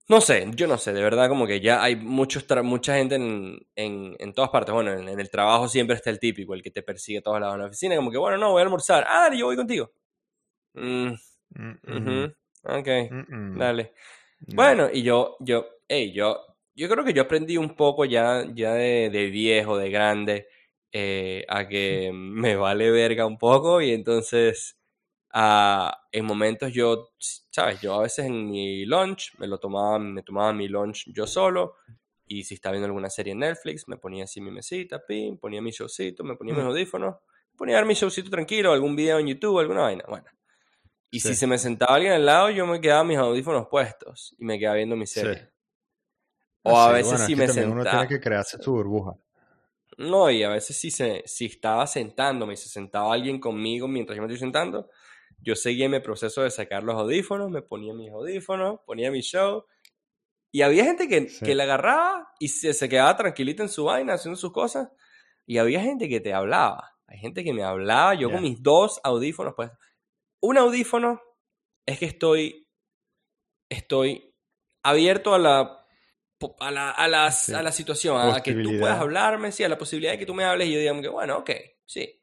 No 0.10 0.22
sé, 0.22 0.48
yo 0.56 0.68
no 0.68 0.78
sé, 0.78 0.94
de 0.94 1.02
verdad 1.02 1.28
como 1.28 1.46
que 1.46 1.60
ya 1.60 1.84
hay 1.84 1.98
muchos 1.98 2.46
mucha 2.64 2.96
gente 2.96 3.16
en, 3.16 3.60
en, 3.76 4.16
en 4.20 4.34
todas 4.34 4.50
partes. 4.52 4.74
Bueno, 4.74 4.94
en, 4.94 5.08
en 5.10 5.20
el 5.20 5.30
trabajo 5.30 5.68
siempre 5.68 5.98
está 5.98 6.10
el 6.10 6.20
típico, 6.20 6.54
el 6.54 6.62
que 6.64 6.72
te 6.72 6.82
persigue 6.82 7.20
a 7.20 7.22
todos 7.22 7.42
lados 7.42 7.56
en 7.56 7.62
la 7.62 7.68
oficina. 7.68 7.96
Como 7.98 8.10
que, 8.10 8.18
bueno, 8.18 8.38
no, 8.38 8.52
voy 8.52 8.62
a 8.62 8.64
almorzar. 8.64 9.06
Ah, 9.08 9.24
dale, 9.24 9.38
yo 9.38 9.48
voy 9.48 9.58
contigo. 9.58 9.92
Mm, 10.78 11.14
Mm, 11.88 12.26
Ok, 12.64 12.88
mm, 13.12 13.60
dale. 13.60 13.94
no. 14.48 14.54
Bueno, 14.56 14.90
y 14.94 15.04
yo, 15.04 15.38
yo, 15.40 15.68
hey, 15.88 16.12
yo, 16.14 16.40
yo 16.76 16.90
creo 16.90 17.06
que 17.06 17.14
yo 17.14 17.24
aprendí 17.24 17.58
un 17.58 17.76
poco 17.76 18.06
ya, 18.06 18.46
ya 18.56 18.74
de, 18.74 19.10
de 19.12 19.28
viejo, 19.28 19.78
de 19.78 19.90
grande, 19.92 20.48
eh, 20.92 21.46
a 21.50 21.68
que 21.68 22.12
me 22.14 22.56
vale 22.56 22.92
verga 22.92 23.26
un 23.26 23.38
poco 23.38 23.82
y 23.82 23.92
entonces 23.92 24.78
ah, 25.32 25.98
en 26.12 26.26
momentos 26.26 26.74
yo, 26.74 27.12
sabes, 27.52 27.80
yo 27.82 27.96
a 27.96 28.04
veces 28.04 28.26
en 28.28 28.50
mi 28.50 28.86
lunch 28.86 29.34
me 29.40 29.48
lo 29.48 29.60
tomaba, 29.60 30.00
me 30.00 30.24
tomaba 30.24 30.54
mi 30.54 30.68
lunch 30.68 31.06
yo 31.14 31.28
solo 31.28 31.76
y 32.28 32.44
si 32.44 32.56
estaba 32.56 32.74
viendo 32.74 32.88
alguna 32.88 33.10
serie 33.10 33.34
en 33.34 33.40
Netflix 33.40 33.88
me 33.88 33.98
ponía 33.98 34.26
así 34.26 34.42
mi 34.42 34.52
mesita, 34.52 35.06
pim, 35.06 35.38
ponía 35.38 35.62
mi 35.62 35.72
showcito, 35.72 36.24
me 36.24 36.36
ponía 36.36 36.54
mis 36.56 36.64
Mm. 36.64 36.68
audífonos, 36.68 37.16
ponía 37.58 37.78
a 37.78 37.80
ver 37.82 37.88
mi 37.88 37.94
showcito 37.96 38.30
tranquilo, 38.30 38.74
algún 38.74 38.96
video 38.96 39.20
en 39.20 39.28
YouTube, 39.28 39.60
alguna 39.60 39.82
vaina, 39.84 40.04
bueno. 40.08 40.26
Y 41.10 41.20
Sí. 41.22 41.30
si 41.30 41.36
se 41.36 41.48
me 41.48 41.58
sentaba 41.58 41.96
alguien 41.96 42.14
al 42.14 42.26
lado, 42.26 42.50
yo 42.50 42.66
me 42.68 42.82
quedaba 42.82 43.04
mis 43.04 43.18
audífonos 43.18 43.68
puestos 43.70 44.36
y 44.38 44.46
me 44.46 44.60
quedaba 44.60 44.76
viendo 44.78 44.96
mi 44.96 45.08
serie. 45.08 45.36
Sí. 45.40 45.46
O 46.64 46.78
a 46.78 46.88
Sí, 46.90 46.94
veces 46.94 47.12
bueno, 47.12 47.28
que 47.28 47.36
me 47.36 47.46
también 47.48 47.70
uno 47.72 47.82
tiene 47.84 47.90
sentaba. 47.92 48.08
que 48.08 48.20
crearse 48.20 48.58
su 48.62 48.72
burbuja. 48.74 49.14
No, 49.98 50.30
y 50.30 50.44
a 50.44 50.50
veces 50.50 50.78
si, 50.78 50.92
se, 50.92 51.24
si 51.26 51.46
estaba 51.46 51.88
sentándome 51.88 52.54
y 52.54 52.58
se 52.58 52.70
sentaba 52.70 53.14
alguien 53.14 53.40
conmigo 53.40 53.88
mientras 53.88 54.16
yo 54.16 54.22
me 54.22 54.28
estoy 54.28 54.40
sentando, 54.40 54.90
yo 55.40 55.56
seguía 55.56 55.90
mi 55.90 56.00
proceso 56.02 56.44
de 56.44 56.52
sacar 56.52 56.84
los 56.84 56.96
audífonos, 56.96 57.50
me 57.50 57.62
ponía 57.62 57.94
mis 57.94 58.12
audífonos, 58.12 58.80
ponía 58.86 59.10
mi 59.12 59.22
show. 59.22 59.66
Y 60.52 60.62
había 60.62 60.84
gente 60.84 61.08
que, 61.08 61.28
que 61.28 61.56
la 61.56 61.64
agarraba 61.64 62.30
y 62.40 62.50
se, 62.50 62.74
se 62.74 62.90
quedaba 62.90 63.16
tranquilita 63.16 63.64
en 63.64 63.70
su 63.70 63.86
vaina, 63.86 64.14
haciendo 64.14 64.38
sus 64.38 64.52
cosas. 64.52 64.90
Y 65.46 65.58
había 65.58 65.82
gente 65.82 66.10
que 66.10 66.20
te 66.20 66.34
hablaba. 66.34 66.92
Hay 67.08 67.20
gente 67.20 67.44
que 67.44 67.54
me 67.54 67.64
hablaba, 67.64 68.14
yo 68.16 68.30
con 68.32 68.42
mis 68.42 68.62
dos 68.62 69.00
audífonos, 69.04 69.54
pues. 69.56 69.72
Un 70.42 70.58
audífono 70.58 71.22
es 71.86 72.00
que 72.00 72.06
estoy, 72.06 72.68
estoy 73.70 74.34
abierto 74.84 75.34
a 75.34 75.40
la, 75.40 75.86
a 76.60 76.72
la, 76.72 76.92
a 77.26 77.32
Sí. 77.32 77.54
a 77.54 77.62
la 77.64 77.72
situación, 77.72 78.20
a 78.20 78.42
que 78.42 78.54
tú 78.54 78.78
puedas 78.80 79.00
hablarme, 79.00 79.52
sí, 79.52 79.64
a 79.64 79.70
la 79.70 79.78
posibilidad 79.78 80.14
de 80.14 80.20
que 80.20 80.26
tú 80.26 80.34
me 80.34 80.44
hables 80.44 80.68
y 80.68 80.74
yo 80.74 80.80
diga 80.80 81.02
que, 81.02 81.08
bueno, 81.10 81.38
ok, 81.40 81.52
sí. 81.86 82.22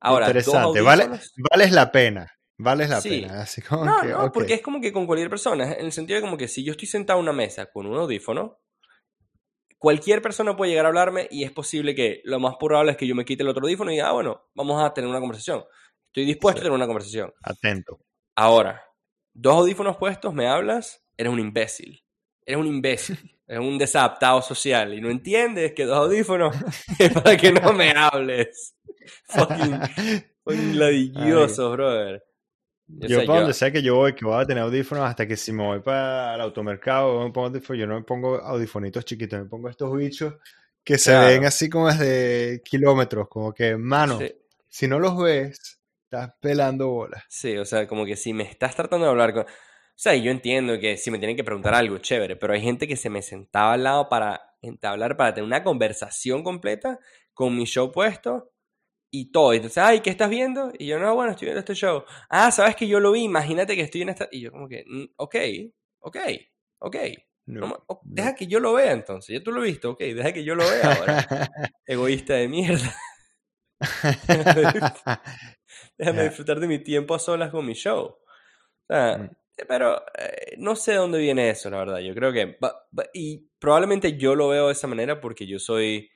Ahora, 0.00 0.26
Interesante. 0.26 0.82
Vale, 0.82 1.08
vales 1.50 1.72
la 1.72 1.90
pena. 1.90 2.30
Vales 2.58 2.90
la 2.90 3.00
Sí. 3.00 3.22
pena. 3.22 3.40
Así 3.40 3.62
como 3.62 3.84
No, 3.86 4.00
que, 4.02 4.08
no, 4.08 4.30
porque 4.32 4.54
es 4.54 4.62
como 4.62 4.80
que 4.80 4.92
con 4.92 5.06
cualquier 5.06 5.30
persona, 5.30 5.72
en 5.72 5.86
el 5.86 5.92
sentido 5.92 6.16
de 6.16 6.20
como 6.22 6.36
que 6.36 6.46
si 6.46 6.62
yo 6.62 6.72
estoy 6.72 6.86
sentado 6.86 7.18
en 7.18 7.24
una 7.24 7.32
mesa 7.32 7.72
con 7.72 7.86
un 7.86 7.96
audífono, 7.96 8.60
cualquier 9.78 10.22
persona 10.22 10.56
puede 10.56 10.70
llegar 10.70 10.84
a 10.86 10.88
hablarme 10.88 11.26
y 11.30 11.44
es 11.44 11.50
posible 11.52 11.94
que 11.94 12.20
lo 12.24 12.38
más 12.38 12.54
probable 12.58 12.92
es 12.92 12.96
que 12.98 13.06
yo 13.06 13.14
me 13.14 13.24
quite 13.24 13.42
el 13.42 13.48
otro 13.48 13.64
audífono 13.64 13.90
y 13.90 13.94
diga, 13.94 14.08
ah, 14.08 14.12
bueno, 14.12 14.48
vamos 14.54 14.82
a 14.82 14.92
tener 14.94 15.08
una 15.10 15.20
conversación. 15.20 15.64
Estoy 16.14 16.26
dispuesto 16.26 16.60
Sí. 16.60 16.62
a 16.62 16.62
tener 16.66 16.76
una 16.76 16.86
conversación. 16.86 17.32
Atento. 17.42 17.98
Ahora, 18.36 18.84
dos 19.32 19.54
audífonos 19.56 19.96
puestos, 19.96 20.32
me 20.32 20.46
hablas, 20.46 21.02
eres 21.16 21.32
un 21.32 21.40
imbécil. 21.40 22.04
Eres 22.46 22.60
un 22.60 22.68
imbécil. 22.68 23.18
Eres 23.48 23.60
un 23.66 23.76
desadaptado 23.78 24.40
social 24.40 24.94
y 24.94 25.00
no 25.00 25.10
entiendes 25.10 25.72
que 25.74 25.84
dos 25.84 25.98
audífonos 25.98 26.54
es 27.00 27.12
para 27.12 27.36
que 27.36 27.50
no 27.52 27.72
me 27.72 27.90
hables. 27.90 28.76
Fucking, 29.24 29.80
fucking 30.44 30.78
ladilloso, 30.78 31.72
brother. 31.72 32.24
Yo 32.86 33.26
para 33.26 33.40
donde 33.40 33.54
sea 33.54 33.72
que 33.72 33.82
yo 33.82 33.96
voy, 33.96 34.14
que 34.14 34.24
voy 34.24 34.40
a 34.40 34.46
tener 34.46 34.62
audífonos, 34.62 35.04
hasta 35.04 35.26
que 35.26 35.36
si 35.36 35.52
me 35.52 35.64
voy 35.64 35.80
para 35.80 36.36
el 36.36 36.40
automercado, 36.42 37.24
me 37.24 37.32
pongo 37.32 37.48
audífonos, 37.48 37.80
yo 37.80 37.86
no 37.88 37.96
me 37.96 38.04
pongo 38.04 38.36
audifonitos 38.36 39.04
chiquitos, 39.04 39.40
me 39.40 39.46
pongo 39.46 39.68
estos 39.68 39.94
bichos 39.96 40.34
que 40.84 40.96
se 40.96 41.10
Claro. 41.10 41.26
ven 41.28 41.44
así 41.44 41.68
como 41.68 41.88
desde 41.88 42.62
kilómetros, 42.62 43.28
como 43.28 43.52
que, 43.52 43.76
mano, 43.76 44.18
Sí. 44.20 44.32
si 44.68 44.86
no 44.88 44.98
los 45.00 45.18
ves, 45.18 45.80
estás 46.14 46.34
pelando 46.40 46.88
bolas. 46.88 47.24
Sí, 47.28 47.56
o 47.56 47.64
sea, 47.64 47.86
como 47.86 48.04
que 48.04 48.16
si 48.16 48.32
me 48.32 48.44
estás 48.44 48.74
tratando 48.74 49.06
de 49.06 49.10
hablar 49.10 49.32
con... 49.34 49.42
O 49.44 49.96
sea, 49.96 50.14
yo 50.16 50.30
entiendo 50.30 50.78
que 50.80 50.96
si 50.96 51.10
me 51.10 51.18
tienen 51.18 51.36
que 51.36 51.44
preguntar 51.44 51.74
algo, 51.74 51.98
chévere, 51.98 52.36
pero 52.36 52.52
hay 52.52 52.60
gente 52.60 52.88
que 52.88 52.96
se 52.96 53.10
me 53.10 53.22
sentaba 53.22 53.74
al 53.74 53.84
lado 53.84 54.08
para 54.08 54.40
entablar, 54.60 55.16
para 55.16 55.34
tener 55.34 55.46
una 55.46 55.62
conversación 55.62 56.42
completa 56.42 56.98
con 57.32 57.56
mi 57.56 57.64
show 57.64 57.92
puesto 57.92 58.50
y 59.10 59.30
todo. 59.30 59.52
Entonces, 59.52 59.78
ay, 59.78 60.00
¿qué 60.00 60.10
estás 60.10 60.30
viendo? 60.30 60.72
Y 60.78 60.86
yo, 60.86 60.98
no, 60.98 61.14
bueno, 61.14 61.32
estoy 61.32 61.46
viendo 61.46 61.60
este 61.60 61.74
show. 61.74 62.04
Ah, 62.28 62.50
¿sabes 62.50 62.74
que 62.76 62.88
yo 62.88 62.98
lo 63.00 63.12
vi? 63.12 63.22
Imagínate 63.22 63.76
que 63.76 63.82
estoy 63.82 64.02
en 64.02 64.08
esta... 64.10 64.28
Y 64.32 64.40
yo 64.40 64.50
como 64.50 64.68
que, 64.68 64.84
"Mm, 64.86 65.04
ok, 65.16 65.36
ok, 66.00 66.16
ok. 66.80 66.96
No, 67.46 67.60
No 67.60 67.66
no. 67.88 68.00
Deja 68.04 68.34
que 68.34 68.46
yo 68.46 68.58
lo 68.58 68.72
vea 68.74 68.92
entonces. 68.92 69.36
Ya 69.38 69.42
tú 69.44 69.52
lo 69.52 69.60
viste, 69.60 69.86
ok, 69.86 70.00
deja 70.00 70.32
que 70.32 70.44
yo 70.44 70.54
lo 70.54 70.64
vea 70.68 70.92
ahora. 70.94 71.16
Egoísta 71.86 72.34
de 72.34 72.48
mierda. 72.48 72.94
Déjame 75.96 76.24
disfrutar 76.24 76.60
de 76.60 76.66
mi 76.66 76.78
tiempo 76.78 77.14
a 77.14 77.18
solas 77.18 77.50
con 77.50 77.66
mi 77.66 77.74
show. 77.74 78.18
Mm. 78.88 78.94
eh, 78.94 79.30
pero 79.68 80.04
eh, 80.18 80.56
no 80.58 80.76
sé 80.76 80.92
de 80.92 80.98
dónde 80.98 81.18
viene 81.18 81.50
eso, 81.50 81.70
la 81.70 81.78
verdad. 81.78 81.98
Yo 82.00 82.14
creo 82.14 82.32
que... 82.32 82.56
y 83.12 83.48
probablemente 83.58 84.16
yo 84.16 84.34
lo 84.34 84.48
veo 84.48 84.66
de 84.66 84.72
esa 84.72 84.86
manera 84.86 85.20
porque 85.20 85.46
yo 85.46 85.58
soy 85.58 86.10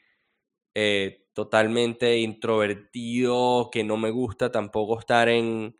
eh, 0.75 1.27
totalmente 1.33 2.19
introvertido, 2.19 3.71
que 3.71 3.85
no 3.85 3.97
me 3.97 4.11
gusta 4.11 4.51
tampoco 4.51 4.99
estar 4.99 5.29
en, 5.29 5.77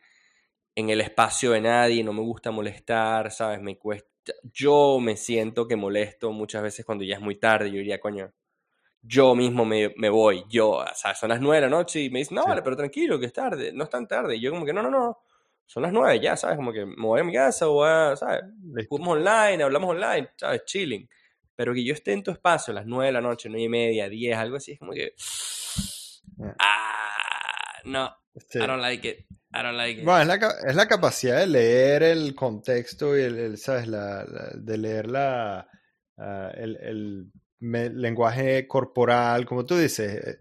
en 0.75 0.89
el 0.89 1.01
espacio 1.01 1.51
de 1.51 1.61
nadie, 1.61 2.03
no 2.03 2.13
me 2.13 2.21
gusta 2.21 2.51
molestar, 2.51 3.31
¿sabes? 3.31 3.61
Me 3.61 3.77
cuesta... 3.77 4.07
Yo 4.43 4.99
me 4.99 5.17
siento 5.17 5.67
que 5.67 5.75
molesto 5.75 6.31
muchas 6.31 6.61
veces 6.63 6.85
cuando 6.85 7.03
ya 7.03 7.15
es 7.15 7.21
muy 7.21 7.39
tarde. 7.39 7.71
Yo 7.71 7.77
diría, 7.77 7.99
coño, 7.99 8.31
yo 9.01 9.33
mismo 9.35 9.65
me, 9.65 9.93
me 9.97 10.09
voy, 10.09 10.43
yo, 10.49 10.69
o 10.71 10.85
sea, 10.95 11.15
son 11.15 11.29
las 11.29 11.39
nueve 11.41 11.57
de 11.57 11.69
la 11.69 11.77
noche 11.77 12.01
y 12.01 12.09
me 12.09 12.19
dicen, 12.19 12.35
no, 12.35 12.43
Sí. 12.43 12.49
vale, 12.49 12.61
pero 12.61 12.75
tranquilo, 12.75 13.19
que 13.19 13.27
es 13.27 13.33
tarde, 13.33 13.71
no 13.73 13.83
es 13.85 13.89
tan 13.89 14.07
tarde. 14.07 14.35
Y 14.35 14.41
yo 14.41 14.51
como 14.51 14.65
que, 14.65 14.73
no, 14.73 14.81
no, 14.83 14.89
no, 14.91 15.19
son 15.65 15.83
las 15.83 15.91
nueve 15.93 16.19
ya, 16.19 16.35
¿sabes? 16.35 16.55
Como 16.57 16.73
que 16.73 16.85
me 16.85 16.95
voy 17.05 17.21
a 17.21 17.23
mi 17.23 17.33
casa 17.33 17.67
o 17.69 17.83
a, 17.83 18.15
¿sabes? 18.15 18.41
Jugamos 18.89 19.17
online, 19.17 19.63
hablamos 19.63 19.89
online, 19.91 20.29
¿sabes? 20.35 20.63
Chilling. 20.65 21.07
Pero 21.55 21.73
que 21.73 21.83
yo 21.83 21.93
esté 21.93 22.13
en 22.13 22.23
tu 22.23 22.31
espacio 22.31 22.71
a 22.71 22.75
las 22.75 22.85
nueve 22.85 23.07
de 23.07 23.11
la 23.11 23.21
noche, 23.21 23.49
nueve 23.49 23.63
y 23.65 23.69
media, 23.69 24.07
diez, 24.09 24.37
algo 24.37 24.57
así, 24.57 24.71
es 24.73 24.79
como 24.79 24.93
que... 24.93 25.13
Ah, 26.59 27.81
no, 27.85 28.15
Sí. 28.47 28.57
I 28.59 28.67
don't 28.67 28.79
like 28.81 29.05
it, 29.07 29.19
I 29.53 29.61
don't 29.63 29.75
like 29.75 29.99
it. 29.99 30.05
Bueno, 30.05 30.21
es 30.21 30.39
la, 30.39 30.49
es 30.69 30.75
la 30.75 30.87
capacidad 30.87 31.39
de 31.39 31.47
leer 31.47 32.03
el 32.03 32.33
contexto 32.35 33.17
y 33.17 33.23
el, 33.23 33.37
el, 33.37 33.57
¿sabes? 33.57 33.87
La, 33.87 34.23
la- 34.23 34.51
de 34.55 34.77
leer 34.77 35.09
la, 35.09 35.67
ah, 36.17 36.51
el, 36.55 36.77
el 36.77 37.31
me- 37.59 37.89
lenguaje 37.89 38.67
corporal, 38.67 39.45
como 39.45 39.65
tú 39.65 39.77
dices. 39.77 40.25
eh, 40.25 40.37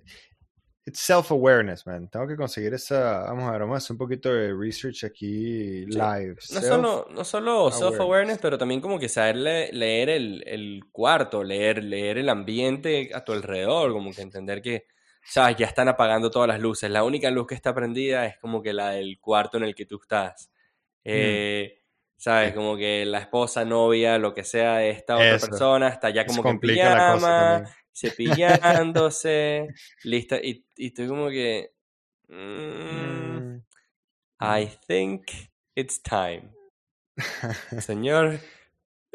It's 0.87 1.01
self-awareness, 1.01 1.87
man. 1.87 2.09
Tengo 2.09 2.27
que 2.27 2.35
conseguir 2.37 2.73
esa. 2.73 3.25
Vamos 3.25 3.45
a 3.47 3.53
ver, 3.53 3.61
vamos 3.61 3.75
a 3.75 3.79
hacer 3.79 3.93
un 3.93 3.99
poquito 3.99 4.33
de 4.33 4.55
research 4.55 5.05
aquí 5.05 5.85
live. 5.85 6.37
No 6.51 6.63
solo, 6.63 7.07
no 7.11 7.25
solo 7.25 7.51
awareness. 7.53 7.79
self-awareness, 7.79 8.39
pero 8.39 8.57
también 8.57 8.81
como 8.81 8.99
que 8.99 9.11
saber 9.11 9.37
le- 9.37 9.71
leer 9.73 10.09
el, 10.09 10.43
el 10.47 10.81
cuarto, 10.91 11.45
leer, 11.45 11.85
leer 11.85 12.17
el 12.17 12.31
ambiente 12.31 13.11
a 13.13 13.23
tu 13.23 13.33
alrededor, 13.33 13.93
como 13.93 14.13
que 14.15 14.23
entender 14.23 14.63
que, 14.63 14.87
sabes, 15.27 15.57
ya 15.59 15.67
están 15.67 15.89
apagando 15.89 16.31
todas 16.31 16.49
las 16.49 16.59
luces. 16.61 16.91
La 16.91 17.05
única 17.05 17.31
luz 17.31 17.47
que 17.49 17.55
está 17.55 17.75
prendida 17.75 18.25
es 18.25 18.39
como 18.39 18.63
que 18.63 18.73
la 18.73 18.93
del 18.93 19.19
cuarto 19.21 19.59
en 19.59 19.65
el 19.65 19.75
que 19.75 19.85
tú 19.85 19.99
estás. 20.01 20.51
Eh, 21.05 21.78
sabes, 22.19 22.53
como 22.55 22.77
que 22.77 23.07
la 23.07 23.19
esposa, 23.21 23.65
novia, 23.65 24.19
lo 24.19 24.35
que 24.35 24.45
sea 24.45 24.79
de 24.79 24.91
esta 24.91 25.15
otra 25.17 25.37
Eso. 25.37 25.49
persona 25.49 25.89
está 25.89 26.11
ya 26.11 26.23
Eso 26.23 26.31
como 26.33 26.43
que 26.43 26.49
en 26.51 26.61
pijama, 26.61 27.65
cepillándose, 27.95 29.69
lista, 30.05 30.37
y, 30.37 30.65
y 30.77 30.89
estoy 30.89 31.09
como 31.09 31.29
que... 31.31 31.73
mm, 32.29 33.39
Mm. 33.39 33.63
I 34.41 34.67
think 34.87 35.25
it's 35.75 36.01
time. 36.03 36.51
Señor, 37.81 38.39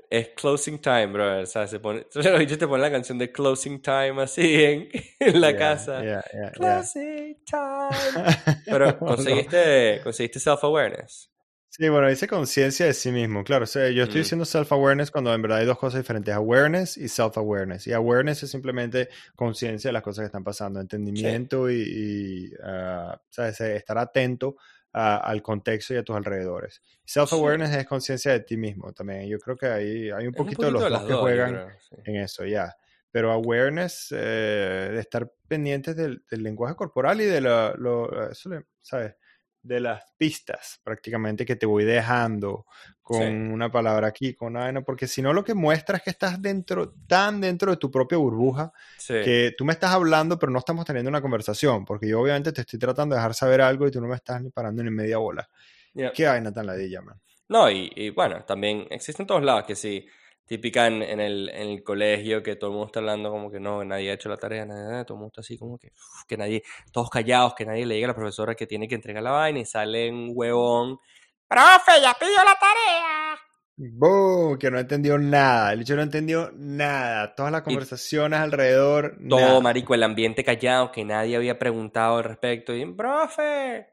es 0.09 0.29
closing 0.35 0.79
time, 0.79 1.07
brother. 1.07 1.43
O 1.43 1.45
sea, 1.45 1.65
se 1.67 1.79
pone, 1.79 2.05
los 2.13 2.39
bichos 2.39 2.57
te 2.57 2.67
ponen 2.67 2.81
la 2.81 2.91
canción 2.91 3.17
de 3.17 3.31
closing 3.31 3.81
time 3.81 4.21
así 4.21 4.63
en, 4.63 4.89
en 5.19 5.39
la 5.41 5.51
Yeah, 5.51 5.57
casa. 5.59 6.01
yeah, 6.03 6.23
yeah. 6.33 6.51
Closing 6.51 7.37
time. 7.45 8.59
Pero 8.65 8.87
No. 8.87 8.99
conseguiste, 8.99 10.01
conseguiste 10.03 10.39
self-awareness. 10.39 11.29
Sí, 11.75 11.89
bueno, 11.89 12.07
dice 12.07 12.27
conciencia 12.27 12.85
de 12.85 12.93
sí 12.93 13.11
mismo. 13.11 13.43
Claro, 13.43 13.63
o 13.63 13.67
sea, 13.67 13.89
yo 13.89 14.03
estoy 14.03 14.19
Mm. 14.19 14.23
diciendo 14.23 14.45
self-awareness 14.45 15.09
cuando 15.09 15.33
en 15.33 15.41
verdad 15.41 15.57
hay 15.57 15.65
dos 15.65 15.79
cosas 15.79 16.01
diferentes, 16.01 16.31
awareness 16.31 16.97
y 16.97 17.07
self-awareness. 17.09 17.87
Y 17.87 17.93
awareness 17.93 18.43
es 18.43 18.51
simplemente 18.51 19.09
conciencia 19.35 19.87
de 19.87 19.93
las 19.93 20.03
cosas 20.03 20.21
que 20.21 20.25
están 20.27 20.43
pasando, 20.43 20.79
entendimiento 20.79 21.71
y, 21.71 21.81
y, 21.81 22.51
ah, 22.63 23.19
¿sabes? 23.27 23.59
Eh, 23.61 23.75
estar 23.77 23.97
atento 23.97 24.55
a- 24.91 25.17
al 25.17 25.41
contexto 25.41 25.95
y 25.95 25.97
a 25.97 26.03
tus 26.03 26.15
alrededores. 26.15 26.79
Self-awareness 27.05 27.75
es 27.75 27.87
conciencia 27.87 28.33
de 28.33 28.41
ti 28.41 28.55
mismo 28.55 28.93
también. 28.93 29.27
Yo 29.27 29.39
creo 29.39 29.57
que 29.57 29.65
ahí 29.65 30.11
hay 30.11 30.27
un 30.27 30.35
Es 30.35 30.39
un 30.39 30.45
poquito, 30.45 30.65
de 30.67 30.71
los 30.73 30.83
las 30.83 31.01
dos 31.01 31.07
que 31.09 31.15
juegan 31.15 31.53
creo, 31.55 31.69
sí. 31.89 31.95
en 32.05 32.15
eso, 32.17 32.45
ya. 32.45 32.71
Pero 33.09 33.31
awareness, 33.31 34.09
eh, 34.11 34.89
de 34.93 34.99
estar 34.99 35.27
pendientes 35.47 35.95
del, 35.95 36.23
del 36.29 36.43
lenguaje 36.43 36.75
corporal 36.75 37.19
y 37.21 37.25
de 37.25 37.41
la, 37.41 37.73
lo, 37.75 38.29
eso 38.29 38.49
le- 38.49 38.65
¿sabes? 38.79 39.15
De 39.63 39.79
las 39.79 40.03
pistas 40.17 40.81
prácticamente 40.83 41.45
que 41.45 41.55
te 41.55 41.65
voy 41.65 41.85
dejando 41.85 42.65
con 43.01 43.19
Sí. 43.21 43.27
una 43.27 43.71
palabra 43.71 44.07
aquí, 44.07 44.33
con 44.33 44.49
una 44.49 44.61
vaina, 44.65 44.81
porque 44.81 45.07
si 45.07 45.21
no 45.21 45.31
lo 45.33 45.43
que 45.43 45.53
muestra 45.53 45.97
es 45.97 46.03
que 46.03 46.09
estás 46.09 46.41
dentro, 46.41 46.93
tan 47.07 47.39
dentro 47.41 47.71
de 47.71 47.77
tu 47.77 47.89
propia 47.89 48.17
burbuja, 48.17 48.71
Sí. 48.97 49.13
que 49.23 49.53
tú 49.57 49.63
me 49.65 49.71
estás 49.73 49.91
hablando, 49.91 50.37
pero 50.37 50.51
no 50.51 50.59
estamos 50.59 50.85
teniendo 50.85 51.09
una 51.09 51.21
conversación, 51.21 51.85
porque 51.85 52.07
yo 52.09 52.19
obviamente 52.21 52.51
te 52.51 52.61
estoy 52.61 52.77
tratando 52.77 53.15
de 53.15 53.19
dejar 53.19 53.33
saber 53.33 53.61
algo 53.61 53.87
y 53.87 53.91
tú 53.91 53.99
no 54.01 54.07
me 54.07 54.15
estás 54.15 54.41
ni 54.41 54.49
parando 54.51 54.83
ni 54.83 54.91
media 54.91 55.17
bola. 55.17 55.47
Yeah. 55.93 56.11
¿Qué 56.11 56.25
vaina 56.27 56.51
tan 56.51 56.65
ladilla, 56.65 57.01
man? 57.01 57.19
No, 57.47 57.69
y, 57.69 57.91
y 57.95 58.09
bueno, 58.09 58.43
también 58.45 58.87
existe 58.89 59.23
en 59.23 59.27
todos 59.27 59.43
lados 59.43 59.63
que 59.65 59.75
sí, 59.75 60.05
típica 60.45 60.87
en, 60.87 61.01
en 61.01 61.19
el, 61.19 61.49
en 61.49 61.69
el 61.69 61.83
colegio 61.83 62.43
que 62.43 62.55
todo 62.55 62.69
el 62.69 62.73
mundo 62.73 62.87
está 62.87 62.99
hablando 62.99 63.31
como 63.31 63.51
que 63.51 63.59
no, 63.59 63.83
nadie 63.83 64.11
ha 64.11 64.13
hecho 64.13 64.29
la 64.29 64.37
tarea, 64.37 64.65
nadie, 64.65 65.05
todo 65.05 65.15
el 65.15 65.19
mundo 65.19 65.27
está 65.27 65.41
así 65.41 65.57
como 65.57 65.77
que, 65.77 65.87
uf, 65.87 66.25
que 66.27 66.37
nadie, 66.37 66.63
todos 66.91 67.09
callados, 67.09 67.53
que 67.55 67.65
nadie 67.65 67.85
le 67.85 67.95
diga 67.95 68.07
a 68.07 68.09
la 68.09 68.15
profesora 68.15 68.55
que 68.55 68.67
tiene 68.67 68.87
que 68.87 68.95
entregar 68.95 69.23
la 69.23 69.31
vaina 69.31 69.59
y 69.59 69.65
sale 69.65 70.09
un 70.11 70.31
huevón, 70.33 70.99
profe, 71.47 72.01
ya 72.01 72.15
pidió 72.19 72.37
la 72.37 72.57
tarea. 72.59 73.39
¡Boom! 73.75 74.59
Que 74.59 74.69
no 74.69 74.79
entendió 74.79 75.17
nada. 75.17 75.73
El 75.73 75.81
hecho 75.81 75.95
no 75.95 76.03
entendió 76.03 76.51
nada. 76.53 77.33
Todas 77.33 77.51
las 77.51 77.63
conversaciones 77.63 78.39
alrededor. 78.39 79.17
Todo, 79.27 79.39
nada. 79.39 79.59
marico, 79.61 79.95
el 79.95 80.03
ambiente 80.03 80.43
callado, 80.43 80.91
que 80.91 81.03
nadie 81.03 81.35
había 81.35 81.57
preguntado 81.57 82.17
al 82.17 82.23
respecto, 82.23 82.75
y, 82.75 82.85
profe, 82.93 83.92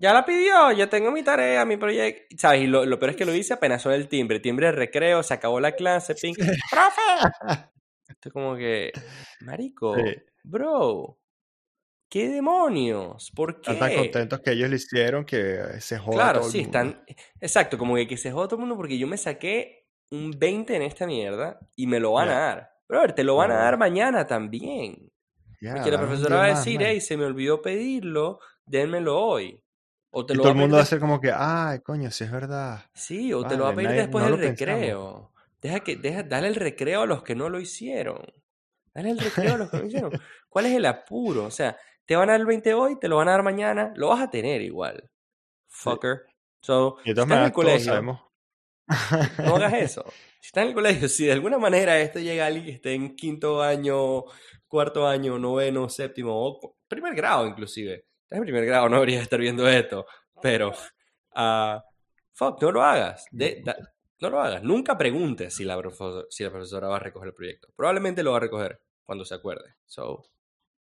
Ya 0.00 0.12
la 0.12 0.24
pidió, 0.24 0.70
ya 0.72 0.88
tengo 0.88 1.10
mi 1.10 1.24
tarea, 1.24 1.64
mi 1.64 1.76
proyecto. 1.76 2.36
¿Sabes? 2.38 2.62
Y 2.62 2.66
lo, 2.68 2.86
lo 2.86 2.98
peor 3.00 3.10
es 3.10 3.16
que 3.16 3.24
lo 3.24 3.34
hice 3.34 3.54
apenas 3.54 3.82
son 3.82 3.92
el 3.92 4.06
timbre. 4.08 4.38
Timbre 4.38 4.66
de 4.66 4.72
recreo, 4.72 5.22
se 5.24 5.34
acabó 5.34 5.58
la 5.58 5.72
clase, 5.72 6.14
ping. 6.14 6.34
¡Profe! 6.70 7.62
Esto 8.08 8.30
como 8.30 8.56
que, 8.56 8.92
marico, 9.40 9.96
Sí. 9.96 10.14
bro, 10.44 11.18
¿qué 12.08 12.28
demonios? 12.28 13.30
¿Por 13.34 13.60
qué? 13.60 13.72
Están 13.72 13.88
tan 13.90 13.98
contentos 13.98 14.40
que 14.40 14.52
ellos 14.52 14.70
lo 14.70 14.76
hicieron 14.76 15.24
que 15.24 15.58
se 15.80 15.98
joda 15.98 16.14
Claro, 16.16 16.38
todo 16.40 16.46
el 16.48 16.52
sí, 16.52 16.62
mundo. 16.62 16.78
están. 16.78 17.04
Exacto, 17.40 17.76
como 17.76 17.96
que, 17.96 18.06
que 18.06 18.16
se 18.16 18.30
joda 18.30 18.46
todo 18.46 18.56
el 18.56 18.60
mundo 18.60 18.76
porque 18.76 18.98
yo 18.98 19.06
me 19.08 19.16
saqué 19.18 19.88
un 20.10 20.30
20 20.38 20.76
en 20.76 20.82
esta 20.82 21.06
mierda 21.06 21.58
y 21.76 21.86
me 21.88 21.98
lo 22.00 22.12
van 22.12 22.28
a 22.28 22.38
dar. 22.38 22.70
Brother, 22.88 23.12
te 23.14 23.24
lo 23.24 23.36
van 23.36 23.50
a 23.50 23.56
dar 23.56 23.76
mañana 23.76 24.26
también. 24.26 25.10
Ya, 25.60 25.74
Porque 25.74 25.90
la 25.90 25.98
profesora 25.98 26.36
va 26.36 26.44
a 26.44 26.48
decir, 26.50 26.80
hey, 26.82 27.00
se 27.00 27.16
me 27.16 27.24
olvidó 27.24 27.60
pedirlo, 27.60 28.38
dénmelo 28.64 29.18
hoy. 29.20 29.60
O 30.10 30.24
te 30.24 30.32
Y 30.32 30.36
lo 30.36 30.42
todo 30.42 30.52
el 30.52 30.58
mundo 30.58 30.76
va 30.76 30.82
a 30.82 30.86
ser 30.86 31.00
como 31.00 31.20
que, 31.20 31.30
ay, 31.34 31.80
coño, 31.80 32.10
si 32.10 32.24
es 32.24 32.30
verdad. 32.32 32.80
Sí, 32.94 33.32
o 33.32 33.46
te 33.46 33.56
lo 33.56 33.64
va 33.64 33.70
a 33.70 33.74
pedir 33.74 33.90
nadie- 33.90 34.00
después 34.02 34.24
no 34.24 34.30
del 34.36 34.40
pensamos. 34.40 34.74
recreo. 34.80 35.32
Deja 35.60 35.80
que, 35.80 35.96
deja, 35.96 36.22
dale 36.22 36.48
el 36.48 36.54
recreo 36.54 37.02
a 37.02 37.06
los 37.06 37.22
que 37.22 37.34
no 37.34 37.48
lo 37.48 37.60
hicieron. 37.60 38.22
Dale 38.94 39.10
el 39.10 39.18
recreo 39.18 39.54
a 39.54 39.58
los 39.58 39.70
que 39.70 39.76
no 39.76 39.82
lo 39.82 39.88
hicieron. 39.88 40.12
¿Cuál 40.48 40.66
es 40.66 40.72
el 40.76 40.86
apuro? 40.86 41.44
O 41.44 41.50
sea, 41.50 41.76
te 42.06 42.16
van 42.16 42.28
a 42.30 42.32
dar 42.32 42.40
el 42.40 42.46
20 42.46 42.72
hoy, 42.74 42.98
te 42.98 43.08
lo 43.08 43.16
van 43.16 43.28
a 43.28 43.32
dar 43.32 43.42
mañana, 43.42 43.92
lo 43.96 44.08
vas 44.08 44.20
a 44.22 44.30
tener 44.30 44.62
igual. 44.62 45.10
Fucker. 45.68 46.22
So, 46.62 46.96
si 47.04 47.10
estás 47.10 47.30
en 47.30 47.38
el 47.38 47.52
colegio, 47.52 47.84
sabemos. 47.92 48.20
no 49.38 49.56
hagas 49.56 49.74
eso. 49.74 50.04
Si 50.40 50.46
estás 50.46 50.62
en 50.62 50.68
el 50.68 50.74
colegio, 50.74 51.08
si 51.08 51.26
de 51.26 51.32
alguna 51.32 51.58
manera 51.58 51.98
esto 52.00 52.18
llega 52.18 52.44
a 52.44 52.46
alguien 52.46 52.64
que 52.64 52.72
esté 52.72 52.94
en 52.94 53.14
quinto 53.14 53.62
año, 53.62 54.24
cuarto 54.66 55.06
año, 55.06 55.38
noveno, 55.38 55.88
séptimo, 55.88 56.32
o 56.34 56.76
primer 56.88 57.14
grado 57.14 57.46
inclusive. 57.46 58.06
Estás 58.28 58.38
en 58.38 58.42
primer 58.44 58.66
grado, 58.66 58.88
no 58.90 58.96
deberías 58.96 59.22
estar 59.22 59.40
viendo 59.40 59.66
esto. 59.66 60.04
Pero, 60.42 60.72
ah, 61.34 61.82
fuck, 62.34 62.60
no 62.62 62.72
lo 62.72 62.82
hagas. 62.82 63.24
De- 63.30 63.62
da- 63.64 63.76
no 64.20 64.28
lo 64.30 64.40
hagas. 64.40 64.62
Nunca 64.62 64.98
preguntes 64.98 65.54
si 65.54 65.64
la, 65.64 65.78
profesor- 65.78 66.26
si 66.28 66.44
la 66.44 66.50
profesora 66.50 66.88
va 66.88 66.96
a 66.96 67.00
recoger 67.00 67.28
el 67.28 67.34
proyecto. 67.34 67.68
Probablemente 67.74 68.22
lo 68.22 68.32
va 68.32 68.36
a 68.36 68.40
recoger 68.40 68.80
cuando 69.04 69.24
se 69.24 69.34
acuerde. 69.34 69.76
So, 69.86 70.24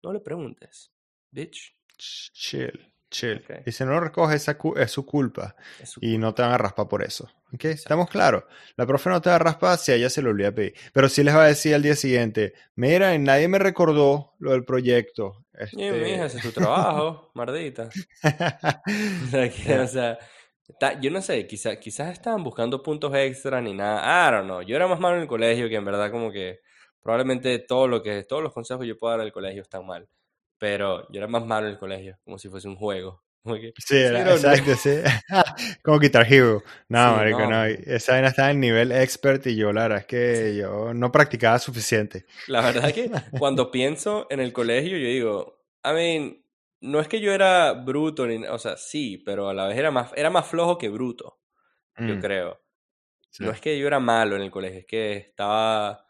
no 0.02 0.12
le 0.14 0.22
preguntes. 0.22 0.92
Bitch. 1.32 1.76
Ch- 1.98 2.32
Chill, 2.34 2.94
chill. 3.12 3.46
Y 3.66 3.72
si 3.72 3.84
no 3.86 3.92
lo 3.92 4.00
recoge, 4.00 4.36
esa 4.36 4.58
es 4.78 4.92
su 4.92 5.06
culpa. 5.06 5.56
Es 5.80 5.90
su- 5.92 6.00
Y 6.02 6.18
no 6.18 6.34
te 6.34 6.42
van 6.42 6.52
a 6.54 6.58
raspar 6.58 6.88
por 6.88 7.04
eso. 7.04 7.30
¿Ok? 7.54 7.66
Estamos 7.66 8.10
claros. 8.10 8.44
La 8.76 8.86
profe 8.86 9.10
no 9.10 9.22
te 9.22 9.30
va 9.30 9.36
a 9.36 9.40
raspar 9.40 9.78
si 9.78 9.92
a 9.92 9.96
ella 9.96 10.10
se 10.10 10.22
le 10.22 10.30
olvida 10.30 10.52
pedir. 10.52 10.74
Pero 10.94 11.08
sí 11.10 11.24
les 11.24 11.36
va 11.36 11.44
a 11.44 11.48
decir 11.48 11.76
al 11.76 11.84
día 11.84 11.96
siguiente, 11.96 12.54
mira, 12.76 13.16
nadie 13.18 13.48
me 13.48 13.60
recordó 13.60 14.34
lo 14.40 14.52
del 14.52 14.66
proyecto. 14.66 15.45
Y, 15.76 15.84
Este... 15.86 15.92
mija, 15.92 16.26
ese 16.26 16.38
es 16.38 16.44
tu 16.44 16.52
trabajo, 16.52 17.32
mardita. 17.34 17.90
O 19.24 19.28
sea, 19.28 19.50
que, 19.50 19.64
Ya. 19.64 19.84
o 19.84 19.88
sea, 19.88 20.20
ta- 20.80 21.00
yo 21.00 21.12
no 21.12 21.22
sé, 21.22 21.48
quizá- 21.48 21.80
quizás 21.80 22.12
estaban 22.14 22.44
buscando 22.44 22.82
puntos 22.84 23.14
extra 23.16 23.62
ni 23.62 23.74
nada. 23.74 24.30
I 24.30 24.32
don't 24.32 24.46
know. 24.46 24.62
Yo 24.62 24.76
era 24.76 24.88
más 24.88 25.00
malo 25.00 25.16
en 25.18 25.24
el 25.24 25.28
colegio 25.28 25.70
que 25.70 25.76
en 25.76 25.86
verdad 25.86 26.12
como 26.12 26.32
que 26.32 26.60
probablemente 27.02 27.60
todo 27.60 27.88
lo 27.88 28.02
que, 28.04 28.24
todos 28.24 28.42
los 28.44 28.54
consejos 28.54 28.82
que 28.84 28.88
yo 28.90 28.98
puedo 28.98 29.16
dar 29.18 29.26
el 29.26 29.34
colegio 29.34 29.62
están 29.62 29.86
mal. 29.86 30.08
Pero 30.60 31.08
yo 31.12 31.20
era 31.20 31.28
más 31.28 31.46
malo 31.46 31.68
en 31.68 31.74
el 31.74 31.80
colegio, 31.80 32.18
como 32.26 32.38
si 32.40 32.50
fuese 32.50 32.68
un 32.70 32.78
juego. 32.78 33.24
Como 33.46 33.56
que, 33.62 33.74
Sí, 33.78 33.96
era, 33.98 34.26
"Cero, 34.26 34.40
no". 34.40 34.52
exacto, 34.52 34.76
sí. 34.78 34.90
Como 35.84 36.00
Guitar 36.00 36.26
Hero. 36.32 36.64
No, 36.90 36.98
Sí, 37.04 37.12
marico, 37.16 37.46
no. 37.46 37.48
no. 37.48 37.66
Esa 37.66 38.14
vaina 38.14 38.30
estaba 38.30 38.52
en 38.52 38.60
nivel 38.62 38.92
expert 38.92 39.46
y 39.48 39.56
yo, 39.58 39.74
la 39.74 39.84
verdad 39.84 40.00
es 40.00 40.06
que 40.06 40.56
yo 40.58 40.94
no 40.94 41.12
practicaba 41.12 41.60
suficiente. 41.60 42.26
La 42.46 42.62
verdad 42.62 42.94
que 42.94 43.12
cuando 43.36 43.72
pienso 43.72 44.28
en 44.30 44.40
el 44.40 44.54
colegio, 44.54 44.98
yo 44.98 45.08
digo, 45.08 45.66
I 45.84 45.90
mean, 45.94 46.46
no 46.82 47.00
es 47.00 47.08
que 47.08 47.20
yo 47.20 47.32
era 47.34 47.74
bruto, 47.74 48.28
ni, 48.28 48.46
o 48.46 48.60
sea, 48.60 48.78
sí, 48.78 49.18
pero 49.18 49.50
a 49.50 49.54
la 49.54 49.68
vez 49.68 49.78
era 49.78 49.92
más, 49.92 50.12
era 50.16 50.30
más 50.30 50.48
flojo 50.48 50.78
que 50.78 50.90
bruto, 50.90 51.40
yo 52.04 52.20
Mm, 52.20 52.20
creo. 52.20 52.62
sí. 53.32 53.46
No 53.46 53.52
es 53.52 53.62
que 53.62 53.80
yo 53.80 53.88
era 53.88 54.00
malo 54.02 54.36
en 54.38 54.44
el 54.44 54.52
colegio, 54.52 54.80
es 54.82 54.88
que 54.88 55.18
estaba, 55.18 56.08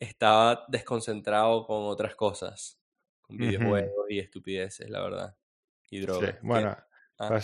estaba 0.00 0.66
desconcentrado 0.68 1.66
con 1.66 1.84
otras 1.84 2.16
cosas, 2.16 2.80
con 3.22 3.38
videojuegos 3.38 4.06
y 4.10 4.20
estupideces, 4.20 4.90
la 4.90 5.02
verdad. 5.02 5.36
Y 5.94 6.02
Sí, 6.02 6.26
bueno, 6.42 6.76
ah, 7.18 7.40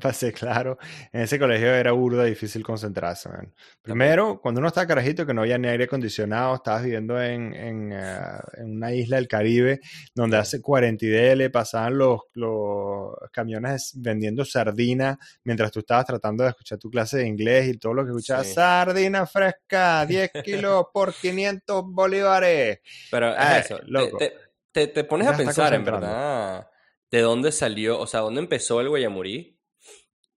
para 0.00 0.12
ser 0.14 0.32
claro, 0.34 0.78
en 1.12 1.22
ese 1.22 1.36
colegio 1.36 1.66
era 1.74 1.90
burda 1.90 2.22
difícil 2.22 2.62
concentrarse, 2.62 3.28
man. 3.28 3.52
Primero, 3.82 4.40
cuando 4.40 4.60
uno 4.60 4.68
estaba 4.68 4.86
carajito, 4.86 5.26
que 5.26 5.34
no 5.34 5.40
había 5.42 5.58
ni 5.58 5.66
aire 5.66 5.84
acondicionado, 5.84 6.54
estabas 6.54 6.84
viviendo 6.84 7.20
en, 7.20 7.52
en, 7.52 7.92
eh, 7.92 8.18
en 8.58 8.76
una 8.76 8.92
isla 8.92 9.16
del 9.16 9.26
Caribe, 9.26 9.80
donde 10.14 10.36
hace 10.36 10.62
40 10.62 11.04
y 11.04 11.08
dele, 11.08 11.50
pasaban 11.50 11.98
los, 11.98 12.20
los 12.34 13.14
camiones 13.32 13.92
vendiendo 13.96 14.44
sardina, 14.44 15.18
mientras 15.42 15.72
tú 15.72 15.80
estabas 15.80 16.06
tratando 16.06 16.44
de 16.44 16.50
escuchar 16.50 16.78
tu 16.78 16.88
clase 16.88 17.18
de 17.18 17.26
inglés 17.26 17.66
y 17.66 17.78
todo 17.78 17.94
lo 17.94 18.04
que 18.04 18.10
escuchabas, 18.10 18.46
Sí. 18.46 18.54
sardina 18.54 19.26
fresca, 19.26 20.06
10 20.06 20.30
kilos 20.44 20.86
por 20.94 21.12
500 21.14 21.82
bolívares. 21.86 22.78
Pero 23.10 23.30
es 23.30 23.36
Ay, 23.38 23.60
eso, 23.64 23.80
loco. 23.86 24.18
te, 24.18 24.32
te, 24.70 24.86
te 24.86 25.02
pones 25.02 25.26
Ya 25.26 25.34
a 25.34 25.36
pensar 25.36 25.74
en 25.74 25.84
verdad 25.84 26.68
de 27.12 27.20
dónde 27.20 27.52
salió, 27.52 28.00
o 28.00 28.06
sea, 28.06 28.20
dónde 28.20 28.40
empezó 28.40 28.80
el 28.80 28.88
Guayamurí 28.88 29.60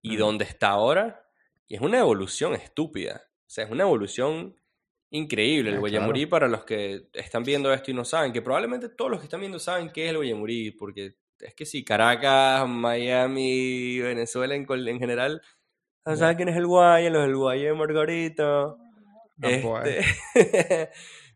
y 0.02 0.16
dónde 0.16 0.44
está 0.44 0.68
ahora. 0.68 1.26
Y 1.66 1.74
es 1.74 1.80
una 1.80 1.98
evolución 1.98 2.54
estúpida. 2.54 3.22
O 3.40 3.50
sea, 3.50 3.64
es 3.64 3.70
una 3.70 3.84
evolución 3.84 4.54
increíble. 5.10 5.70
El 5.70 5.76
Ah, 5.76 5.80
Guayamurí, 5.80 6.26
para 6.26 6.46
los 6.46 6.64
que 6.64 7.08
están 7.14 7.42
viendo 7.42 7.72
esto 7.72 7.90
y 7.90 7.94
no 7.94 8.04
saben, 8.04 8.32
que 8.32 8.42
probablemente 8.42 8.90
todos 8.90 9.10
los 9.10 9.20
que 9.20 9.24
están 9.26 9.40
viendo 9.40 9.58
saben 9.58 9.90
qué 9.90 10.04
es 10.04 10.10
el 10.10 10.18
Guayamurí, 10.18 10.72
porque 10.72 11.16
es 11.40 11.54
que 11.54 11.66
sí, 11.66 11.84
Caracas, 11.84 12.68
Miami, 12.68 13.98
Venezuela 14.00 14.54
en, 14.54 14.66
en 14.70 14.98
general, 14.98 15.42
no 16.04 16.14
saben 16.14 16.36
quién 16.36 16.48
es 16.50 16.56
el 16.56 16.66
Guaya, 16.66 17.10
los 17.10 17.22
del 17.22 17.36
Guaya 17.36 17.64
de 17.68 17.74
Margarita. 17.74 18.76
No. 19.38 19.48
Este, 19.48 20.04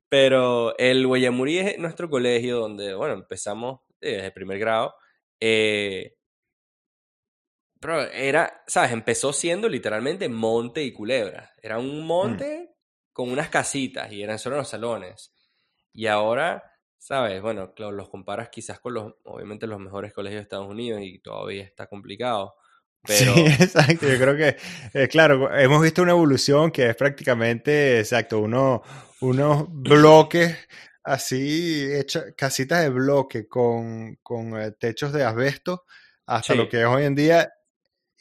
pero 0.08 0.76
el 0.78 1.06
Guayamurí 1.06 1.58
es 1.58 1.78
nuestro 1.78 2.08
colegio 2.08 2.58
donde, 2.58 2.94
bueno, 2.94 3.14
empezamos 3.14 3.80
eh, 4.00 4.12
desde 4.16 4.30
primer 4.30 4.58
grado. 4.58 4.94
Eh, 5.40 6.16
pero 7.80 8.02
era, 8.02 8.62
¿sabes? 8.66 8.92
Empezó 8.92 9.32
siendo 9.32 9.68
literalmente 9.68 10.28
monte 10.28 10.82
y 10.82 10.92
culebra. 10.92 11.54
Era 11.62 11.78
un 11.78 12.06
monte 12.06 12.74
con 13.10 13.30
unas 13.30 13.48
casitas 13.48 14.12
y 14.12 14.22
eran 14.22 14.38
solo 14.38 14.56
los 14.56 14.68
salones. 14.68 15.32
Y 15.92 16.06
ahora, 16.06 16.62
¿sabes? 16.98 17.40
Bueno, 17.40 17.72
claro, 17.72 17.92
los 17.92 18.10
comparas 18.10 18.50
quizás 18.50 18.80
con 18.80 18.94
los, 18.94 19.14
obviamente, 19.24 19.66
los 19.66 19.80
mejores 19.80 20.12
colegios 20.12 20.40
de 20.40 20.42
Estados 20.42 20.68
Unidos 20.68 21.00
y 21.02 21.20
todavía 21.20 21.64
está 21.64 21.86
complicado. 21.86 22.54
Pero, 23.02 23.34
Sí, 23.34 23.46
exacto. 23.60 24.06
Yo 24.06 24.18
creo 24.18 24.36
que, 24.36 24.56
eh, 24.92 25.08
claro, 25.08 25.50
hemos 25.56 25.80
visto 25.80 26.02
una 26.02 26.12
evolución 26.12 26.70
que 26.70 26.90
es 26.90 26.96
prácticamente, 26.96 28.00
exacto, 28.00 28.40
uno, 28.40 28.82
unos 29.20 29.64
bloques 29.70 30.54
así, 31.12 31.86
hecha, 31.92 32.32
casitas 32.36 32.82
de 32.82 32.90
bloque 32.90 33.48
con, 33.48 34.16
con 34.22 34.60
eh, 34.60 34.72
techos 34.72 35.12
de 35.12 35.24
asbesto, 35.24 35.84
hasta 36.26 36.54
lo 36.54 36.68
que 36.68 36.80
es 36.80 36.86
hoy 36.86 37.04
en 37.04 37.14
día 37.14 37.52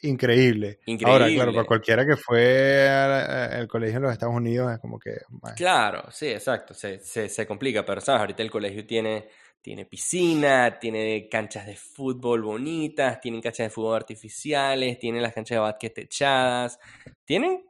increíble. 0.02 0.80
Ahora, 0.86 0.98
claro, 0.98 1.30
Increíble. 1.30 1.52
para 1.52 1.66
cualquiera 1.66 2.06
que 2.06 2.16
fue 2.16 2.88
al 2.88 3.68
colegio 3.68 3.98
en 3.98 4.02
los 4.04 4.12
Estados 4.12 4.34
Unidos 4.34 4.72
es 4.72 4.78
como 4.78 4.98
que, 4.98 5.18
Claro, 5.56 6.10
sí, 6.10 6.28
exacto, 6.28 6.74
se, 6.74 6.98
se, 7.00 7.28
se 7.28 7.46
complica, 7.46 7.84
pero 7.84 8.00
sabes, 8.00 8.20
ahorita 8.20 8.42
el 8.42 8.50
colegio 8.50 8.86
tiene, 8.86 9.28
tiene 9.60 9.84
piscina, 9.84 10.78
tiene 10.78 11.28
canchas 11.28 11.66
de 11.66 11.76
fútbol 11.76 12.42
bonitas, 12.42 13.20
tienen 13.20 13.40
canchas 13.42 13.66
de 13.66 13.70
fútbol 13.70 13.96
artificiales, 13.96 14.98
tienen 14.98 15.22
las 15.22 15.34
canchas 15.34 15.56
de 15.56 15.60
básquet 15.60 15.94
techadas, 15.94 16.78
tienen, 17.24 17.66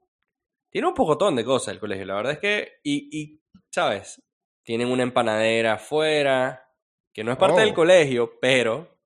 tiene 0.70 0.86
un 0.86 0.94
pocotón 0.94 1.34
de 1.36 1.44
cosas 1.44 1.74
el 1.74 1.80
colegio, 1.80 2.06
la 2.06 2.14
verdad 2.14 2.32
es 2.32 2.38
que, 2.38 2.72
y, 2.84 3.20
y 3.20 3.40
sabes, 3.70 4.22
tienen 4.70 4.86
una 4.88 5.02
empanadera 5.02 5.72
afuera, 5.72 6.64
que 7.12 7.24
no 7.24 7.32
es 7.32 7.38
parte 7.38 7.60
del 7.60 7.70
Oh. 7.70 7.74
colegio, 7.74 8.38
pero 8.40 8.96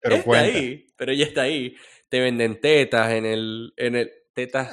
pero 0.00 0.14
está 0.14 0.24
cuenta. 0.24 0.56
ahí, 0.56 0.86
pero 0.96 1.12
ya 1.12 1.26
está 1.26 1.42
ahí. 1.42 1.76
Te 2.08 2.18
venden 2.18 2.58
tetas 2.62 3.10
en 3.10 3.26
el, 3.26 3.74
en 3.76 3.96
el, 3.96 4.10
tetas, 4.32 4.70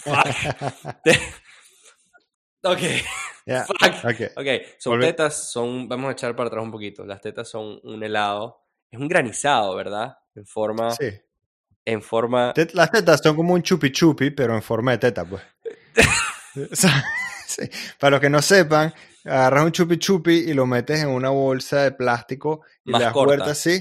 fuck. 0.00 0.26
Te- 1.04 1.20
ok. 2.64 2.78
Fuck. 3.64 4.04
ok. 4.04 4.32
Ok, 4.38 4.46
son 4.78 4.94
Volve- 4.98 5.06
tetas, 5.06 5.52
son, 5.52 5.88
vamos 5.88 6.08
a 6.08 6.12
echar 6.14 6.34
para 6.34 6.48
atrás 6.48 6.64
un 6.64 6.72
poquito. 6.72 7.06
Las 7.06 7.20
tetas 7.20 7.48
son 7.48 7.78
un 7.84 8.02
helado. 8.02 8.60
Es 8.90 8.98
un 8.98 9.06
granizado, 9.06 9.76
¿verdad? 9.76 10.18
En 10.34 10.46
forma, 10.46 10.90
Sí. 10.96 11.10
en 11.84 12.02
forma. 12.02 12.52
Tet- 12.54 12.72
Las 12.74 12.90
tetas 12.90 13.20
son 13.22 13.36
como 13.36 13.54
un 13.54 13.62
chupi 13.62 13.92
chupi, 13.92 14.32
pero 14.32 14.52
en 14.56 14.62
forma 14.62 14.90
de 14.90 14.98
teta, 14.98 15.24
pues. 15.24 15.42
Sí. 17.46 17.62
Para 18.00 18.12
los 18.12 18.20
que 18.20 18.30
no 18.30 18.42
sepan, 18.42 18.92
agarras 19.24 19.64
un 19.64 19.72
chupi 19.72 19.98
chupi 19.98 20.32
y 20.34 20.54
lo 20.54 20.66
metes 20.66 21.02
en 21.02 21.08
una 21.08 21.30
bolsa 21.30 21.82
de 21.82 21.92
plástico 21.92 22.62
y 22.84 22.90
Más 22.92 23.00
le 23.00 23.04
das 23.06 23.14
corta. 23.14 23.26
vuelta 23.36 23.50
así, 23.52 23.80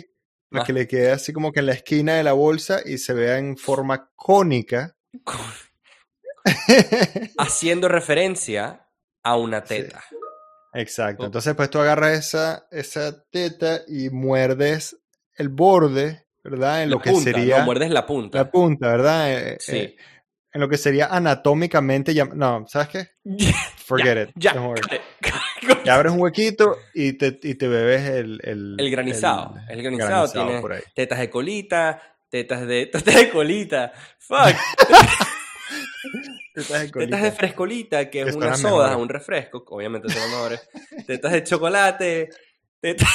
para 0.49 0.61
Más- 0.61 0.67
que 0.67 0.73
le 0.73 0.87
quede 0.87 1.11
así 1.11 1.33
como 1.33 1.51
que 1.51 1.59
en 1.61 1.65
la 1.67 1.73
esquina 1.73 2.15
de 2.15 2.23
la 2.23 2.33
bolsa 2.33 2.79
y 2.85 2.97
se 2.97 3.13
vea 3.13 3.37
en 3.37 3.57
forma 3.57 4.09
cónica. 4.15 4.95
haciendo 7.37 7.87
referencia 7.87 8.87
a 9.23 9.37
una 9.37 9.61
Sí. 9.61 9.75
teta. 9.75 10.03
Exacto. 10.73 11.23
Oh. 11.23 11.25
Entonces, 11.27 11.55
pues 11.55 11.69
tú 11.69 11.79
agarras 11.79 12.17
esa, 12.17 12.67
esa 12.71 13.23
teta 13.29 13.81
y 13.87 14.09
muerdes 14.09 14.97
el 15.35 15.49
borde 15.49 16.21
¿verdad? 16.43 16.83
En 16.83 16.89
La 16.89 16.95
lo 16.97 17.01
que 17.01 17.11
punta, 17.11 17.31
sería 17.31 17.59
no, 17.59 17.65
muerdes 17.65 17.89
la 17.89 18.05
punta. 18.05 18.37
la 18.37 18.51
punta, 18.51 18.87
¿verdad? 18.89 19.31
Eh, 19.31 19.57
Sí. 19.61 19.77
eh, 19.77 19.95
en 20.51 20.59
lo 20.59 20.67
que 20.67 20.77
sería 20.77 21.05
anatómicamente 21.07 22.13
llam- 22.13 22.33
No, 22.33 22.65
¿sabes 22.67 22.89
qué? 22.89 23.07
Forget 23.85 24.27
it. 24.29 24.35
ya, 24.35 24.53
don't 24.53 24.67
worry. 24.67 24.81
Y 25.83 25.89
abres 25.89 26.13
un 26.13 26.21
huequito 26.21 26.77
y 26.93 27.13
te, 27.13 27.39
y 27.41 27.55
te 27.55 27.67
bebes 27.67 28.03
el... 28.09 28.39
El, 28.43 28.75
El 28.79 28.91
granizado. 28.91 29.55
El, 29.69 29.81
granizado, 29.83 30.31
tiene 30.31 30.61
por 30.61 30.73
ahí. 30.73 30.81
tetas 30.93 31.19
de 31.19 31.29
colita, 31.29 32.01
tetas 32.29 32.67
de, 32.67 32.85
tetas 32.91 33.15
de 33.15 33.29
colita. 33.29 33.91
Fuck. 34.19 34.55
Tetas 36.53 36.81
de 36.81 36.91
colita. 36.91 36.99
tetas 37.17 37.21
de 37.23 37.31
frescolita, 37.31 38.09
que 38.09 38.21
es 38.21 38.35
una 38.35 38.55
soda, 38.55 38.89
mejores. 38.89 38.97
un 39.01 39.09
refresco, 39.09 39.63
obviamente 39.69 40.09
son 40.09 40.29
mejores. 40.31 40.69
tetas 41.07 41.31
de 41.31 41.43
chocolate. 41.43 42.29
Tetas... 42.79 43.09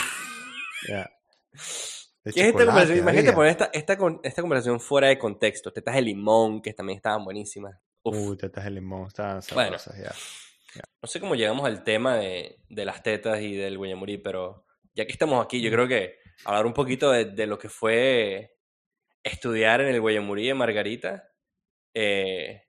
De 2.24 2.33
¿Qué 2.33 2.40
es 2.40 2.46
esta 2.48 2.66
conversación? 2.66 2.98
Imagínate 2.98 3.33
poner 3.33 3.50
esta, 3.52 3.70
esta, 3.72 3.96
esta 4.22 4.42
conversación 4.42 4.81
fuera 4.81 5.09
de 5.09 5.18
contexto. 5.18 5.72
Tetas 5.72 5.94
de 5.94 6.02
limón, 6.02 6.61
que 6.61 6.74
también 6.74 6.96
estaban 6.96 7.24
buenísimas. 7.24 7.76
Uf. 8.02 8.16
Uy, 8.16 8.37
tetas 8.37 8.64
de 8.64 8.70
limón, 8.70 9.07
estaban 9.07 9.40
Bueno. 9.54 9.78
sabrosas 9.78 9.96
ya. 9.96 10.12
No 11.02 11.06
sé 11.08 11.20
cómo 11.20 11.34
llegamos 11.34 11.64
al 11.66 11.84
tema 11.84 12.16
de, 12.16 12.58
de 12.68 12.84
las 12.84 13.02
tetas 13.02 13.40
y 13.40 13.54
del 13.54 13.78
Guayamurí, 13.78 14.18
pero 14.18 14.64
ya 14.94 15.06
que 15.06 15.12
estamos 15.12 15.44
aquí, 15.44 15.60
yo 15.60 15.70
creo 15.70 15.86
que 15.88 16.16
hablar 16.44 16.66
un 16.66 16.72
poquito 16.74 17.10
de, 17.10 17.24
de 17.26 17.46
lo 17.46 17.58
que 17.58 17.68
fue 17.68 18.56
estudiar 19.22 19.80
en 19.80 19.88
el 19.88 20.00
Guayamurí 20.00 20.46
de 20.46 20.54
Margarita. 20.54 21.28
Eh, 21.94 22.62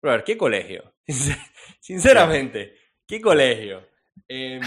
pero 0.00 0.12
a 0.12 0.16
ver, 0.16 0.24
¿qué 0.24 0.36
colegio? 0.36 0.94
Sincer- 1.06 1.38
Sinceramente, 1.80 2.74
¿qué 3.06 3.20
colegio? 3.20 3.86
Em, 4.28 4.60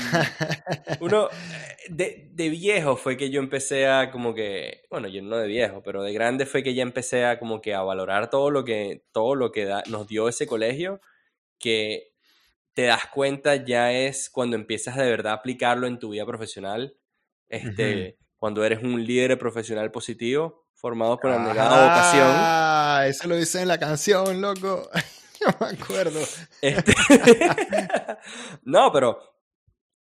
uno, 1.02 1.28
eh, 1.30 1.76
de, 1.90 2.30
de 2.32 2.50
viejo 2.50 2.96
fue 2.96 3.18
que 3.18 3.30
yo 3.30 3.40
empecé 3.40 3.88
a 3.88 4.12
como 4.12 4.34
que, 4.34 4.84
bueno, 4.90 5.08
yo 5.08 5.22
no 5.22 5.38
de 5.38 5.48
viejo, 5.48 5.82
pero 5.84 6.04
de 6.04 6.14
grande 6.14 6.46
fue 6.46 6.64
que 6.64 6.74
ya 6.74 6.84
empecé 6.84 7.26
a 7.26 7.40
como 7.40 7.60
que 7.62 7.74
a 7.74 7.82
valorar 7.82 8.30
todo 8.30 8.52
lo 8.52 8.64
que, 8.64 9.04
todo 9.12 9.36
lo 9.36 9.52
que 9.52 9.66
da- 9.66 9.84
nos 9.90 10.08
dio 10.08 10.30
ese 10.30 10.46
colegio, 10.48 11.02
que 11.60 12.14
te 12.80 12.86
das 12.86 13.08
cuenta 13.08 13.58
ya 13.58 13.92
es 13.92 14.30
cuando 14.30 14.56
empiezas 14.56 14.96
de 14.96 15.04
verdad 15.04 15.34
a 15.34 15.36
aplicarlo 15.36 15.86
en 15.86 16.00
tu 16.00 16.12
vida 16.12 16.26
profesional, 16.26 16.96
este, 17.50 18.18
cuando 18.38 18.64
eres 18.64 18.82
un 18.82 19.06
líder 19.06 19.38
profesional 19.38 19.92
positivo, 19.92 20.66
formado 20.76 21.18
con 21.20 21.30
abnegada 21.30 21.90
vocación. 21.90 22.30
Ah, 22.32 23.04
eso 23.06 23.28
lo 23.28 23.36
dice 23.36 23.62
en 23.62 23.68
la 23.68 23.78
canción, 23.78 24.40
loco. 24.40 24.90
Yo 25.42 25.48
me 25.60 25.78
acuerdo. 25.78 26.22
Este- 26.62 26.96
no, 28.64 28.94
pero 28.94 29.20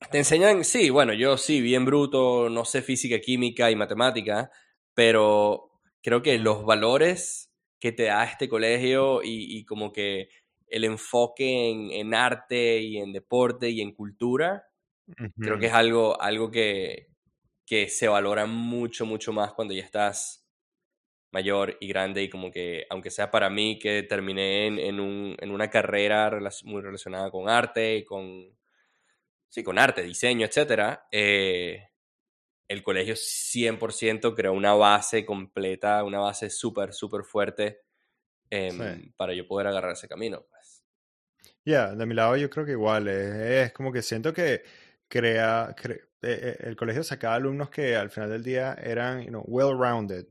te 0.09 0.19
enseñan, 0.19 0.63
sí, 0.63 0.89
bueno, 0.89 1.11
yo 1.11 1.37
sí, 1.37 1.59
bien 1.59 1.83
bruto, 1.83 2.47
no 2.49 2.63
sé 2.63 2.81
física, 2.81 3.19
química 3.19 3.69
y 3.69 3.75
matemática, 3.75 4.51
pero 4.93 5.81
creo 6.01 6.21
que 6.21 6.39
los 6.39 6.63
valores 6.63 7.51
que 7.77 7.91
te 7.91 8.03
da 8.03 8.23
este 8.23 8.47
colegio 8.47 9.21
y, 9.21 9.57
y 9.57 9.65
como 9.65 9.91
que 9.91 10.29
el 10.69 10.83
enfoque 10.85 11.69
en, 11.71 11.91
en 11.91 12.13
arte 12.13 12.79
y 12.81 12.97
en 12.97 13.13
deporte 13.13 13.69
y 13.69 13.81
en 13.81 13.93
cultura, 13.93 14.65
creo 15.41 15.59
que 15.59 15.67
es 15.67 15.73
algo, 15.73 16.21
algo 16.21 16.51
que, 16.51 17.09
que 17.65 17.89
se 17.89 18.07
valora 18.09 18.45
mucho, 18.47 19.05
mucho 19.05 19.33
más 19.33 19.53
cuando 19.53 19.73
ya 19.73 19.83
estás 19.83 20.47
mayor 21.31 21.77
y 21.79 21.87
grande 21.87 22.23
y 22.23 22.29
como 22.29 22.51
que, 22.51 22.85
aunque 22.89 23.11
sea 23.11 23.29
para 23.31 23.49
mí 23.49 23.77
que 23.79 24.03
terminé 24.03 24.67
en, 24.67 24.79
en, 24.79 24.99
un, 24.99 25.35
en 25.39 25.51
una 25.51 25.69
carrera 25.69 26.29
relac- 26.31 26.63
muy 26.65 26.81
relacionada 26.81 27.29
con 27.31 27.49
arte 27.49 27.97
y 27.97 28.05
con, 28.05 28.57
sí, 29.49 29.63
con 29.63 29.79
arte, 29.79 30.03
diseño, 30.03 30.45
etcétera, 30.45 31.07
eh, 31.11 31.89
el 32.67 32.83
colegio 32.83 33.15
100% 33.17 34.35
creó 34.35 34.53
una 34.53 34.73
base 34.73 35.25
completa, 35.25 36.03
una 36.03 36.19
base 36.19 36.49
súper, 36.49 36.93
súper 36.93 37.23
fuerte 37.23 37.81
em, 38.49 39.01
Sí. 39.01 39.13
para 39.17 39.33
yo 39.33 39.47
poder 39.47 39.67
agarrar 39.67 39.93
ese 39.93 40.07
camino. 40.09 40.47
Ya, 41.69 41.93
de 41.95 42.05
mi 42.05 42.15
lado 42.15 42.35
yo 42.37 42.49
creo 42.49 42.65
que 42.65 42.71
igual, 42.71 43.07
es, 43.07 43.67
es 43.67 43.73
como 43.73 43.91
que 43.91 44.01
siento 44.01 44.33
que 44.33 44.63
crea, 45.07 45.75
cre- 45.75 46.01
eh, 46.21 46.57
eh, 46.57 46.57
el 46.61 46.75
colegio 46.75 47.03
sacaba 47.03 47.35
alumnos 47.35 47.69
que 47.69 47.95
al 47.95 48.09
final 48.09 48.29
del 48.29 48.43
día 48.43 48.73
eran, 48.81 49.21
you 49.21 49.27
know, 49.29 49.43
well-rounded, 49.47 50.25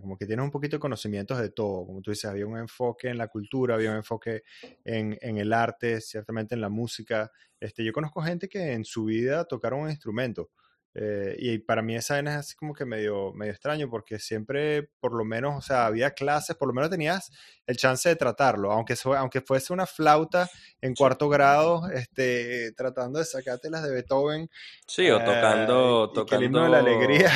como 0.00 0.16
que 0.16 0.26
tienen 0.26 0.44
un 0.44 0.50
poquito 0.50 0.76
de 0.76 0.80
conocimientos 0.80 1.38
de 1.40 1.50
todo, 1.50 1.84
como 1.86 2.00
tú 2.00 2.10
dices, 2.10 2.24
había 2.30 2.46
un 2.46 2.56
enfoque 2.58 3.08
en 3.08 3.18
la 3.18 3.28
cultura, 3.28 3.74
había 3.74 3.90
un 3.90 3.96
enfoque 3.96 4.42
en, 4.84 5.18
en 5.20 5.36
el 5.38 5.52
arte, 5.52 6.00
ciertamente 6.00 6.54
en 6.54 6.60
la 6.62 6.68
música. 6.70 7.30
Este, 7.60 7.84
yo 7.84 7.92
conozco 7.92 8.22
gente 8.22 8.48
que 8.48 8.72
en 8.72 8.84
su 8.84 9.04
vida 9.04 9.44
tocaron 9.46 9.80
un 9.80 9.90
instrumento. 9.90 10.50
Eh, 10.94 11.36
y 11.38 11.58
para 11.58 11.82
mí 11.82 11.94
esa 11.94 12.14
vaina 12.14 12.32
es 12.32 12.36
así 12.38 12.56
como 12.56 12.74
que 12.74 12.84
medio, 12.84 13.32
medio 13.32 13.52
extraño 13.52 13.88
porque 13.88 14.18
siempre, 14.18 14.90
por 15.00 15.14
lo 15.14 15.24
menos, 15.24 15.56
o 15.56 15.60
sea, 15.60 15.86
había 15.86 16.12
clases, 16.12 16.56
por 16.56 16.68
lo 16.68 16.74
menos 16.74 16.90
tenías 16.90 17.30
el 17.66 17.76
chance 17.76 18.08
de 18.08 18.16
tratarlo, 18.16 18.72
aunque, 18.72 18.94
aunque 19.16 19.40
fuese 19.40 19.72
una 19.72 19.86
flauta 19.86 20.48
en 20.80 20.94
cuarto 20.94 21.28
grado, 21.28 21.88
este, 21.90 22.72
tratando 22.72 23.18
de 23.18 23.26
sacarte 23.26 23.70
las 23.70 23.82
de 23.82 23.92
Beethoven. 23.92 24.50
Sí, 24.86 25.08
o 25.10 25.18
eh, 25.20 25.24
tocando, 25.24 26.04
y 26.04 26.14
que 26.14 26.20
el 26.20 26.24
tocando, 26.24 26.44
himno 26.44 26.64
de 26.64 26.70
la 26.70 26.78
alegría. 26.78 27.30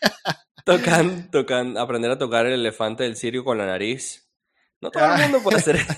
tocan, 0.64 1.30
tocan, 1.30 1.78
aprender 1.78 2.10
a 2.10 2.18
tocar 2.18 2.46
el 2.46 2.54
elefante 2.54 3.04
del 3.04 3.16
circo 3.16 3.44
con 3.44 3.58
la 3.58 3.66
nariz. 3.66 4.25
No 4.80 4.90
todo 4.90 5.04
el 5.04 5.10
Ah. 5.12 5.16
mundo 5.18 5.42
puede 5.42 5.56
hacer 5.58 5.76
eso. 5.76 5.92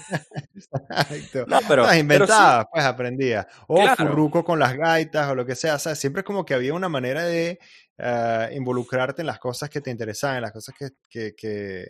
Exacto. 0.55 1.45
No, 1.47 1.59
pero, 1.69 1.83
Las 1.83 1.91
pero 1.91 1.91
sí, 1.91 1.99
inventadas, 1.99 2.67
pues 2.73 2.85
aprendía. 2.85 3.49
O 3.67 3.75
Claro. 3.77 3.97
furruco 3.97 4.45
con 4.45 4.59
las 4.59 4.75
gaitas 4.77 5.29
o 5.31 5.35
lo 5.35 5.45
que 5.45 5.55
sea. 5.57 5.75
O 5.77 5.79
sea, 5.79 5.95
siempre 5.95 6.21
es 6.21 6.27
como 6.27 6.45
que 6.45 6.55
había 6.55 6.75
una 6.75 6.89
manera 6.89 7.25
de 7.25 7.59
eh, 7.99 8.49
involucrarte 8.55 9.23
en 9.23 9.27
las 9.27 9.39
cosas 9.41 9.69
que 9.71 9.81
te 9.81 9.91
interesaban, 9.91 10.37
en 10.37 10.43
las 10.43 10.53
cosas 10.53 10.75
que, 10.79 10.91
que, 11.09 11.35
que, 11.35 11.87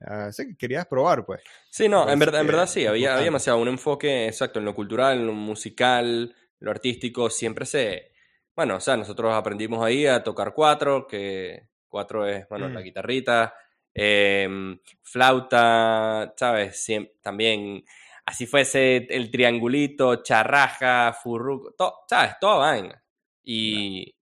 ah, 0.00 0.30
sí, 0.32 0.46
que 0.48 0.56
querías 0.56 0.86
probar, 0.86 1.26
pues. 1.26 1.42
Sí, 1.70 1.88
no, 1.88 2.08
en 2.10 2.18
verdad, 2.18 2.40
en 2.40 2.46
verdad 2.46 2.66
sí, 2.66 2.86
había, 2.86 3.12
había 3.14 3.24
demasiado 3.26 3.58
un 3.58 3.68
enfoque 3.68 4.26
exacto 4.28 4.58
en 4.58 4.64
lo 4.64 4.74
cultural, 4.74 5.18
en 5.18 5.26
lo 5.26 5.34
musical, 5.34 6.34
lo 6.60 6.70
artístico, 6.70 7.28
siempre 7.28 7.66
se... 7.66 8.12
Bueno, 8.56 8.76
o 8.76 8.80
sea, 8.80 8.96
nosotros 8.96 9.34
aprendimos 9.34 9.84
ahí 9.84 10.06
a 10.06 10.22
tocar 10.22 10.54
cuatro, 10.54 11.06
que 11.06 11.68
cuatro 11.88 12.26
es, 12.26 12.48
bueno, 12.48 12.68
la 12.70 12.80
Mm. 12.80 12.84
guitarrita, 12.84 13.54
em, 13.94 14.78
flauta, 15.02 16.34
¿sabes? 16.36 16.76
Siem- 16.86 17.10
también, 17.22 17.84
así 18.26 18.46
fuese 18.46 19.06
el 19.10 19.30
triangulito, 19.30 20.22
charraja, 20.22 21.12
furruco, 21.12 21.72
todo, 21.76 21.94
¿sabes? 22.08 22.34
Toda 22.40 22.56
vaina. 22.58 23.02
Y, 23.44 24.14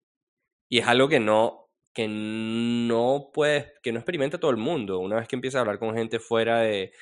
y 0.68 0.78
es 0.78 0.87
algo 0.87 1.09
que 1.09 1.20
no, 1.20 1.68
que 1.92 2.06
no 2.09 3.30
puedes, 3.33 3.72
que 3.83 3.92
no 3.92 3.98
experimenta 4.00 4.38
todo 4.38 4.50
el 4.50 4.56
mundo. 4.56 4.98
Una 5.00 5.16
vez 5.16 5.28
que 5.28 5.37
empiezas 5.37 5.59
a 5.59 5.61
hablar 5.62 5.78
con 5.78 5.94
gente 5.94 6.20
fuera 6.20 6.61
de, 6.61 6.92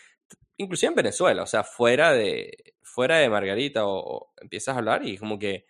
inclusive 0.59 0.90
en 0.90 0.96
Venezuela, 0.96 1.42
o 1.44 1.46
sea, 1.46 1.64
fuera 1.64 2.12
de, 2.12 2.74
fuera 2.83 3.18
de 3.18 3.31
Margarita, 3.31 3.87
o, 3.87 3.98
o 4.00 4.33
empiezas 4.40 4.74
a 4.76 4.78
hablar 4.78 5.07
y 5.07 5.18
como 5.18 5.38
que 5.38 5.66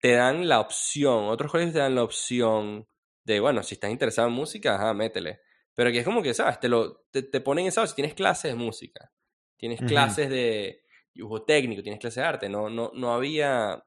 te 0.00 0.12
dan 0.12 0.48
la 0.48 0.60
opción, 0.60 1.24
otros 1.28 1.50
colegios 1.52 1.74
te 1.74 1.80
dan 1.80 1.94
la 1.94 2.04
opción 2.04 2.86
de, 3.24 3.40
bueno, 3.40 3.62
si 3.62 3.74
estás 3.74 3.90
interesado 3.90 4.28
en 4.28 4.34
música, 4.34 4.74
ajá, 4.76 4.94
métele. 4.94 5.40
Pero 5.80 5.92
que 5.92 6.00
es 6.00 6.04
como 6.04 6.22
que, 6.22 6.34
¿sabes? 6.34 6.60
Te, 6.60 6.68
lo, 6.68 7.06
te, 7.10 7.22
te 7.22 7.40
ponen 7.40 7.64
en. 7.64 7.72
Si 7.72 7.94
tienes 7.94 8.12
clases 8.12 8.50
de 8.52 8.54
música, 8.54 9.10
tienes 9.56 9.82
clases 9.82 10.28
de 10.28 10.82
dibujo 11.14 11.42
técnico, 11.44 11.80
tienes 11.82 11.98
clases 11.98 12.16
de 12.16 12.28
arte, 12.28 12.48
no, 12.50 12.68
no, 12.68 12.90
no 12.92 13.14
había, 13.14 13.82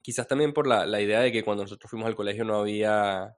quizás 0.00 0.28
también 0.28 0.52
por 0.52 0.68
la, 0.68 0.86
la 0.86 1.00
idea 1.00 1.18
de 1.18 1.32
que 1.32 1.42
cuando 1.42 1.64
nosotros 1.64 1.90
fuimos 1.90 2.06
al 2.06 2.14
colegio 2.14 2.44
no 2.44 2.54
había 2.54 3.36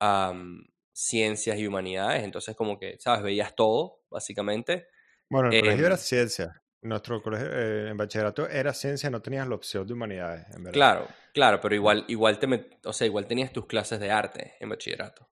am, 0.00 0.66
ciencias 0.92 1.58
y 1.58 1.66
humanidades, 1.66 2.24
entonces 2.24 2.54
como 2.54 2.78
que, 2.78 2.98
¿sabes? 3.00 3.22
Veías 3.22 3.56
todo, 3.56 4.02
básicamente. 4.10 4.88
Bueno, 5.30 5.48
el 5.48 5.58
colegio 5.58 5.84
Em, 5.84 5.86
era 5.86 5.96
ciencia. 5.96 6.62
Nuestro 6.82 7.22
colegio 7.22 7.48
eh, 7.52 7.88
en 7.90 7.96
bachillerato 7.96 8.48
era 8.48 8.74
ciencia, 8.74 9.08
no 9.10 9.22
tenías 9.22 9.48
la 9.48 9.54
opción 9.54 9.86
de 9.86 9.94
humanidades, 9.94 10.46
en 10.54 10.62
verdad. 10.64 10.72
Claro, 10.74 11.08
claro, 11.32 11.60
pero 11.60 11.74
igual, 11.74 12.04
igual 12.08 12.38
te 12.38 12.46
met- 12.46 12.78
o 12.84 12.92
sea, 12.92 13.06
igual 13.06 13.26
tenías 13.26 13.52
tus 13.52 13.66
clases 13.66 13.98
de 13.98 14.10
arte 14.10 14.54
en 14.60 14.68
bachillerato. 14.68 15.28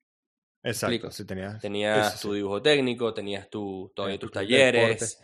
Exacto, 0.65 1.11
sí 1.13 1.25
tenías. 1.25 1.63
Tenías 1.63 2.21
tu 2.21 2.33
sí. 2.33 2.35
dibujo 2.35 2.63
técnico, 2.63 3.13
tenías 3.15 3.51
tu, 3.51 3.93
todavía 3.97 4.19
Tenías 4.19 4.21
tus 4.21 4.31
de 4.51 4.59
deporte. 4.59 5.11
talleres, 5.11 5.21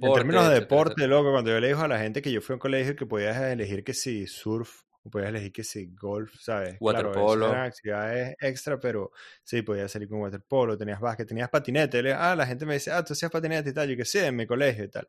En 0.00 0.12
términos 0.12 0.48
de 0.48 0.54
deporte, 0.56 1.06
etcétera. 1.06 1.08
loco, 1.08 1.32
cuando 1.32 1.50
yo 1.50 1.60
le 1.60 1.68
digo 1.68 1.80
a 1.82 1.88
la 1.88 1.98
gente 2.00 2.22
que 2.22 2.32
yo 2.32 2.40
fui 2.42 2.54
a 2.54 2.56
un 2.56 2.60
colegio 2.60 2.96
que 2.96 3.06
podías 3.06 3.40
elegir 3.42 3.84
que 3.84 3.94
si 3.94 4.26
surf, 4.26 4.82
o 5.04 5.10
podías 5.10 5.30
elegir 5.30 5.52
que 5.52 5.64
si 5.64 5.86
golf, 5.94 6.34
¿sabes? 6.40 6.80
Claro, 6.84 7.14
Waterpolo. 7.14 7.50
eran 7.50 7.66
actividades 7.66 8.36
extra, 8.40 8.80
pero 8.80 9.12
sí, 9.44 9.62
podías 9.62 9.92
salir 9.92 10.08
con 10.08 10.20
waterpolo, 10.20 10.78
tenías 10.78 11.00
básquet, 11.00 11.28
tenías 11.28 11.50
patinete. 11.50 12.02
Le- 12.02 12.14
Ah, 12.14 12.36
la 12.36 12.46
gente 12.46 12.66
me 12.66 12.74
dice, 12.74 12.90
ah, 12.92 13.04
tú 13.04 13.12
hacías 13.14 13.30
patinete 13.30 13.70
y 13.70 13.74
tal. 13.74 13.88
Yo 13.90 13.96
que 13.96 14.04
sí, 14.06 14.18
en 14.18 14.36
mi 14.36 14.46
colegio 14.46 14.84
y 14.84 14.90
tal. 14.90 15.08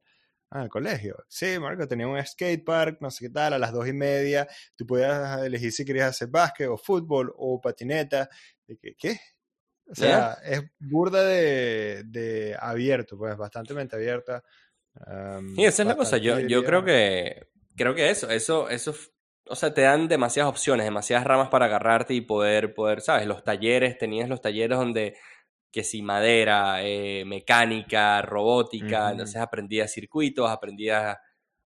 Ah, 0.51 0.59
en 0.59 0.63
el 0.65 0.69
colegio. 0.69 1.17
Sí, 1.29 1.59
Marco, 1.59 1.87
tenía 1.87 2.07
un 2.07 2.23
skate 2.25 2.63
park, 2.65 2.97
no 3.01 3.11
sé 3.11 3.25
qué 3.27 3.31
tal, 3.31 3.53
a 3.53 3.59
las 3.59 3.73
dos 3.73 3.87
y 3.87 3.93
media. 3.93 4.47
Tú 4.77 4.85
podías 4.87 5.41
elegir 5.43 5.71
si 5.73 5.85
querías 5.85 6.09
hacer 6.11 6.29
básquet 6.29 6.67
o 6.69 6.77
fútbol 6.77 7.33
o 7.37 7.61
patineta. 7.61 8.29
Y 8.67 8.77
que, 8.77 8.95
¿Qué? 8.95 9.19
O 9.93 9.95
sea, 9.95 10.37
es 10.43 10.63
burda 10.79 11.23
de, 11.23 12.03
de 12.05 12.57
abierto, 12.59 13.15
pues, 13.15 13.37
bastante 13.37 13.75
mente 13.75 13.95
abierta. 13.95 14.43
am, 15.05 15.53
Y 15.57 15.65
esa 15.65 15.83
es 15.83 15.87
la 15.87 15.95
cosa, 15.95 16.17
yo, 16.17 16.39
yo 16.39 16.63
creo 16.63 16.83
que, 16.83 17.47
creo 17.75 17.93
que 17.93 18.09
eso, 18.09 18.27
eso, 18.29 18.69
eso, 18.69 18.95
o 19.47 19.55
sea, 19.55 19.71
te 19.71 19.81
dan 19.81 20.07
demasiadas 20.07 20.49
opciones, 20.49 20.85
demasiadas 20.85 21.27
ramas 21.27 21.49
para 21.49 21.65
agarrarte 21.65 22.15
y 22.15 22.21
poder, 22.21 22.73
poder, 22.73 23.01
¿sabes? 23.01 23.27
Los 23.27 23.43
talleres, 23.43 23.99
tenías 23.99 24.27
los 24.27 24.41
talleres 24.41 24.79
donde, 24.79 25.15
que 25.71 25.83
si 25.83 26.01
madera, 26.01 26.83
eh, 26.83 27.23
mecánica, 27.25 28.21
robótica, 28.23 29.11
entonces 29.11 29.37
aprendías 29.37 29.91
circuitos, 29.91 30.49
aprendías 30.49 31.17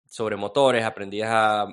sobre 0.06 0.36
motores, 0.36 0.84
aprendías 0.84 1.30
a, 1.32 1.68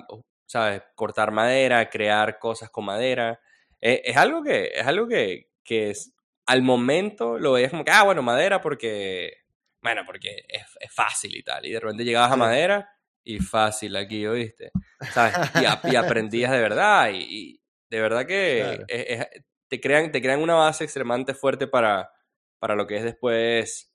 ¿sabes? 0.45 0.81
Cortar 0.95 1.31
madera, 1.31 1.89
crear 1.89 2.39
cosas 2.39 2.69
con 2.69 2.85
madera. 2.85 3.37
Eh, 3.81 4.01
es 4.05 4.15
algo 4.15 4.41
que, 4.43 4.71
es 4.75 4.87
algo 4.87 5.07
que, 5.07 5.49
que 5.63 5.89
es, 5.89 6.13
al 6.47 6.61
momento 6.61 7.37
lo 7.37 7.53
veías 7.53 7.71
como 7.71 7.85
que, 7.85 7.91
ah, 7.91 8.03
bueno, 8.03 8.23
madera 8.23 8.61
porque, 8.61 9.43
bueno, 9.81 10.03
porque 10.05 10.45
es, 10.47 10.63
es 10.79 10.91
fácil 10.91 11.35
y 11.35 11.43
tal. 11.43 11.65
Y 11.65 11.71
de 11.71 11.79
repente 11.79 12.03
llegabas 12.03 12.31
a 12.31 12.37
madera 12.37 12.89
y 13.23 13.39
fácil 13.39 13.95
aquí, 13.97 14.25
¿oíste? 14.25 14.71
¿Sabes? 15.11 15.35
Y, 15.61 15.95
aprendías 15.95 16.51
de 16.53 16.59
verdad 16.59 17.11
y, 17.13 17.61
de 17.89 18.01
verdad 18.01 18.25
que 18.25 19.27
te, 19.67 19.81
crean, 19.81 20.11
te 20.11 20.21
crean 20.21 20.41
una 20.41 20.55
base 20.55 20.83
extremadamente 20.83 21.33
fuerte 21.33 21.67
para, 21.67 22.11
para 22.59 22.75
lo 22.75 22.87
que 22.87 22.97
es 22.97 23.03
después 23.03 23.93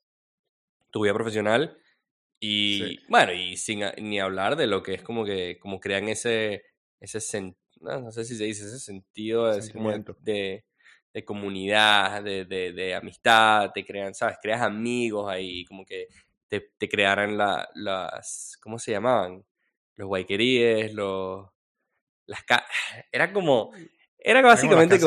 tu 0.91 1.01
vida 1.01 1.13
profesional. 1.13 1.77
Y 2.39 2.99
bueno, 3.07 3.33
y 3.33 3.57
sin 3.57 3.83
ni 3.97 4.19
hablar 4.19 4.55
de 4.57 4.67
lo 4.67 4.83
que 4.83 4.93
es 4.93 5.01
como 5.01 5.25
que 5.25 5.57
como 5.59 5.79
crean 5.79 6.09
ese, 6.09 6.63
ese 6.99 7.55
no, 7.79 8.11
sé 8.11 8.25
si 8.25 8.35
se 8.35 8.43
dice 8.45 8.65
ese 8.65 8.79
sentido 8.79 9.51
de, 10.19 10.65
de, 11.13 11.25
comunidad, 11.25 12.23
de, 12.23 12.45
de, 12.45 12.95
amistad, 12.95 13.71
te 13.71 13.85
crean, 13.85 14.13
¿sabes? 14.13 14.37
Creas 14.41 14.61
amigos 14.61 15.31
ahí, 15.31 15.65
como 15.65 15.85
que 15.85 16.07
te, 16.47 16.89
crearan 16.89 17.37
la, 17.37 17.67
las, 17.75 18.57
¿cómo 18.61 18.79
se 18.79 18.91
llamaban? 18.91 19.43
Los 19.95 20.07
guayqueríes, 20.07 20.93
los... 20.93 21.47
Las 22.25 22.43
era 23.11 23.31
como... 23.31 23.71
Era 24.25 24.41
básicamente 24.41 24.97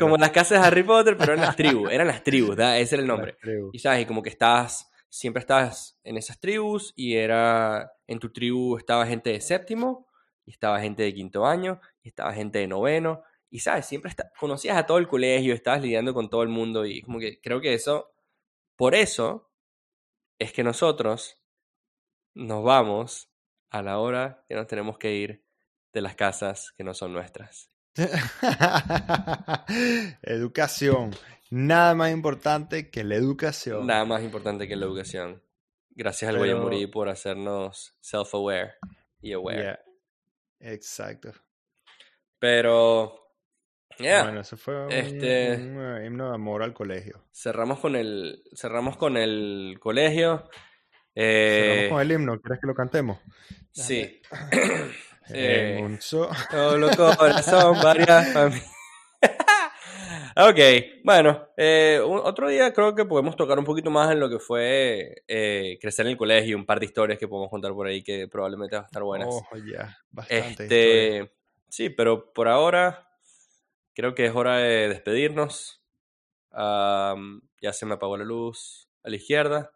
como, 0.00 0.16
las 0.16 0.30
casas 0.30 0.58
de 0.58 0.66
Harry 0.66 0.82
Potter, 0.82 1.18
pero 1.18 1.34
eran 1.34 1.44
las 1.44 1.56
tribus, 1.56 1.92
eran 1.92 2.06
las 2.06 2.24
tribus, 2.24 2.58
ese 2.58 2.94
era 2.94 3.02
el 3.02 3.06
nombre. 3.06 3.36
Y 3.72 3.78
sabes, 3.78 4.02
y 4.02 4.06
como 4.06 4.22
que 4.22 4.30
estabas, 4.30 4.90
siempre 5.10 5.40
estabas 5.40 5.98
en 6.02 6.16
esas 6.16 6.40
tribus 6.40 6.94
y 6.96 7.16
era, 7.16 7.92
en 8.06 8.18
tu 8.18 8.32
tribu 8.32 8.78
estaba 8.78 9.06
gente 9.06 9.30
de 9.30 9.42
séptimo, 9.42 10.08
y 10.46 10.52
estaba 10.52 10.80
gente 10.80 11.02
de 11.02 11.14
quinto 11.14 11.46
año, 11.46 11.78
y 12.02 12.08
estaba 12.08 12.32
gente 12.32 12.58
de 12.58 12.66
noveno, 12.66 13.22
y 13.54 13.60
sabes, 13.60 13.86
siempre 13.86 14.12
conocías 14.36 14.76
a 14.76 14.84
todo 14.84 14.98
el 14.98 15.06
colegio, 15.06 15.54
estabas 15.54 15.80
lidiando 15.80 16.12
con 16.12 16.28
todo 16.28 16.42
el 16.42 16.48
mundo, 16.48 16.84
y 16.86 17.02
como 17.02 17.20
que 17.20 17.40
creo 17.40 17.60
que 17.60 17.72
eso, 17.72 18.12
por 18.74 18.96
eso, 18.96 19.48
es 20.40 20.52
que 20.52 20.64
nosotros 20.64 21.40
nos 22.34 22.64
vamos 22.64 23.30
a 23.70 23.80
la 23.80 24.00
hora 24.00 24.44
que 24.48 24.56
nos 24.56 24.66
tenemos 24.66 24.98
que 24.98 25.14
ir 25.14 25.44
de 25.92 26.00
las 26.00 26.16
casas 26.16 26.72
que 26.76 26.82
no 26.82 26.94
son 26.94 27.12
nuestras. 27.12 27.70
educación. 30.22 31.14
Nada 31.48 31.94
más 31.94 32.10
importante 32.10 32.90
que 32.90 33.04
la 33.04 33.14
educación. 33.14 33.86
Nada 33.86 34.04
más 34.04 34.24
importante 34.24 34.66
que 34.66 34.74
la 34.74 34.86
educación. 34.86 35.44
Gracias 35.90 36.28
al 36.28 36.38
Guayamurí 36.38 36.88
por 36.88 37.08
hacernos 37.08 37.94
self-aware 38.00 38.78
y 39.20 39.32
aware. 39.32 39.78
Exacto. 40.58 41.32
Pero 42.40 43.23
bueno, 43.98 44.40
eso 44.40 44.56
fue 44.56 44.86
un, 44.86 44.92
este, 44.92 45.54
himno 45.54 46.28
de 46.28 46.34
amor 46.34 46.62
al 46.62 46.72
colegio. 46.72 47.24
Cerramos 47.32 47.78
con 47.78 47.96
el, 47.96 48.42
cerramos 48.54 48.96
con 48.96 49.16
el 49.16 49.78
colegio. 49.80 50.48
cerramos 51.14 51.90
con 51.90 52.00
el 52.00 52.12
himno, 52.12 52.40
¿quieres 52.40 52.60
que 52.60 52.66
lo 52.66 52.74
cantemos? 52.74 53.18
Sí. 53.72 54.20
eh, 55.30 55.80
un 55.82 56.00
solo 56.00 56.30
corazón, 57.18 57.78
varias 57.82 58.32
familias. 58.32 58.70
ok, 60.36 60.58
bueno, 61.04 61.48
eh, 61.56 62.00
otro 62.02 62.48
día 62.48 62.72
creo 62.72 62.94
que 62.94 63.04
podemos 63.04 63.36
tocar 63.36 63.58
un 63.58 63.64
poquito 63.64 63.90
más 63.90 64.10
en 64.10 64.20
lo 64.20 64.28
que 64.28 64.38
fue 64.38 65.22
eh, 65.28 65.78
crecer 65.80 66.06
en 66.06 66.12
el 66.12 66.18
colegio, 66.18 66.56
un 66.56 66.66
par 66.66 66.80
de 66.80 66.86
historias 66.86 67.18
que 67.18 67.28
podemos 67.28 67.50
contar 67.50 67.72
por 67.72 67.86
ahí 67.86 68.02
que 68.02 68.28
probablemente 68.28 68.76
van 68.76 68.84
a 68.84 68.86
estar 68.86 69.02
buenas. 69.02 69.28
Oh, 69.30 69.44
ya, 69.56 69.96
bastante. 70.10 70.64
Este, 70.64 71.32
sí, 71.68 71.90
pero 71.90 72.32
por 72.32 72.48
ahora 72.48 73.08
creo 73.94 74.14
que 74.14 74.26
es 74.26 74.34
hora 74.34 74.58
de 74.58 74.88
despedirnos. 74.88 75.82
ya 76.52 77.72
se 77.72 77.86
me 77.86 77.94
apagó 77.94 78.16
la 78.16 78.24
luz 78.24 78.88
a 79.02 79.10
la 79.10 79.16
izquierda. 79.16 79.72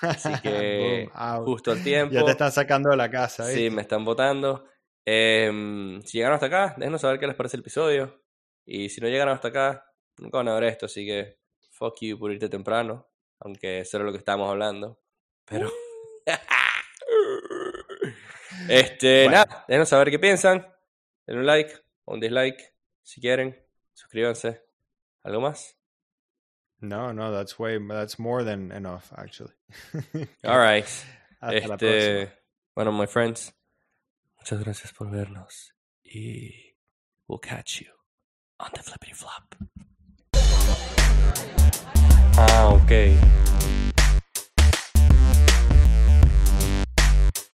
Así 0.00 0.30
que 0.42 1.08
justo 1.44 1.72
al 1.72 1.82
tiempo. 1.82 2.14
Ya 2.14 2.24
te 2.24 2.32
están 2.32 2.52
sacando 2.52 2.90
de 2.90 2.96
la 2.96 3.10
casa. 3.10 3.44
Sí, 3.44 3.70
me 3.70 3.82
están 3.82 4.04
votando. 4.04 4.66
Em, 5.04 6.00
si 6.02 6.18
llegaron 6.18 6.34
hasta 6.34 6.46
acá, 6.46 6.74
déjenos 6.78 7.00
saber 7.00 7.20
qué 7.20 7.26
les 7.26 7.36
parece 7.36 7.56
el 7.56 7.60
episodio. 7.60 8.22
Y 8.64 8.88
si 8.88 9.00
no 9.00 9.08
llegaron 9.08 9.34
hasta 9.34 9.48
acá, 9.48 9.86
nunca 10.18 10.38
van 10.38 10.48
a 10.48 10.54
ver 10.54 10.64
esto, 10.64 10.86
así 10.86 11.04
que 11.04 11.38
fuck 11.70 11.96
you 12.00 12.18
por 12.18 12.32
irte 12.32 12.48
temprano. 12.48 13.08
Aunque 13.40 13.80
eso 13.80 13.98
era 13.98 14.06
lo 14.06 14.12
que 14.12 14.18
estábamos 14.18 14.50
hablando. 14.50 15.00
Pero. 15.44 15.70
este, 18.68 19.28
nada, 19.28 19.64
déjenos 19.68 19.88
saber 19.88 20.10
qué 20.10 20.18
piensan. 20.18 20.66
Den 21.26 21.38
un 21.38 21.46
like 21.46 21.74
o 22.04 22.14
un 22.14 22.20
dislike. 22.20 22.73
Si 23.04 23.20
quieren, 23.20 23.54
suscríbanse. 23.92 24.62
¿Algo 25.22 25.40
más? 25.42 25.76
No, 26.80 27.12
no, 27.12 27.30
that's 27.30 27.58
way, 27.58 27.78
that's 27.86 28.18
more 28.18 28.44
than 28.44 28.72
enough, 28.72 29.12
actually. 29.16 29.52
All 30.44 30.58
right. 30.58 30.86
este, 31.42 32.32
bueno, 32.74 32.92
my 32.92 33.06
friends, 33.06 33.52
muchas 34.38 34.64
gracias 34.64 34.92
por 34.92 35.10
vernos 35.10 35.74
y 36.02 36.74
we'll 37.28 37.38
catch 37.38 37.82
you 37.82 37.92
on 38.58 38.70
the 38.74 38.82
flippity 38.82 39.12
flop. 39.12 39.54
Ah, 42.36 42.74
ok. 42.74 43.63